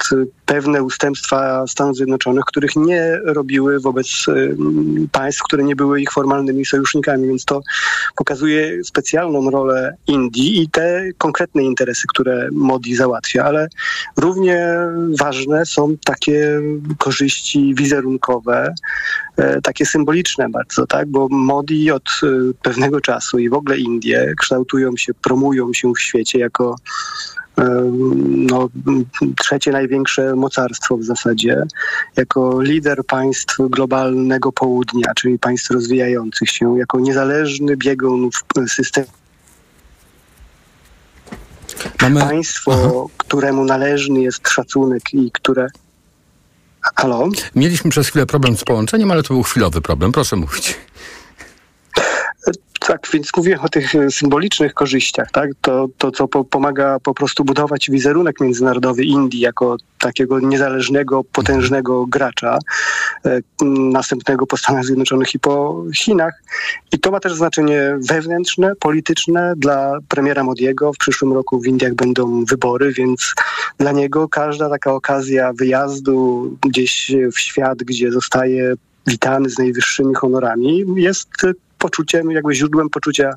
pewne 0.47 0.83
ustępstwa 0.83 1.67
Stanów 1.67 1.97
Zjednoczonych, 1.97 2.45
których 2.45 2.77
nie 2.77 3.21
robiły 3.25 3.81
wobec 3.81 4.27
państw, 5.13 5.43
które 5.43 5.65
nie 5.65 5.77
były 5.77 6.01
ich 6.01 6.13
formalnymi 6.13 6.67
sojusznikami, 6.67 7.29
więc 7.29 7.45
to 7.45 7.61
pokazuje 8.17 8.85
specjalną 8.85 9.51
rolę 9.51 9.97
Indii 10.07 10.63
i 10.63 10.69
te 10.69 11.05
konkretne 11.19 11.63
interesy, 11.63 12.03
które 12.09 12.49
Modi 12.53 12.95
załatwia, 12.95 13.45
ale 13.45 13.69
równie 14.17 14.77
ważne 15.19 15.67
są 15.67 15.97
takie 16.05 16.61
korzyści 16.99 17.75
wizerunkowe, 17.75 18.75
takie 19.63 19.87
symboliczne 19.87 20.49
bardzo, 20.49 20.87
tak, 20.87 21.09
bo 21.09 21.24
Modi 21.31 21.91
od 21.91 22.09
y, 22.23 22.55
pewnego 22.63 23.01
czasu 23.01 23.39
i 23.39 23.49
w 23.49 23.55
ogóle 23.55 23.79
Indie 23.79 24.35
kształtują 24.39 24.97
się, 24.97 25.15
promują 25.15 25.73
się 25.73 25.93
w 25.95 26.01
świecie 26.01 26.39
jako 26.39 26.77
y, 27.59 27.63
no, 28.23 28.69
trzecie 29.37 29.71
największe 29.71 30.35
mocarstwo 30.35 30.97
w 30.97 31.05
zasadzie, 31.05 31.63
jako 32.17 32.63
lider 32.63 33.05
państw 33.07 33.57
globalnego 33.61 34.53
południa, 34.53 35.13
czyli 35.17 35.39
państw 35.39 35.71
rozwijających 35.71 36.51
się, 36.51 36.79
jako 36.79 37.01
niezależny 37.01 37.77
biegun 37.77 38.31
w 38.31 38.71
systemie. 38.71 39.07
Mamy... 42.03 42.21
Państwo, 42.21 42.73
Aha. 42.73 43.15
któremu 43.17 43.65
należny 43.65 44.23
jest 44.23 44.49
szacunek 44.49 45.03
i 45.13 45.31
które 45.33 45.69
Halo? 46.97 47.29
Mieliśmy 47.55 47.91
przez 47.91 48.09
chwilę 48.09 48.27
problem 48.27 48.57
z 48.57 48.65
połączeniem, 48.65 49.11
ale 49.11 49.23
to 49.23 49.35
był 49.35 49.43
chwilowy 49.43 49.81
problem. 49.81 50.13
Proszę 50.13 50.37
mówić. 50.37 50.77
Tak, 52.87 53.09
więc 53.13 53.31
mówiłem 53.37 53.61
o 53.61 53.69
tych 53.69 53.95
e, 53.95 54.11
symbolicznych 54.11 54.75
korzyściach, 54.75 55.31
tak? 55.31 55.51
To, 55.61 55.87
to 55.99 56.11
co 56.11 56.29
po, 56.29 56.45
pomaga 56.45 56.99
po 57.01 57.15
prostu 57.15 57.45
budować 57.45 57.91
wizerunek 57.91 58.41
międzynarodowy 58.41 59.05
Indii 59.05 59.41
jako 59.41 59.77
takiego 59.99 60.41
niezależnego, 60.41 61.25
potężnego 61.25 62.07
gracza, 62.07 62.59
e, 63.27 63.41
następnego 63.67 64.47
po 64.47 64.57
Stanach 64.57 64.85
Zjednoczonych 64.85 65.35
i 65.35 65.39
po 65.39 65.85
Chinach. 65.95 66.43
I 66.93 66.99
to 66.99 67.11
ma 67.11 67.21
też 67.21 67.35
znaczenie 67.35 67.97
wewnętrzne, 68.09 68.73
polityczne 68.81 69.55
dla 69.57 69.99
premiera 70.09 70.45
Modiego. 70.45 70.93
W 70.93 70.99
przyszłym 70.99 71.33
roku 71.33 71.61
w 71.61 71.67
Indiach 71.67 71.95
będą 71.95 72.45
wybory, 72.45 72.93
więc 72.93 73.35
dla 73.79 73.93
niego 73.93 74.29
każda 74.29 74.71
taka 74.71 74.93
okazja 74.93 75.53
wyjazdu 75.53 76.51
gdzieś 76.67 77.13
w 77.35 77.41
świat, 77.41 77.79
gdzie 77.79 78.13
zostaje 78.13 78.75
witany 79.07 79.51
z 79.51 79.59
najwyższymi 79.59 80.15
honorami, 80.15 80.85
jest 80.97 81.29
poczuciem, 81.85 82.31
jakby 82.31 82.55
źródłem 82.55 82.91
poczucia 82.91 83.35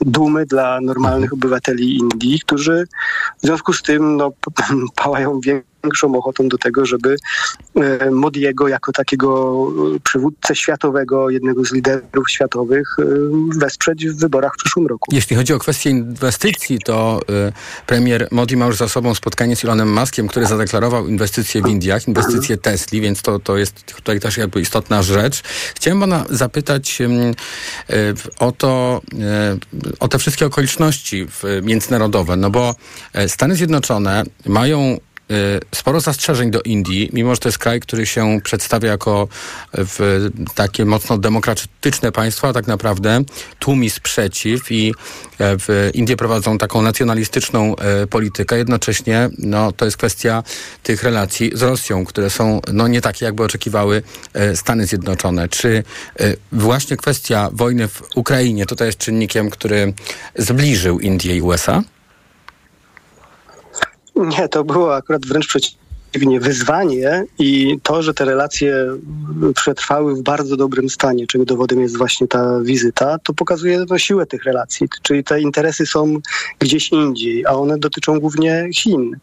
dumy 0.00 0.46
dla 0.46 0.80
normalnych 0.80 1.32
obywateli 1.32 1.96
Indii, 1.96 2.40
którzy 2.40 2.86
w 3.42 3.46
związku 3.46 3.72
z 3.72 3.82
tym 3.82 4.16
no, 4.16 4.32
pałają 5.02 5.40
większą 5.86 6.14
ochotą 6.14 6.48
do 6.48 6.58
tego, 6.58 6.86
żeby 6.86 7.16
e, 7.76 8.10
Modiego 8.10 8.68
jako 8.68 8.92
takiego 8.92 9.52
e, 9.96 10.00
przywódcę 10.00 10.56
światowego, 10.56 11.30
jednego 11.30 11.64
z 11.64 11.72
liderów 11.72 12.30
światowych 12.30 12.96
e, 12.98 13.04
wesprzeć 13.58 14.06
w 14.06 14.20
wyborach 14.20 14.52
w 14.54 14.56
przyszłym 14.56 14.86
roku. 14.86 15.14
Jeśli 15.14 15.36
chodzi 15.36 15.52
o 15.52 15.58
kwestię 15.58 15.90
inwestycji, 15.90 16.78
to 16.84 17.20
premier 17.86 18.28
Modi 18.30 18.56
ma 18.56 18.66
już 18.66 18.76
za 18.76 18.88
sobą 18.88 19.14
spotkanie 19.14 19.56
z 19.56 19.64
Elonem 19.64 20.00
Muskiem, 20.00 20.28
który 20.28 20.46
zadeklarował 20.46 21.08
inwestycje 21.08 21.62
w 21.62 21.66
Indiach, 21.66 22.08
inwestycje 22.08 22.56
Tesli, 22.56 23.00
więc 23.00 23.22
to, 23.22 23.38
to 23.38 23.56
jest 23.56 23.94
tutaj 23.96 24.20
też 24.20 24.36
jakby 24.36 24.60
istotna 24.60 25.02
rzecz. 25.02 25.42
Chciałem 25.74 26.00
pana 26.00 26.24
zapytać 26.30 26.98
o 28.38 28.52
to, 28.52 29.00
o 30.00 30.08
te 30.08 30.18
wszystkie 30.18 30.46
okoliczności 30.46 31.26
międzynarodowe, 31.62 32.36
no 32.36 32.50
bo 32.50 32.74
Stany 33.26 33.56
Zjednoczone 33.56 34.24
mają 34.46 34.98
sporo 35.74 36.00
zastrzeżeń 36.00 36.50
do 36.50 36.62
Indii, 36.62 37.10
mimo 37.12 37.34
że 37.34 37.40
to 37.40 37.48
jest 37.48 37.58
kraj, 37.58 37.80
który 37.80 38.06
się 38.06 38.40
przedstawia 38.44 38.88
jako 38.88 39.28
w 39.74 40.28
takie 40.54 40.84
mocno 40.84 41.18
demokratyczne 41.18 42.12
państwo, 42.12 42.48
a 42.48 42.52
tak 42.52 42.66
naprawdę 42.66 43.22
tłumi 43.58 43.90
sprzeciw 43.90 44.72
i 44.72 44.94
e, 45.40 45.90
Indie 45.90 46.16
prowadzą 46.16 46.58
taką 46.58 46.82
nacjonalistyczną 46.82 47.76
e, 47.76 48.06
politykę. 48.06 48.58
Jednocześnie 48.58 49.30
no, 49.38 49.72
to 49.72 49.84
jest 49.84 49.96
kwestia 49.96 50.42
tych 50.82 51.02
relacji 51.02 51.50
z 51.54 51.62
Rosją, 51.62 52.04
które 52.04 52.30
są 52.30 52.60
no, 52.72 52.88
nie 52.88 53.00
takie, 53.00 53.24
jakby 53.24 53.44
oczekiwały 53.44 54.02
e, 54.34 54.56
Stany 54.56 54.86
Zjednoczone. 54.86 55.48
Czy 55.48 55.82
właśnie 56.52 56.96
kwestia 56.96 57.50
wojny 57.52 57.88
w 57.88 58.02
Ukrainie 58.14 58.66
tutaj 58.66 58.88
jest 58.88 58.98
czynnikiem, 58.98 59.50
który 59.50 59.94
zbliżył 60.36 61.00
Indię 61.00 61.36
i 61.36 61.40
USA? 61.40 61.82
Nie, 64.16 64.48
to 64.48 64.64
było 64.64 64.96
akurat 64.96 65.26
wręcz 65.26 65.46
przeciwnie 65.46 65.85
przeciwnie, 66.16 66.40
wyzwanie 66.40 67.24
i 67.38 67.78
to, 67.82 68.02
że 68.02 68.14
te 68.14 68.24
relacje 68.24 68.74
przetrwały 69.54 70.14
w 70.14 70.22
bardzo 70.22 70.56
dobrym 70.56 70.90
stanie, 70.90 71.26
czego 71.26 71.44
dowodem 71.44 71.80
jest 71.80 71.98
właśnie 71.98 72.28
ta 72.28 72.60
wizyta, 72.62 73.18
to 73.18 73.34
pokazuje 73.34 73.84
no, 73.90 73.98
siłę 73.98 74.26
tych 74.26 74.44
relacji. 74.44 74.88
Czyli 75.02 75.24
te 75.24 75.40
interesy 75.40 75.86
są 75.86 76.18
gdzieś 76.58 76.92
indziej, 76.92 77.46
a 77.46 77.50
one 77.50 77.78
dotyczą 77.78 78.20
głównie 78.20 78.68
Chin. 78.74 79.16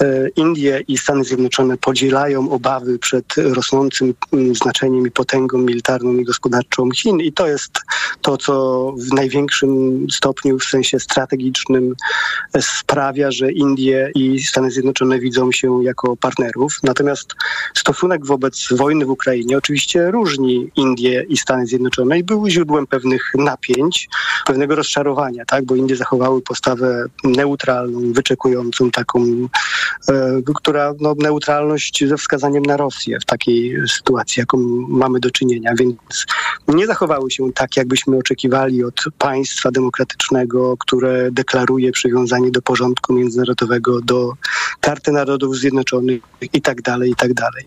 E, 0.00 0.28
Indie 0.28 0.80
i 0.88 0.98
Stany 0.98 1.24
Zjednoczone 1.24 1.76
podzielają 1.76 2.50
obawy 2.50 2.98
przed 2.98 3.34
rosnącym 3.36 4.14
mm, 4.32 4.54
znaczeniem 4.54 5.06
i 5.06 5.10
potęgą 5.10 5.58
militarną 5.58 6.14
i 6.14 6.24
gospodarczą 6.24 6.90
Chin 6.90 7.20
i 7.20 7.32
to 7.32 7.46
jest 7.46 7.80
to, 8.22 8.36
co 8.36 8.94
w 8.98 9.12
największym 9.12 10.06
stopniu 10.10 10.58
w 10.58 10.64
sensie 10.64 11.00
strategicznym 11.00 11.94
sprawia, 12.60 13.30
że 13.30 13.52
Indie 13.52 14.10
i 14.14 14.40
Stany 14.40 14.70
Zjednoczone 14.70 15.18
widzą 15.18 15.52
się 15.52 15.84
jako 15.84 16.16
partnerów. 16.28 16.72
Natomiast 16.82 17.34
stosunek 17.74 18.26
wobec 18.26 18.68
wojny 18.70 19.06
w 19.06 19.10
Ukrainie 19.10 19.58
oczywiście 19.58 20.10
różni 20.10 20.70
Indie 20.76 21.24
i 21.28 21.36
Stany 21.36 21.66
Zjednoczone 21.66 22.18
i 22.18 22.24
był 22.24 22.48
źródłem 22.48 22.86
pewnych 22.86 23.22
napięć, 23.34 24.08
pewnego 24.46 24.74
rozczarowania, 24.74 25.44
tak? 25.44 25.64
bo 25.64 25.74
Indie 25.74 25.96
zachowały 25.96 26.42
postawę 26.42 27.04
neutralną, 27.24 28.12
wyczekującą, 28.12 28.90
taką, 28.90 29.24
e, 30.08 30.42
która 30.54 30.94
no, 31.00 31.14
neutralność 31.18 32.04
ze 32.08 32.16
wskazaniem 32.16 32.62
na 32.62 32.76
Rosję 32.76 33.18
w 33.20 33.24
takiej 33.24 33.76
sytuacji, 33.88 34.40
jaką 34.40 34.58
mamy 34.88 35.20
do 35.20 35.30
czynienia, 35.30 35.72
więc 35.78 36.26
nie 36.68 36.86
zachowały 36.86 37.30
się 37.30 37.52
tak, 37.52 37.76
jakbyśmy 37.76 38.16
oczekiwali 38.16 38.84
od 38.84 39.00
państwa 39.18 39.70
demokratycznego, 39.70 40.76
które 40.76 41.30
deklaruje 41.32 41.92
przywiązanie 41.92 42.50
do 42.50 42.62
porządku 42.62 43.12
międzynarodowego, 43.12 44.00
do 44.00 44.32
Karty 44.80 45.12
Narodów 45.12 45.56
Zjednoczonych 45.56 46.17
i 46.52 46.60
tak 46.62 46.82
dalej, 46.82 47.10
i 47.10 47.16
tak 47.16 47.34
dalej. 47.34 47.64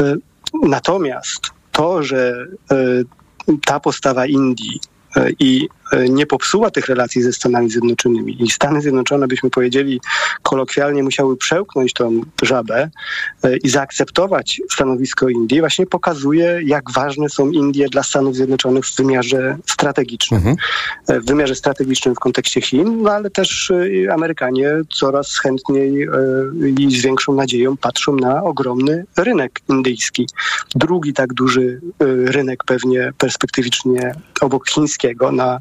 E, 0.00 0.14
natomiast 0.62 1.50
to, 1.72 2.02
że 2.02 2.46
e, 2.70 2.76
ta 3.64 3.80
postawa 3.80 4.26
Indii 4.26 4.80
e, 5.16 5.30
i 5.38 5.68
nie 6.08 6.26
popsuła 6.26 6.70
tych 6.70 6.86
relacji 6.86 7.22
ze 7.22 7.32
Stanami 7.32 7.70
Zjednoczonymi. 7.70 8.42
I 8.42 8.50
Stany 8.50 8.80
Zjednoczone, 8.80 9.28
byśmy 9.28 9.50
powiedzieli 9.50 10.00
kolokwialnie, 10.42 11.02
musiały 11.02 11.36
przełknąć 11.36 11.92
tą 11.92 12.20
żabę 12.42 12.90
e, 13.42 13.56
i 13.56 13.68
zaakceptować 13.68 14.60
stanowisko 14.70 15.28
Indii, 15.28 15.60
właśnie 15.60 15.86
pokazuje, 15.86 16.60
jak 16.64 16.90
ważne 16.90 17.28
są 17.28 17.50
Indie 17.50 17.88
dla 17.88 18.02
Stanów 18.02 18.36
Zjednoczonych 18.36 18.86
w 18.86 18.96
wymiarze 18.96 19.56
strategicznym. 19.66 20.38
Mhm. 20.38 20.56
E, 21.08 21.20
w 21.20 21.24
wymiarze 21.24 21.54
strategicznym 21.54 22.14
w 22.14 22.18
kontekście 22.18 22.60
Chin, 22.60 23.02
no 23.02 23.10
ale 23.10 23.30
też 23.30 23.72
Amerykanie 24.12 24.70
coraz 24.90 25.38
chętniej 25.38 26.08
i 26.78 26.98
z 26.98 27.02
większą 27.02 27.34
nadzieją 27.34 27.76
patrzą 27.76 28.16
na 28.16 28.42
ogromny 28.42 29.04
rynek 29.16 29.60
indyjski. 29.68 30.26
Drugi 30.74 31.12
tak 31.12 31.34
duży 31.34 31.80
rynek 32.24 32.64
pewnie 32.64 33.12
perspektywicznie 33.18 34.14
obok 34.40 34.68
chińskiego 34.68 35.32
na 35.32 35.60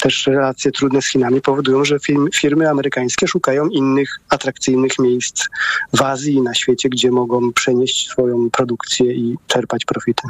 też 0.00 0.26
relacje 0.26 0.72
trudne 0.72 1.02
z 1.02 1.06
Chinami 1.06 1.40
powodują, 1.40 1.84
że 1.84 1.96
firmy 2.34 2.70
amerykańskie 2.70 3.28
szukają 3.28 3.68
innych 3.68 4.20
atrakcyjnych 4.28 4.98
miejsc 4.98 5.44
w 5.92 6.02
Azji 6.02 6.34
i 6.34 6.42
na 6.42 6.54
świecie, 6.54 6.88
gdzie 6.88 7.10
mogą 7.10 7.52
przenieść 7.52 8.08
swoją 8.08 8.50
produkcję 8.50 9.12
i 9.12 9.36
czerpać 9.46 9.84
profity. 9.84 10.22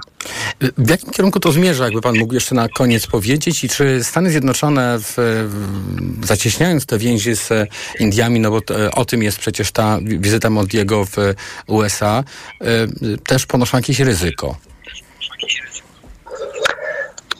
W 0.78 0.90
jakim 0.90 1.10
kierunku 1.10 1.40
to 1.40 1.52
zmierza, 1.52 1.84
jakby 1.84 2.00
pan 2.00 2.18
mógł 2.18 2.34
jeszcze 2.34 2.54
na 2.54 2.68
koniec 2.68 3.06
powiedzieć 3.06 3.64
i 3.64 3.68
czy 3.68 4.04
Stany 4.04 4.30
Zjednoczone 4.30 4.98
w, 4.98 5.14
w, 5.48 6.26
zacieśniając 6.26 6.86
te 6.86 6.98
więzi 6.98 7.36
z 7.36 7.48
Indiami, 8.00 8.40
no 8.40 8.50
bo 8.50 8.60
t, 8.60 8.90
o 8.90 9.04
tym 9.04 9.22
jest 9.22 9.38
przecież 9.38 9.72
ta 9.72 9.98
wizyta 10.02 10.50
Modiego 10.50 11.04
w 11.04 11.16
USA, 11.66 12.24
y, 12.62 13.18
też 13.18 13.46
ponoszą 13.46 13.78
jakieś 13.78 14.00
ryzyko? 14.00 14.56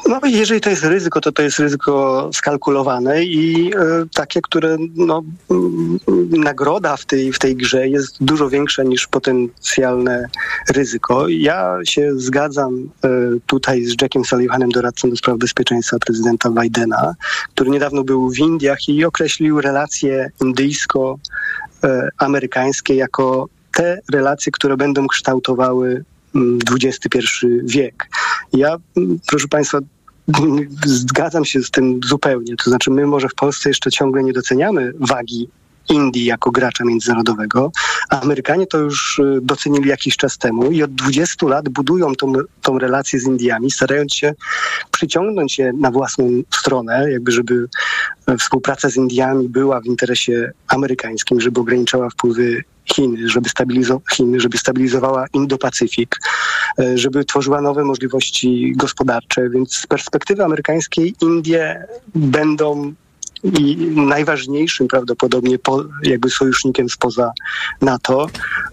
No 0.09 0.21
jeżeli 0.25 0.61
to 0.61 0.71
jest 0.71 0.85
ryzyko, 0.85 1.21
to 1.21 1.33
to 1.33 1.43
jest 1.43 1.59
ryzyko 1.59 2.31
skalkulowane 2.33 3.25
i 3.25 3.73
e, 3.75 3.79
takie, 4.15 4.41
które 4.43 4.77
no, 4.95 5.23
mm, 5.51 5.99
nagroda 6.31 6.97
w 6.97 7.05
tej, 7.05 7.33
w 7.33 7.39
tej 7.39 7.57
grze 7.57 7.89
jest 7.89 8.17
dużo 8.21 8.49
większa 8.49 8.83
niż 8.83 9.07
potencjalne 9.07 10.29
ryzyko. 10.75 11.29
Ja 11.29 11.79
się 11.85 12.13
zgadzam 12.17 12.89
e, 13.05 13.09
tutaj 13.47 13.85
z 13.85 14.03
Jackiem 14.03 14.25
Sullivanem, 14.25 14.71
doradcą 14.71 15.11
do 15.11 15.17
spraw 15.17 15.39
bezpieczeństwa 15.39 15.99
prezydenta 15.99 16.51
Bidena, 16.51 17.15
który 17.55 17.71
niedawno 17.71 18.05
był 18.05 18.31
w 18.31 18.39
Indiach 18.39 18.89
i 18.89 19.05
określił 19.05 19.61
relacje 19.61 20.31
indyjsko-amerykańskie 20.41 22.95
jako 22.95 23.49
te 23.75 24.01
relacje, 24.13 24.53
które 24.53 24.77
będą 24.77 25.07
kształtowały 25.07 26.05
XXI 26.83 27.19
mm, 27.43 27.67
wiek. 27.67 28.09
Ja, 28.53 28.77
mm, 28.97 29.19
proszę 29.27 29.49
Państwa, 29.49 29.79
zgadzam 30.87 31.45
się 31.45 31.63
z 31.63 31.71
tym 31.71 32.01
zupełnie. 32.05 32.57
To 32.57 32.71
znaczy, 32.71 32.91
my 32.91 33.07
może 33.07 33.29
w 33.29 33.35
Polsce 33.35 33.71
jeszcze 33.71 33.91
ciągle 33.91 34.25
nie 34.25 34.33
doceniamy 34.33 34.93
wagi 35.01 35.49
Indii 35.89 36.25
jako 36.25 36.51
gracza 36.51 36.85
międzynarodowego. 36.85 37.73
Amerykanie 38.11 38.67
to 38.67 38.79
już 38.79 39.19
y, 39.19 39.39
docenili 39.43 39.89
jakiś 39.89 40.17
czas 40.17 40.39
temu 40.39 40.71
i 40.71 40.83
od 40.83 40.95
20 40.95 41.47
lat 41.47 41.69
budują 41.69 42.15
tą, 42.15 42.33
tą 42.63 42.79
relację 42.79 43.21
z 43.21 43.27
Indiami, 43.27 43.71
starając 43.71 44.15
się 44.15 44.35
przyciągnąć 44.91 45.59
je 45.59 45.73
na 45.73 45.91
własną 45.91 46.43
stronę, 46.55 47.13
jakby 47.13 47.33
żeby 47.33 47.69
e, 48.27 48.37
współpraca 48.37 48.91
z 48.91 48.97
Indiami 48.97 49.49
była 49.49 49.81
w 49.81 49.87
interesie 49.87 50.53
amerykańskim, 50.69 51.41
żeby 51.41 51.61
ograniczała 51.61 52.11
wpływy 52.11 52.65
Chiny, 52.95 53.29
żeby, 53.29 53.49
stabilizo- 53.49 54.01
Chiny, 54.13 54.41
żeby 54.41 54.59
stabilizowała 54.59 55.27
Indo-Pacyfik, 55.35 56.17
e, 56.79 56.99
żeby 56.99 57.25
tworzyła 57.25 57.61
nowe 57.61 57.85
możliwości 57.85 58.73
gospodarcze. 58.77 59.51
Więc 59.51 59.75
z 59.75 59.87
perspektywy 59.87 60.45
amerykańskiej 60.45 61.15
Indie 61.21 61.87
będą 62.15 62.95
i 63.45 63.77
najważniejszym 63.97 64.89
prawdopodobnie 64.89 65.59
po, 65.59 65.85
jakby 66.03 66.31
sojusznikiem 66.31 66.89
spoza 66.89 67.33
NATO, 67.81 68.27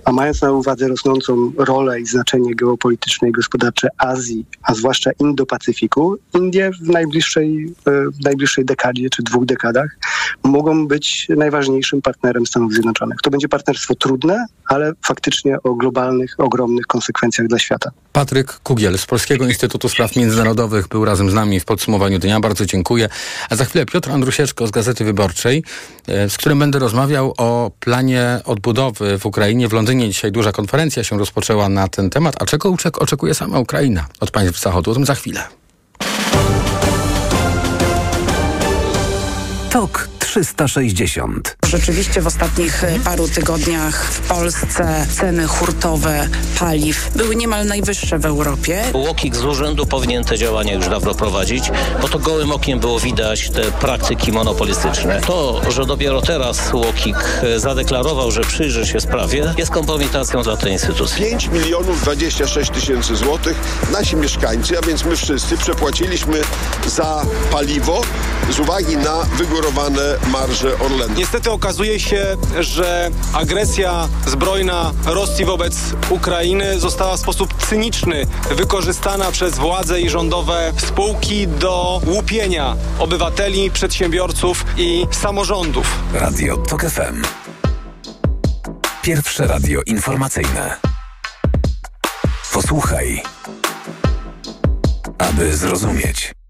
a 0.05 0.11
mając 0.11 0.41
na 0.41 0.51
uwadze 0.51 0.87
rosnącą 0.87 1.51
rolę 1.57 2.01
i 2.01 2.05
znaczenie 2.05 2.55
geopolityczne 2.55 3.29
i 3.29 3.31
gospodarcze 3.31 3.87
Azji, 3.97 4.45
a 4.63 4.73
zwłaszcza 4.73 5.11
Indo-Pacyfiku, 5.11 6.15
Indie 6.33 6.71
w 6.81 6.89
najbliższej, 6.89 7.73
e, 7.85 7.91
w 7.91 8.23
najbliższej 8.23 8.65
dekadzie 8.65 9.09
czy 9.09 9.23
dwóch 9.23 9.45
dekadach 9.45 9.97
mogą 10.43 10.87
być 10.87 11.27
najważniejszym 11.37 12.01
partnerem 12.01 12.45
Stanów 12.45 12.73
Zjednoczonych. 12.73 13.17
To 13.23 13.29
będzie 13.29 13.47
partnerstwo 13.49 13.95
trudne, 13.95 14.45
ale 14.67 14.91
faktycznie 15.05 15.57
o 15.63 15.73
globalnych, 15.75 16.35
ogromnych 16.37 16.87
konsekwencjach 16.87 17.47
dla 17.47 17.59
świata. 17.59 17.91
Patryk 18.13 18.59
Kugiel 18.63 18.97
z 18.97 19.05
Polskiego 19.05 19.45
Instytutu 19.45 19.89
Spraw 19.89 20.15
Międzynarodowych 20.15 20.87
był 20.87 21.05
razem 21.05 21.29
z 21.29 21.33
nami 21.33 21.59
w 21.59 21.65
podsumowaniu 21.65 22.19
dnia. 22.19 22.39
Bardzo 22.39 22.65
dziękuję. 22.65 23.09
A 23.49 23.55
za 23.55 23.65
chwilę 23.65 23.85
Piotr 23.85 24.09
Z 24.67 24.71
Gazety 24.71 25.05
Wyborczej, 25.05 25.63
e, 26.07 26.29
z 26.29 26.37
którym 26.37 26.59
będę 26.59 26.79
rozmawiał 26.79 27.33
o 27.37 27.71
planie 27.79 28.41
odbudowy 28.45 29.17
w 29.19 29.25
Ukrainie. 29.25 29.67
W 29.67 29.73
Londynie 29.73 30.07
dzisiaj 30.07 30.31
duża 30.31 30.51
konferencja 30.51 31.03
się 31.03 31.17
rozpoczęła 31.17 31.69
na 31.69 31.87
ten 31.87 32.09
temat. 32.09 32.35
A 32.41 32.45
czego 32.45 32.75
oczekuje 32.99 33.33
sama 33.33 33.59
Ukraina 33.59 34.05
od 34.19 34.31
państw 34.31 34.61
Zachodu? 34.61 34.91
O 34.91 34.93
tym 34.93 35.05
za 35.05 35.15
chwilę. 35.15 35.43
Tok 39.69 40.12
360. 40.33 41.57
Rzeczywiście 41.65 42.21
w 42.21 42.27
ostatnich 42.27 42.83
e, 42.83 42.99
paru 42.99 43.27
tygodniach 43.27 44.05
w 44.05 44.19
Polsce 44.19 45.05
ceny 45.11 45.47
hurtowe 45.47 46.27
paliw 46.59 47.11
były 47.15 47.35
niemal 47.35 47.65
najwyższe 47.65 48.19
w 48.19 48.25
Europie. 48.25 48.83
Łokik 48.93 49.35
z 49.35 49.45
urzędu 49.45 49.85
powinien 49.85 50.23
te 50.23 50.37
działania 50.37 50.73
już 50.73 50.89
dawno 50.89 51.15
prowadzić, 51.15 51.71
bo 52.01 52.09
to 52.09 52.19
gołym 52.19 52.51
okiem 52.51 52.79
było 52.79 52.99
widać 52.99 53.49
te 53.49 53.61
praktyki 53.61 54.31
monopolistyczne. 54.31 55.21
To, 55.21 55.71
że 55.71 55.85
dopiero 55.85 56.21
teraz 56.21 56.73
Łokik 56.73 57.17
e, 57.43 57.59
zadeklarował, 57.59 58.31
że 58.31 58.41
przyjrzy 58.41 58.85
się 58.87 58.99
sprawie, 58.99 59.53
jest 59.57 59.71
kompromitacją 59.71 60.43
dla 60.43 60.57
tej 60.57 60.71
instytucji. 60.71 61.25
5 61.25 61.47
milionów 61.47 62.01
26 62.01 62.71
tysięcy 62.71 63.15
złotych 63.15 63.57
nasi 63.91 64.15
mieszkańcy, 64.15 64.77
a 64.77 64.81
więc 64.81 65.05
my 65.05 65.15
wszyscy 65.15 65.57
przepłaciliśmy 65.57 66.41
za 66.85 67.25
paliwo 67.51 68.01
z 68.49 68.59
uwagi 68.59 68.97
na 68.97 69.23
wygórowane 69.37 70.22
marże 70.27 70.79
Orlenu. 70.79 71.13
Niestety 71.17 71.51
okazuje 71.51 71.99
się, 71.99 72.37
że 72.59 73.11
agresja 73.33 74.09
zbrojna 74.27 74.91
Rosji 75.05 75.45
wobec 75.45 75.75
Ukrainy 76.09 76.79
została 76.79 77.17
w 77.17 77.19
sposób 77.19 77.53
cyniczny 77.69 78.25
wykorzystana 78.51 79.31
przez 79.31 79.57
władze 79.57 80.01
i 80.01 80.09
rządowe 80.09 80.73
spółki 80.77 81.47
do 81.47 82.01
łupienia 82.07 82.75
obywateli, 82.99 83.71
przedsiębiorców 83.71 84.65
i 84.77 85.07
samorządów. 85.11 85.99
Radio 86.13 86.57
TOK 86.57 86.81
FM. 86.81 87.23
Pierwsze 89.01 89.47
radio 89.47 89.81
informacyjne. 89.85 90.77
Posłuchaj, 92.53 93.23
aby 95.17 95.57
zrozumieć. 95.57 96.42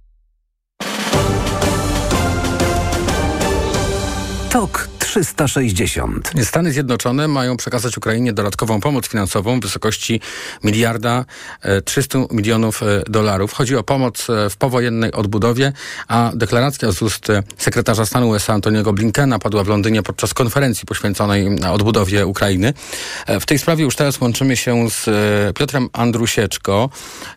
TOK 4.54 4.90
360. 5.00 6.32
Stany 6.44 6.72
Zjednoczone 6.72 7.28
mają 7.28 7.58
przekazać 7.58 7.98
Ukrainie 7.98 8.34
dodatkową 8.34 8.82
pomoc 8.82 9.08
finansową 9.08 9.60
w 9.60 9.64
wysokości 9.64 10.22
miliarda 10.64 11.26
300 11.86 12.20
e, 12.20 12.28
milionów 12.32 12.84
e, 12.84 13.04
dolarów. 13.10 13.54
Chodzi 13.54 13.76
o 13.76 13.84
pomoc 13.84 14.30
e, 14.30 14.50
w 14.50 14.58
powojennej 14.58 15.12
odbudowie, 15.12 15.74
a 16.08 16.32
deklaracja 16.36 16.92
z 16.92 17.02
ust 17.02 17.28
sekretarza 17.58 18.06
stanu 18.06 18.30
USA 18.30 18.54
Antoniego 18.54 18.94
Blinkena 18.94 19.40
padła 19.40 19.64
w 19.64 19.68
Londynie 19.68 20.04
podczas 20.04 20.34
konferencji 20.34 20.86
poświęconej 20.86 21.60
odbudowie 21.72 22.26
Ukrainy. 22.28 22.74
W 23.28 23.46
tej 23.46 23.60
sprawie 23.60 23.84
już 23.84 23.96
teraz 23.96 24.22
łączymy 24.22 24.58
się 24.58 24.90
z 24.90 25.06
Piotrem 25.58 25.90
Andrusieczko, 25.94 26.90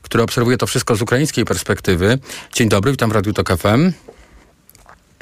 który 0.03 0.23
obserwuje 0.23 0.57
to 0.57 0.67
wszystko 0.67 0.97
z 0.97 1.03
ukraińskiej 1.03 1.45
perspektywy. 1.45 2.19
Dzień 2.53 2.69
dobry, 2.69 2.91
witam 2.91 3.11
w 3.11 3.13
Radiu 3.13 3.33
TOK 3.33 3.49
FM. 3.59 4.06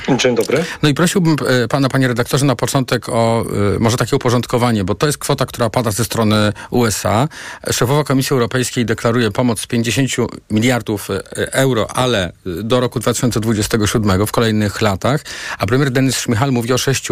Dzień 0.09 0.35
dobry. 0.35 0.65
No 0.83 0.89
i 0.89 0.95
prosiłbym 0.95 1.37
e, 1.47 1.69
pana, 1.69 1.89
panie 1.89 2.09
redaktorze, 2.09 2.47
na 2.47 2.57
początek 2.57 3.09
o 3.09 3.45
e, 3.77 3.79
może 3.79 3.97
takie 3.97 4.17
uporządkowanie, 4.17 4.85
bo 4.85 4.95
to 4.95 5.07
jest 5.07 5.19
kwota, 5.19 5.47
która 5.47 5.71
pada 5.71 5.91
ze 5.91 6.05
strony 6.05 6.53
USA. 6.71 7.29
Szefowa 7.71 8.05
Komisji 8.05 8.35
Europejskiej 8.35 8.85
deklaruje 8.85 9.31
pomoc 9.31 9.67
50 9.67 10.11
miliardów 10.51 11.11
e, 11.11 11.53
euro, 11.53 11.91
ale 11.97 12.33
do 12.45 12.81
roku 12.81 13.01
2027 13.01 14.27
w 14.27 14.33
kolejnych 14.33 14.81
latach, 14.81 15.21
a 15.59 15.67
premier 15.67 15.91
Denis 15.91 16.17
Szmichal 16.17 16.53
mówi 16.53 16.73
o 16.73 16.79
6 16.79 17.09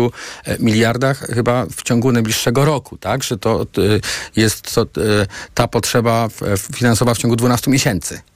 miliardach 0.59 1.19
chyba 1.19 1.67
w 1.67 1.83
ciągu 1.83 2.13
najbliższego 2.13 2.65
roku, 2.65 2.99
tak? 2.99 3.23
Że 3.23 3.39
to 3.39 3.67
jest 4.37 4.75
to, 4.75 4.87
ta 5.55 5.69
potrzeba 5.69 6.29
finansowa 6.75 7.15
w 7.15 7.19
ciągu 7.19 7.37
12 7.37 7.71
miesięcy. 7.71 8.32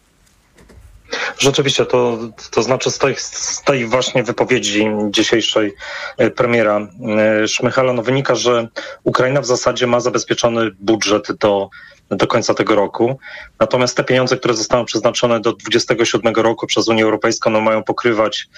Rzeczywiście, 1.38 1.86
to, 1.86 2.18
to 2.50 2.62
znaczy 2.62 2.90
z 2.90 2.98
tej, 2.98 3.14
z 3.18 3.62
tej 3.62 3.86
właśnie 3.86 4.22
wypowiedzi 4.22 4.86
dzisiejszej 5.10 5.74
e, 6.18 6.30
premiera 6.30 6.88
e, 7.18 7.48
Szmychala 7.48 7.92
no 7.92 8.02
wynika, 8.02 8.34
że 8.34 8.68
Ukraina 9.04 9.40
w 9.40 9.46
zasadzie 9.46 9.86
ma 9.86 10.00
zabezpieczony 10.00 10.70
budżet 10.80 11.32
do, 11.40 11.68
do 12.10 12.26
końca 12.26 12.54
tego 12.54 12.74
roku. 12.74 13.18
Natomiast 13.60 13.96
te 13.96 14.04
pieniądze, 14.04 14.36
które 14.36 14.54
zostaną 14.54 14.84
przeznaczone 14.84 15.40
do 15.40 15.52
2027 15.52 16.34
roku 16.34 16.66
przez 16.66 16.88
Unię 16.88 17.04
Europejską, 17.04 17.50
no 17.50 17.60
mają 17.60 17.82
pokrywać 17.82 18.48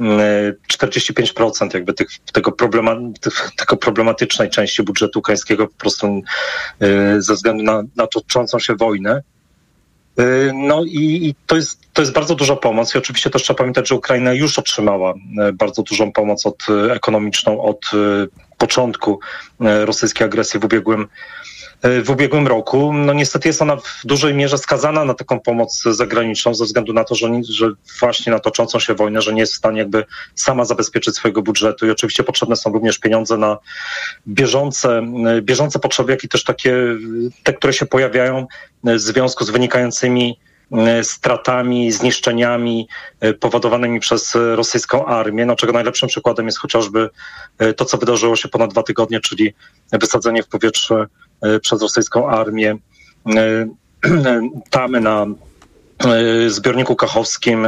45% 0.00 1.74
jakby 1.74 1.92
tych, 1.92 2.08
tego, 2.32 2.52
problema, 2.52 2.96
tego 3.56 3.76
problematycznej 3.76 4.50
części 4.50 4.82
budżetu 4.82 5.18
ukraińskiego 5.18 5.66
po 5.66 5.74
prostu 5.74 6.06
e, 6.80 7.22
ze 7.22 7.34
względu 7.34 7.62
na, 7.62 7.82
na 7.96 8.06
toczącą 8.06 8.58
się 8.58 8.74
wojnę. 8.74 9.22
Y, 10.20 10.52
no 10.54 10.84
i, 10.84 11.26
i, 11.26 11.34
to, 11.46 11.56
jest, 11.56 11.80
to 11.92 12.02
jest 12.02 12.12
bardzo 12.12 12.34
duża 12.34 12.56
pomoc 12.56 12.94
i 12.94 12.98
oczywiście 12.98 13.30
też 13.30 13.42
trzeba 13.42 13.58
pamiętać, 13.58 13.88
że 13.88 13.94
Ukraina 13.94 14.32
już 14.32 14.58
otrzymała 14.58 15.14
y, 15.48 15.52
bardzo 15.52 15.82
dużą 15.82 16.12
pomoc 16.12 16.46
od, 16.46 16.56
y, 16.68 16.92
ekonomiczną 16.92 17.62
od 17.62 17.80
początku 18.58 19.20
rosyjskiej 19.60 20.24
agresji 20.24 20.60
w 20.60 20.64
ubiegłym 20.64 21.08
E, 21.55 21.55
w 21.82 22.10
ubiegłym 22.10 22.46
roku. 22.46 22.92
No 22.92 23.12
niestety 23.12 23.48
jest 23.48 23.62
ona 23.62 23.76
w 23.76 24.00
dużej 24.04 24.34
mierze 24.34 24.58
skazana 24.58 25.04
na 25.04 25.14
taką 25.14 25.40
pomoc 25.40 25.82
zagraniczną 25.82 26.54
ze 26.54 26.64
względu 26.64 26.92
na 26.92 27.04
to, 27.04 27.14
że, 27.14 27.28
że 27.48 27.70
właśnie 28.00 28.32
na 28.32 28.38
toczącą 28.38 28.78
się 28.78 28.94
wojnę, 28.94 29.22
że 29.22 29.34
nie 29.34 29.40
jest 29.40 29.52
w 29.52 29.56
stanie 29.56 29.78
jakby 29.78 30.04
sama 30.34 30.64
zabezpieczyć 30.64 31.16
swojego 31.16 31.42
budżetu 31.42 31.86
i 31.86 31.90
oczywiście 31.90 32.22
potrzebne 32.22 32.56
są 32.56 32.72
również 32.72 32.98
pieniądze 32.98 33.36
na 33.36 33.58
bieżące, 34.28 34.98
e, 35.26 35.42
bieżące 35.42 35.78
potrzeby, 35.78 36.12
jak 36.12 36.24
i 36.24 36.28
też 36.28 36.44
takie, 36.44 36.74
te, 37.42 37.52
które 37.52 37.72
się 37.72 37.86
pojawiają 37.86 38.46
w 38.84 38.98
związku 38.98 39.44
z 39.44 39.50
wynikającymi 39.50 40.38
e, 40.72 41.04
stratami, 41.04 41.92
zniszczeniami 41.92 42.88
powodowanymi 43.40 44.00
przez 44.00 44.34
rosyjską 44.54 45.06
armię, 45.06 45.46
no 45.46 45.56
czego 45.56 45.72
najlepszym 45.72 46.08
przykładem 46.08 46.46
jest 46.46 46.58
chociażby 46.58 47.10
to, 47.76 47.84
co 47.84 47.98
wydarzyło 47.98 48.36
się 48.36 48.48
ponad 48.48 48.70
dwa 48.70 48.82
tygodnie, 48.82 49.20
czyli 49.20 49.54
wysadzenie 49.92 50.42
w 50.42 50.48
powietrze 50.48 51.06
E, 51.25 51.25
przez 51.62 51.82
rosyjską 51.82 52.28
armię 52.28 52.76
e, 53.36 53.68
tamy 54.70 55.00
na 55.00 55.22
e, 55.22 55.34
zbiorniku 56.48 56.96
kachowskim 56.96 57.66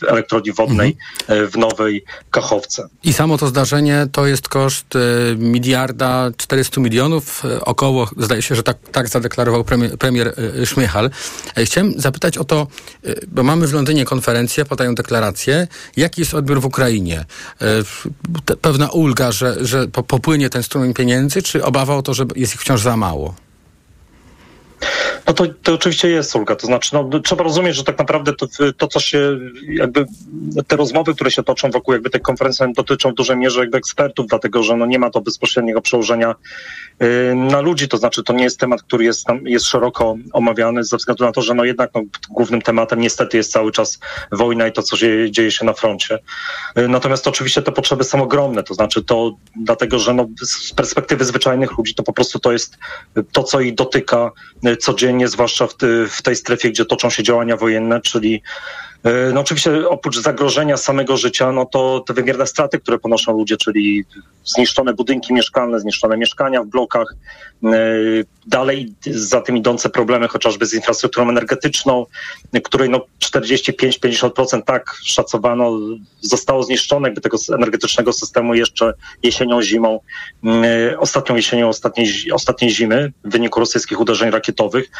w 0.00 0.04
elektrowni 0.08 0.52
wodnej 0.52 0.96
mhm. 1.20 1.50
w 1.50 1.56
Nowej 1.56 2.04
Kachowce. 2.30 2.88
I 3.04 3.12
samo 3.12 3.38
to 3.38 3.46
zdarzenie 3.46 4.06
to 4.12 4.26
jest 4.26 4.48
koszt 4.48 4.86
miliarda 5.36 6.30
400 6.36 6.80
milionów, 6.80 7.42
około, 7.60 8.10
zdaje 8.16 8.42
się, 8.42 8.54
że 8.54 8.62
tak, 8.62 8.76
tak 8.92 9.08
zadeklarował 9.08 9.64
premier, 9.64 9.98
premier 9.98 10.34
Szmychal. 10.64 11.10
Chciałem 11.64 12.00
zapytać 12.00 12.38
o 12.38 12.44
to, 12.44 12.66
bo 13.28 13.42
mamy 13.42 13.66
w 13.66 13.72
Londynie 13.72 14.04
konferencję, 14.04 14.64
podają 14.64 14.94
deklarację, 14.94 15.66
jaki 15.96 16.20
jest 16.20 16.34
odbiór 16.34 16.60
w 16.60 16.64
Ukrainie? 16.64 17.24
Pewna 18.60 18.88
ulga, 18.88 19.32
że, 19.32 19.66
że 19.66 19.88
popłynie 19.88 20.50
ten 20.50 20.62
strumień 20.62 20.94
pieniędzy, 20.94 21.42
czy 21.42 21.64
obawa 21.64 21.96
o 21.96 22.02
to, 22.02 22.14
że 22.14 22.26
jest 22.36 22.54
ich 22.54 22.60
wciąż 22.60 22.82
za 22.82 22.96
mało? 22.96 23.34
No 25.26 25.34
to, 25.34 25.44
to 25.62 25.74
oczywiście 25.74 26.08
jest 26.08 26.36
ulga. 26.36 26.56
To 26.56 26.66
znaczy, 26.66 26.90
no, 26.92 27.20
trzeba 27.20 27.44
rozumieć, 27.44 27.76
że 27.76 27.84
tak 27.84 27.98
naprawdę 27.98 28.32
to, 28.32 28.46
to, 28.76 28.88
co 28.88 29.00
się 29.00 29.38
jakby 29.68 30.06
te 30.66 30.76
rozmowy, 30.76 31.14
które 31.14 31.30
się 31.30 31.42
toczą 31.42 31.70
wokół 31.70 31.94
jakby 31.94 32.10
tej 32.10 32.20
konferencji 32.20 32.66
dotyczą 32.76 33.10
w 33.10 33.14
dużej 33.14 33.36
mierze 33.36 33.60
jakby 33.60 33.78
ekspertów, 33.78 34.26
dlatego 34.26 34.62
że 34.62 34.76
no, 34.76 34.86
nie 34.86 34.98
ma 34.98 35.10
to 35.10 35.20
bezpośredniego 35.20 35.80
przełożenia 35.80 36.34
yy, 37.00 37.34
na 37.34 37.60
ludzi. 37.60 37.88
To 37.88 37.96
znaczy, 37.96 38.22
to 38.22 38.32
nie 38.32 38.44
jest 38.44 38.60
temat, 38.60 38.82
który 38.82 39.04
jest 39.04 39.24
tam 39.24 39.46
jest 39.46 39.66
szeroko 39.66 40.16
omawiany 40.32 40.84
ze 40.84 40.96
względu 40.96 41.24
na 41.24 41.32
to, 41.32 41.42
że 41.42 41.54
no 41.54 41.64
jednak 41.64 41.90
no, 41.94 42.02
głównym 42.30 42.62
tematem 42.62 43.00
niestety 43.00 43.36
jest 43.36 43.52
cały 43.52 43.72
czas 43.72 43.98
wojna 44.32 44.66
i 44.66 44.72
to, 44.72 44.82
co 44.82 44.96
się, 44.96 45.30
dzieje 45.30 45.50
się 45.50 45.64
na 45.64 45.72
froncie. 45.72 46.18
Yy, 46.76 46.88
natomiast 46.88 47.28
oczywiście 47.28 47.62
te 47.62 47.72
potrzeby 47.72 48.04
są 48.04 48.22
ogromne. 48.22 48.62
To 48.62 48.74
znaczy 48.74 49.04
to 49.04 49.36
dlatego, 49.56 49.98
że 49.98 50.14
no, 50.14 50.26
z 50.42 50.72
perspektywy 50.72 51.24
zwyczajnych 51.24 51.78
ludzi 51.78 51.94
to 51.94 52.02
po 52.02 52.12
prostu 52.12 52.38
to 52.38 52.52
jest 52.52 52.78
to, 53.32 53.42
co 53.42 53.60
ich 53.60 53.74
dotyka 53.74 54.30
codziennie 54.76 55.28
zwłaszcza 55.28 55.66
w, 55.66 55.74
w 56.10 56.22
tej 56.22 56.36
strefie, 56.36 56.70
gdzie 56.70 56.84
toczą 56.84 57.10
się 57.10 57.22
działania 57.22 57.56
wojenne, 57.56 58.00
czyli 58.00 58.42
no 59.32 59.40
oczywiście 59.40 59.88
oprócz 59.88 60.18
zagrożenia 60.18 60.76
samego 60.76 61.16
życia, 61.16 61.52
no 61.52 61.66
to 61.66 62.04
te 62.06 62.14
wymierne 62.14 62.46
straty, 62.46 62.78
które 62.78 62.98
ponoszą 62.98 63.32
ludzie, 63.32 63.56
czyli 63.56 64.04
zniszczone 64.44 64.94
budynki 64.94 65.34
mieszkalne, 65.34 65.80
zniszczone 65.80 66.16
mieszkania 66.16 66.62
w 66.62 66.66
blokach, 66.66 67.14
e, 67.64 67.68
dalej 68.46 68.94
za 69.06 69.40
tym 69.40 69.56
idące 69.56 69.88
problemy 69.88 70.28
chociażby 70.28 70.66
z 70.66 70.74
infrastrukturą 70.74 71.28
energetyczną, 71.28 72.06
której 72.64 72.90
no 72.90 73.00
45-50% 73.20 74.62
tak 74.64 74.94
szacowano 75.04 75.78
zostało 76.20 76.62
zniszczone 76.62 77.08
jakby 77.08 77.20
tego 77.20 77.38
energetycznego 77.54 78.12
systemu 78.12 78.54
jeszcze 78.54 78.94
jesienią, 79.22 79.62
zimą, 79.62 80.00
e, 80.44 80.98
ostatnią 80.98 81.36
jesienią, 81.36 81.68
ostatniej, 81.68 82.08
ostatniej 82.32 82.70
zimy 82.70 83.12
w 83.24 83.30
wyniku 83.30 83.60
rosyjskich 83.60 84.00
uderzeń 84.00 84.30
rakietowych. 84.30 84.90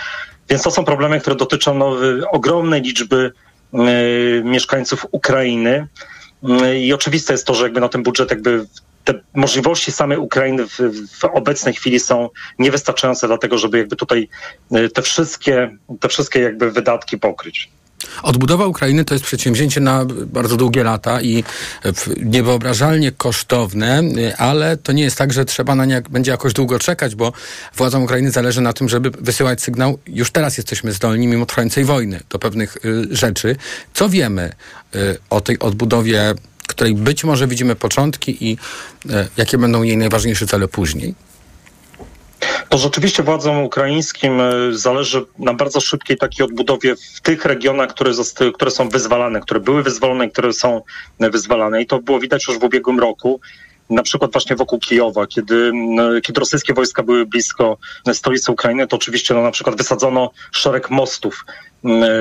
Więc 0.48 0.62
to 0.62 0.70
są 0.70 0.84
problemy, 0.84 1.20
które 1.20 1.36
dotyczą 1.36 1.74
no, 1.74 1.96
ogromnej 2.32 2.82
liczby 2.82 3.32
mieszkańców 4.44 5.06
Ukrainy. 5.10 5.86
I 6.80 6.92
oczywiste 6.92 7.34
jest 7.34 7.46
to, 7.46 7.54
że 7.54 7.64
jakby 7.64 7.80
na 7.80 7.88
ten 7.88 8.02
budżet 8.02 8.30
jakby 8.30 8.66
te 9.04 9.14
możliwości 9.34 9.92
samej 9.92 10.18
Ukrainy 10.18 10.66
w, 10.66 10.78
w, 11.18 11.24
obecnej 11.24 11.74
chwili 11.74 12.00
są 12.00 12.28
niewystarczające 12.58 13.26
dlatego, 13.26 13.58
żeby 13.58 13.78
jakby 13.78 13.96
tutaj 13.96 14.28
e, 14.72 14.88
te 14.88 15.02
wszystkie, 15.02 15.76
te 16.00 16.08
wszystkie 16.08 16.40
jakby 16.40 16.70
wydatki 16.70 17.18
pokryć. 17.18 17.70
Odbudowa 18.22 18.66
Ukrainy 18.66 19.04
to 19.04 19.14
jest 19.14 19.24
przedsięwzięcie 19.24 19.80
na 19.80 20.04
bardzo 20.26 20.56
długie 20.56 20.84
lata 20.84 21.22
i 21.22 21.44
niewyobrażalnie 22.24 23.12
kosztowne, 23.12 24.02
ale 24.38 24.76
to 24.76 24.92
nie 24.92 25.02
jest 25.02 25.18
tak, 25.18 25.32
że 25.32 25.44
trzeba 25.44 25.74
na 25.74 25.84
nie 25.84 26.02
będzie 26.10 26.30
jakoś 26.30 26.52
długo 26.52 26.78
czekać, 26.78 27.14
bo 27.14 27.32
władzom 27.76 28.02
Ukrainy 28.02 28.30
zależy 28.30 28.60
na 28.60 28.72
tym, 28.72 28.88
żeby 28.88 29.10
wysyłać 29.10 29.62
sygnał, 29.62 29.98
już 30.06 30.30
teraz 30.30 30.56
jesteśmy 30.56 30.92
zdolni, 30.92 31.26
mimo 31.26 31.46
trwającej 31.46 31.84
wojny, 31.84 32.20
do 32.30 32.38
pewnych 32.38 32.76
y, 32.84 33.16
rzeczy. 33.16 33.56
Co 33.94 34.08
wiemy 34.08 34.52
y, 34.94 35.18
o 35.30 35.40
tej 35.40 35.58
odbudowie 35.58 36.34
której 36.68 36.94
być 36.94 37.24
może 37.24 37.46
widzimy 37.46 37.76
początki 37.76 38.50
i 38.50 38.58
e, 39.10 39.28
jakie 39.36 39.58
będą 39.58 39.82
jej 39.82 39.96
najważniejsze 39.96 40.46
cele 40.46 40.68
później? 40.68 41.14
To 42.68 42.78
rzeczywiście 42.78 43.22
władzom 43.22 43.58
ukraińskim 43.62 44.40
e, 44.40 44.52
zależy 44.70 45.24
na 45.38 45.54
bardzo 45.54 45.80
szybkiej 45.80 46.16
takiej 46.16 46.46
odbudowie 46.46 46.94
w 47.14 47.20
tych 47.20 47.44
regionach, 47.44 47.88
które, 47.88 48.12
które 48.54 48.70
są 48.70 48.88
wyzwalane, 48.88 49.40
które 49.40 49.60
były 49.60 49.82
wyzwolone, 49.82 50.28
które 50.30 50.52
są 50.52 50.82
wyzwalane. 51.20 51.82
I 51.82 51.86
to 51.86 51.98
było 52.00 52.20
widać 52.20 52.48
już 52.48 52.58
w 52.58 52.64
ubiegłym 52.64 53.00
roku 53.00 53.40
na 53.90 54.02
przykład 54.02 54.32
właśnie 54.32 54.56
wokół 54.56 54.78
Kijowa, 54.78 55.26
kiedy, 55.26 55.72
kiedy 56.22 56.40
rosyjskie 56.40 56.74
wojska 56.74 57.02
były 57.02 57.26
blisko 57.26 57.78
stolicy 58.12 58.52
Ukrainy, 58.52 58.86
to 58.86 58.96
oczywiście 58.96 59.34
no, 59.34 59.42
na 59.42 59.50
przykład 59.50 59.76
wysadzono 59.76 60.30
szereg 60.52 60.90
mostów 60.90 61.44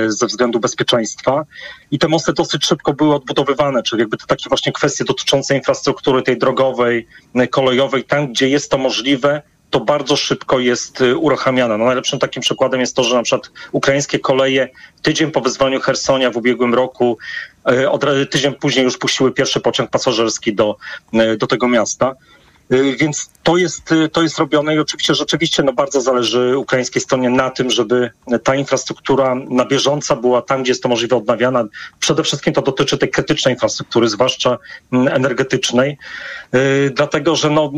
ze 0.08 0.26
względu 0.26 0.60
bezpieczeństwa 0.60 1.46
i 1.92 2.00
te 2.00 2.08
mosty 2.08 2.34
dosyć 2.34 2.66
szybko 2.66 2.94
były 2.94 3.16
odbudowywane, 3.16 3.84
czyli 3.84 4.00
jakby 4.00 4.18
te 4.18 4.26
takie 4.26 4.50
właśnie 4.50 4.72
kwestie 4.72 5.06
dotyczące 5.06 5.56
infrastruktury 5.56 6.22
tej 6.22 6.38
drogowej, 6.38 7.08
kolejowej, 7.52 8.04
tam 8.04 8.28
gdzie 8.28 8.50
jest 8.50 8.72
to 8.72 8.78
możliwe, 8.78 9.42
to 9.70 9.80
bardzo 9.80 10.16
szybko 10.16 10.60
jest 10.60 11.02
y, 11.02 11.18
uruchamiane. 11.18 11.78
No 11.78 11.86
najlepszym 11.86 12.20
takim 12.20 12.42
przykładem 12.42 12.80
jest 12.80 12.96
to, 12.96 13.04
że 13.04 13.16
na 13.16 13.24
przykład 13.24 13.52
ukraińskie 13.72 14.20
koleje 14.20 14.70
tydzień 15.02 15.32
po 15.32 15.42
wyzwoleniu 15.42 15.80
Hersonia 15.80 16.32
w 16.32 16.38
ubiegłym 16.38 16.74
roku, 16.74 17.18
y, 17.72 17.90
od, 17.90 18.06
tydzień 18.32 18.54
później 18.54 18.86
już 18.86 18.98
puściły 18.98 19.32
pierwszy 19.32 19.60
pociąg 19.60 19.90
pasażerski 19.90 20.56
do, 20.56 20.76
y, 21.14 21.38
do 21.38 21.48
tego 21.48 21.68
miasta. 21.68 22.16
Więc 23.00 23.30
to 23.44 23.58
jest, 23.58 23.94
to 24.12 24.22
jest 24.22 24.38
robione 24.38 24.76
i 24.76 24.80
oczywiście 24.80 25.16
rzeczywiście 25.16 25.64
no 25.64 25.74
bardzo 25.74 26.02
zależy 26.02 26.58
ukraińskiej 26.58 27.02
stronie 27.02 27.30
na 27.30 27.50
tym, 27.50 27.72
żeby 27.72 28.12
ta 28.44 28.56
infrastruktura 28.56 29.36
na 29.36 29.66
bieżąco 29.66 30.16
była 30.16 30.42
tam, 30.42 30.64
gdzie 30.64 30.72
jest 30.72 30.84
to 30.84 30.90
możliwe 30.90 31.16
odnawiana. 31.16 31.64
Przede 32.00 32.24
wszystkim 32.24 32.54
to 32.54 32.62
dotyczy 32.62 32.98
tej 32.98 33.10
krytycznej 33.10 33.54
infrastruktury, 33.54 34.10
zwłaszcza 34.10 34.58
mm, 34.92 35.08
energetycznej, 35.08 35.98
dlatego 36.92 37.36
że 37.36 37.50
no, 37.50 37.72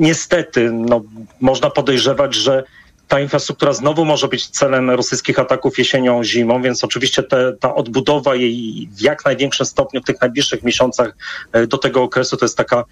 niestety 0.00 0.70
no, 0.72 1.02
można 1.40 1.70
podejrzewać, 1.70 2.34
że 2.34 2.64
ta 3.08 3.20
infrastruktura 3.20 3.72
znowu 3.72 4.04
może 4.04 4.28
być 4.28 4.46
celem 4.46 4.90
rosyjskich 4.90 5.38
ataków 5.38 5.78
jesienią, 5.78 6.24
zimą, 6.24 6.62
więc 6.62 6.84
oczywiście 6.84 7.22
te, 7.22 7.52
ta 7.60 7.74
odbudowa 7.74 8.34
jej 8.34 8.88
w 8.92 9.00
jak 9.00 9.24
największym 9.24 9.66
stopniu 9.66 10.00
w 10.00 10.04
tych 10.04 10.20
najbliższych 10.20 10.62
miesiącach 10.62 11.16
e, 11.52 11.66
do 11.66 11.78
tego 11.78 12.02
okresu 12.02 12.36
to 12.36 12.44
jest 12.44 12.56
taka 12.56 12.84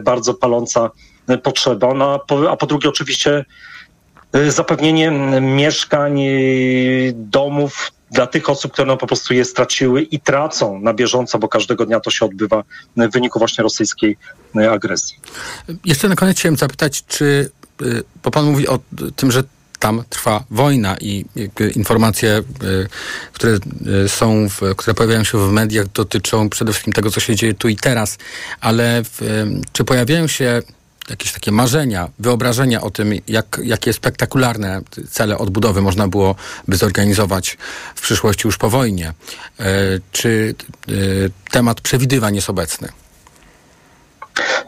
bardzo 0.00 0.34
paląca 0.34 0.90
potrzeba. 1.42 1.94
No, 1.94 2.14
a, 2.14 2.18
po, 2.18 2.50
a 2.50 2.56
po 2.56 2.66
drugie 2.66 2.88
oczywiście 2.88 3.30
e, 3.30 3.44
zapewnienie 4.48 5.10
mieszkań, 5.40 6.20
domów 7.14 7.92
dla 8.10 8.26
tych 8.26 8.50
osób, 8.50 8.72
które 8.72 8.86
no 8.86 8.96
po 8.96 9.06
prostu 9.06 9.34
je 9.34 9.44
straciły 9.44 10.02
i 10.02 10.20
tracą 10.20 10.80
na 10.80 10.94
bieżąco, 10.94 11.38
bo 11.38 11.48
każdego 11.48 11.86
dnia 11.86 12.00
to 12.00 12.10
się 12.10 12.26
odbywa 12.26 12.64
w 12.96 13.12
wyniku 13.12 13.38
właśnie 13.38 13.64
rosyjskiej 13.64 14.16
agresji. 14.70 15.16
Jeszcze 15.84 16.08
na 16.08 16.16
koniec 16.16 16.38
chciałem 16.38 16.56
zapytać, 16.56 17.04
czy, 17.06 17.50
bo 18.24 18.30
pan 18.30 18.44
mówi 18.44 18.68
o 18.68 18.78
tym, 19.16 19.30
że 19.30 19.42
tam 19.78 20.04
trwa 20.08 20.44
wojna 20.50 20.96
i 21.00 21.24
informacje, 21.76 22.42
które 23.32 23.58
są, 24.08 24.48
w, 24.48 24.60
które 24.76 24.94
pojawiają 24.94 25.24
się 25.24 25.48
w 25.48 25.52
mediach 25.52 25.88
dotyczą 25.88 26.48
przede 26.48 26.72
wszystkim 26.72 26.92
tego, 26.92 27.10
co 27.10 27.20
się 27.20 27.36
dzieje 27.36 27.54
tu 27.54 27.68
i 27.68 27.76
teraz, 27.76 28.18
ale 28.60 29.02
w, 29.04 29.44
czy 29.72 29.84
pojawiają 29.84 30.26
się 30.26 30.62
jakieś 31.10 31.32
takie 31.32 31.52
marzenia, 31.52 32.08
wyobrażenia 32.18 32.80
o 32.80 32.90
tym, 32.90 33.12
jak, 33.28 33.60
jakie 33.64 33.92
spektakularne 33.92 34.80
cele 35.10 35.38
odbudowy 35.38 35.82
można 35.82 36.08
było 36.08 36.34
by 36.68 36.76
zorganizować 36.76 37.56
w 37.94 38.00
przyszłości 38.00 38.48
już 38.48 38.58
po 38.58 38.70
wojnie. 38.70 39.12
Czy 40.12 40.54
temat 41.50 41.80
przewidywań 41.80 42.34
jest 42.34 42.50
obecny? 42.50 42.88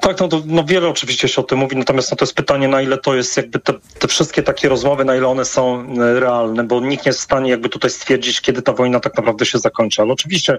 Tak, 0.00 0.20
no, 0.20 0.28
to, 0.28 0.42
no 0.46 0.64
wiele 0.64 0.88
oczywiście 0.88 1.28
się 1.28 1.40
o 1.40 1.44
tym 1.44 1.58
mówi, 1.58 1.76
natomiast 1.76 2.10
no, 2.10 2.16
to 2.16 2.24
jest 2.24 2.34
pytanie, 2.34 2.68
na 2.68 2.82
ile 2.82 2.98
to 2.98 3.14
jest 3.14 3.36
jakby 3.36 3.58
te, 3.58 3.72
te 3.98 4.08
wszystkie 4.08 4.42
takie 4.42 4.68
rozmowy, 4.68 5.04
na 5.04 5.16
ile 5.16 5.28
one 5.28 5.44
są 5.44 5.94
realne, 5.96 6.64
bo 6.64 6.80
nikt 6.80 7.06
nie 7.06 7.08
jest 7.08 7.18
w 7.18 7.22
stanie 7.22 7.50
jakby 7.50 7.68
tutaj 7.68 7.90
stwierdzić, 7.90 8.40
kiedy 8.40 8.62
ta 8.62 8.72
wojna 8.72 9.00
tak 9.00 9.16
naprawdę 9.16 9.46
się 9.46 9.58
zakończy. 9.58 10.02
Ale 10.02 10.12
oczywiście 10.12 10.58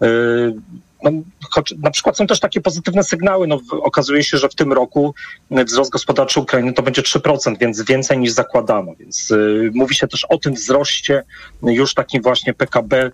yy, 0.00 0.54
no, 1.02 1.10
choć 1.50 1.74
na 1.78 1.90
przykład 1.90 2.16
są 2.16 2.26
też 2.26 2.40
takie 2.40 2.60
pozytywne 2.60 3.04
sygnały. 3.04 3.46
No, 3.46 3.60
okazuje 3.82 4.24
się, 4.24 4.38
że 4.38 4.48
w 4.48 4.54
tym 4.54 4.72
roku 4.72 5.14
wzrost 5.50 5.90
gospodarczy 5.90 6.40
Ukrainy 6.40 6.72
to 6.72 6.82
będzie 6.82 7.02
3%, 7.02 7.58
więc 7.60 7.82
więcej 7.82 8.18
niż 8.18 8.32
zakładano. 8.32 8.92
Więc 8.98 9.30
y, 9.30 9.70
mówi 9.74 9.94
się 9.94 10.08
też 10.08 10.24
o 10.24 10.38
tym 10.38 10.54
wzroście 10.54 11.22
już 11.62 11.94
takim 11.94 12.22
właśnie 12.22 12.54
PKB 12.54 13.10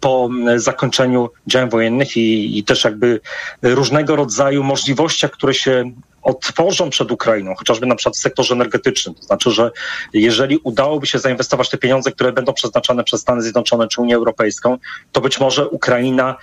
po 0.00 0.28
zakończeniu 0.56 1.30
działań 1.46 1.70
wojennych 1.70 2.16
i, 2.16 2.58
i 2.58 2.64
też 2.64 2.84
jakby 2.84 3.20
różnego 3.62 4.16
rodzaju 4.16 4.64
możliwościach, 4.64 5.30
które 5.30 5.54
się 5.54 5.92
otworzą 6.24 6.90
przed 6.90 7.10
Ukrainą, 7.10 7.54
chociażby 7.54 7.86
na 7.86 7.94
przykład 7.94 8.16
w 8.16 8.20
sektorze 8.20 8.54
energetycznym. 8.54 9.14
To 9.14 9.22
znaczy, 9.22 9.50
że 9.50 9.70
jeżeli 10.12 10.58
udałoby 10.58 11.06
się 11.06 11.18
zainwestować 11.18 11.70
te 11.70 11.78
pieniądze, 11.78 12.12
które 12.12 12.32
będą 12.32 12.52
przeznaczone 12.52 13.04
przez 13.04 13.20
Stany 13.20 13.42
Zjednoczone 13.42 13.88
czy 13.88 14.00
Unię 14.00 14.16
Europejską, 14.16 14.78
to 15.12 15.20
być 15.20 15.40
może 15.40 15.68
Ukraina 15.68 16.36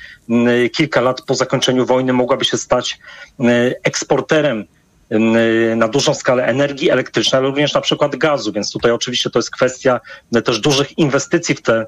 kilka 0.73 1.01
lat 1.01 1.21
po 1.21 1.35
zakończeniu 1.35 1.85
wojny 1.85 2.13
mogłaby 2.13 2.45
się 2.45 2.57
stać 2.57 2.99
eksporterem 3.83 4.65
na 5.75 5.87
dużą 5.87 6.13
skalę 6.13 6.45
energii 6.45 6.89
elektrycznej, 6.89 7.39
ale 7.39 7.47
również 7.47 7.73
na 7.73 7.81
przykład 7.81 8.15
gazu, 8.15 8.51
więc 8.51 8.71
tutaj 8.71 8.91
oczywiście 8.91 9.29
to 9.29 9.39
jest 9.39 9.51
kwestia 9.51 9.99
też 10.45 10.59
dużych 10.59 10.97
inwestycji 10.97 11.55
w, 11.55 11.61
te, 11.61 11.85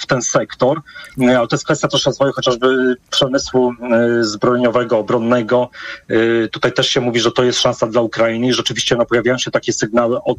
w 0.00 0.06
ten 0.06 0.22
sektor, 0.22 0.80
ale 1.20 1.48
to 1.48 1.56
jest 1.56 1.64
kwestia 1.64 1.88
też 1.88 2.06
rozwoju 2.06 2.32
chociażby 2.32 2.96
przemysłu 3.10 3.72
zbrojeniowego, 4.20 4.98
obronnego. 4.98 5.70
Tutaj 6.52 6.72
też 6.72 6.88
się 6.88 7.00
mówi, 7.00 7.20
że 7.20 7.32
to 7.32 7.44
jest 7.44 7.60
szansa 7.60 7.86
dla 7.86 8.00
Ukrainy 8.00 8.46
i 8.46 8.52
rzeczywiście 8.52 8.96
no, 8.96 9.06
pojawiają 9.06 9.38
się 9.38 9.50
takie 9.50 9.72
sygnały 9.72 10.22
od 10.22 10.38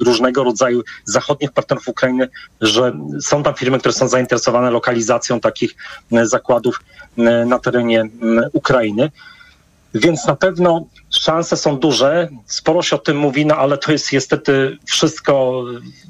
różnego 0.00 0.44
rodzaju 0.44 0.82
zachodnich 1.04 1.52
partnerów 1.52 1.88
Ukrainy, 1.88 2.28
że 2.60 2.92
są 3.20 3.42
tam 3.42 3.54
firmy, 3.54 3.78
które 3.78 3.92
są 3.92 4.08
zainteresowane 4.08 4.70
lokalizacją 4.70 5.40
takich 5.40 5.74
zakładów 6.10 6.80
na 7.46 7.58
terenie 7.58 8.04
Ukrainy. 8.52 9.10
Więc 9.94 10.26
na 10.26 10.36
pewno 10.36 10.86
szanse 11.10 11.56
są 11.56 11.76
duże. 11.76 12.28
Sporo 12.46 12.82
się 12.82 12.96
o 12.96 12.98
tym 12.98 13.16
mówi, 13.16 13.46
no 13.46 13.56
ale 13.56 13.78
to 13.78 13.92
jest 13.92 14.12
niestety 14.12 14.78
wszystko, 14.84 15.64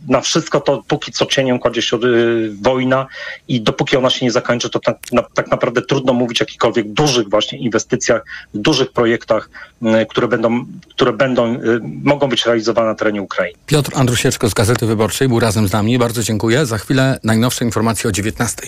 na 0.08 0.20
wszystko 0.20 0.60
to 0.60 0.82
póki 0.88 1.12
co 1.12 1.26
cieniem 1.26 1.58
kładzie 1.58 1.82
się 1.82 1.96
y, 1.96 2.50
wojna 2.62 3.06
i 3.48 3.60
dopóki 3.60 3.96
ona 3.96 4.10
się 4.10 4.26
nie 4.26 4.32
zakończy, 4.32 4.70
to 4.70 4.80
tak, 4.80 4.96
na, 5.12 5.22
tak 5.22 5.50
naprawdę 5.50 5.82
trudno 5.82 6.12
mówić 6.12 6.40
o 6.40 6.44
jakichkolwiek 6.44 6.92
dużych 6.92 7.30
właśnie 7.30 7.58
inwestycjach, 7.58 8.24
dużych 8.54 8.92
projektach, 8.92 9.50
y, 9.82 10.06
które 10.06 10.28
będą, 10.28 10.64
które 10.90 11.12
będą, 11.12 11.54
y, 11.54 11.80
mogą 12.02 12.28
być 12.28 12.46
realizowane 12.46 12.88
na 12.88 12.94
terenie 12.94 13.22
Ukrainy. 13.22 13.58
Piotr 13.66 13.90
Andrusieczko 13.94 14.48
z 14.48 14.54
Gazety 14.54 14.86
Wyborczej 14.86 15.28
był 15.28 15.40
razem 15.40 15.68
z 15.68 15.72
nami. 15.72 15.98
Bardzo 15.98 16.22
dziękuję. 16.22 16.66
Za 16.66 16.78
chwilę 16.78 17.18
najnowsze 17.24 17.64
informacje 17.64 18.08
o 18.08 18.12
19. 18.12 18.62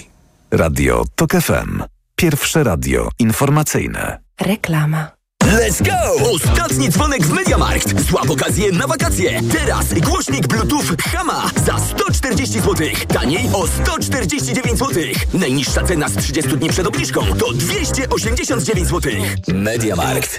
Radio 0.50 1.04
TOK 1.14 1.32
FM. 1.32 1.82
Pierwsze 2.16 2.64
radio 2.64 3.08
informacyjne. 3.18 4.29
Reklama. 4.40 5.10
Let's 5.44 5.82
go! 5.82 6.30
Ostatni 6.34 6.88
dzwonek 6.88 7.22
w 7.22 7.32
Mediamarkt. 7.32 8.00
Złap 8.00 8.30
okazję 8.30 8.72
na 8.72 8.86
wakacje. 8.86 9.40
Teraz 9.52 9.94
głośnik 9.94 10.46
Bluetooth 10.46 10.96
Hama 11.12 11.50
za 11.66 11.78
140 11.78 12.60
zł. 12.60 12.88
Taniej 13.08 13.48
o 13.52 13.66
149 13.66 14.78
zł. 14.78 15.02
Najniższa 15.34 15.82
cena 15.82 16.08
z 16.08 16.16
30 16.16 16.50
dni 16.50 16.68
przed 16.68 16.86
obniżką 16.86 17.20
to 17.38 17.52
289 17.52 18.88
zł. 18.88 19.12
Mediamarkt. 19.48 20.38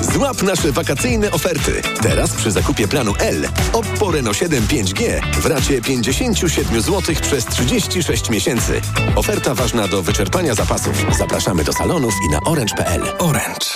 Złap 0.00 0.42
nasze 0.42 0.72
wakacyjne 0.72 1.30
oferty. 1.30 1.82
Teraz 2.02 2.30
przy 2.30 2.50
zakupie 2.50 2.88
planu 2.88 3.14
L 3.18 3.48
Oppo 3.72 4.10
Reno 4.10 4.34
7 4.34 4.66
5G 4.66 5.20
w 5.40 5.46
racie 5.46 5.82
57 5.82 6.80
zł 6.80 7.14
przez 7.22 7.46
36 7.46 8.30
miesięcy. 8.30 8.80
Oferta 9.16 9.54
ważna 9.54 9.88
do 9.88 10.02
wyczerpania 10.02 10.54
zapasów. 10.54 11.04
Zapraszamy 11.18 11.64
do 11.64 11.72
salonów 11.72 12.14
i 12.28 12.32
na 12.32 12.40
orange.pl. 12.40 13.02
Orange. 13.18 13.66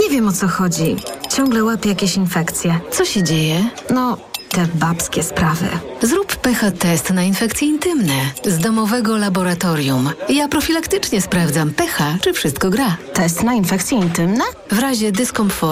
Nie 0.00 0.10
wiem 0.10 0.28
o 0.28 0.32
co 0.32 0.48
chodzi. 0.48 0.96
Ciągle 1.36 1.64
łapię 1.64 1.88
jakieś 1.88 2.16
infekcje. 2.16 2.80
Co 2.90 3.04
się 3.04 3.22
dzieje? 3.22 3.64
No, 3.94 4.16
te 4.50 4.66
babskie 4.74 5.22
sprawy. 5.22 5.66
Zrób 6.02 6.36
pH 6.36 6.70
test 6.78 7.10
na 7.10 7.22
infekcje 7.22 7.68
intymne 7.68 8.14
z 8.44 8.58
domowego 8.58 9.16
laboratorium. 9.16 10.10
Ja 10.28 10.48
profilaktycznie 10.48 11.20
sprawdzam 11.22 11.70
pH, 11.70 12.18
czy 12.20 12.32
wszystko 12.32 12.70
gra. 12.70 12.96
Test 13.12 13.42
na 13.42 13.54
infekcje 13.54 13.98
intymne? 13.98 14.44
W 14.70 14.78
razie 14.78 15.12
dyskomfortu 15.12 15.56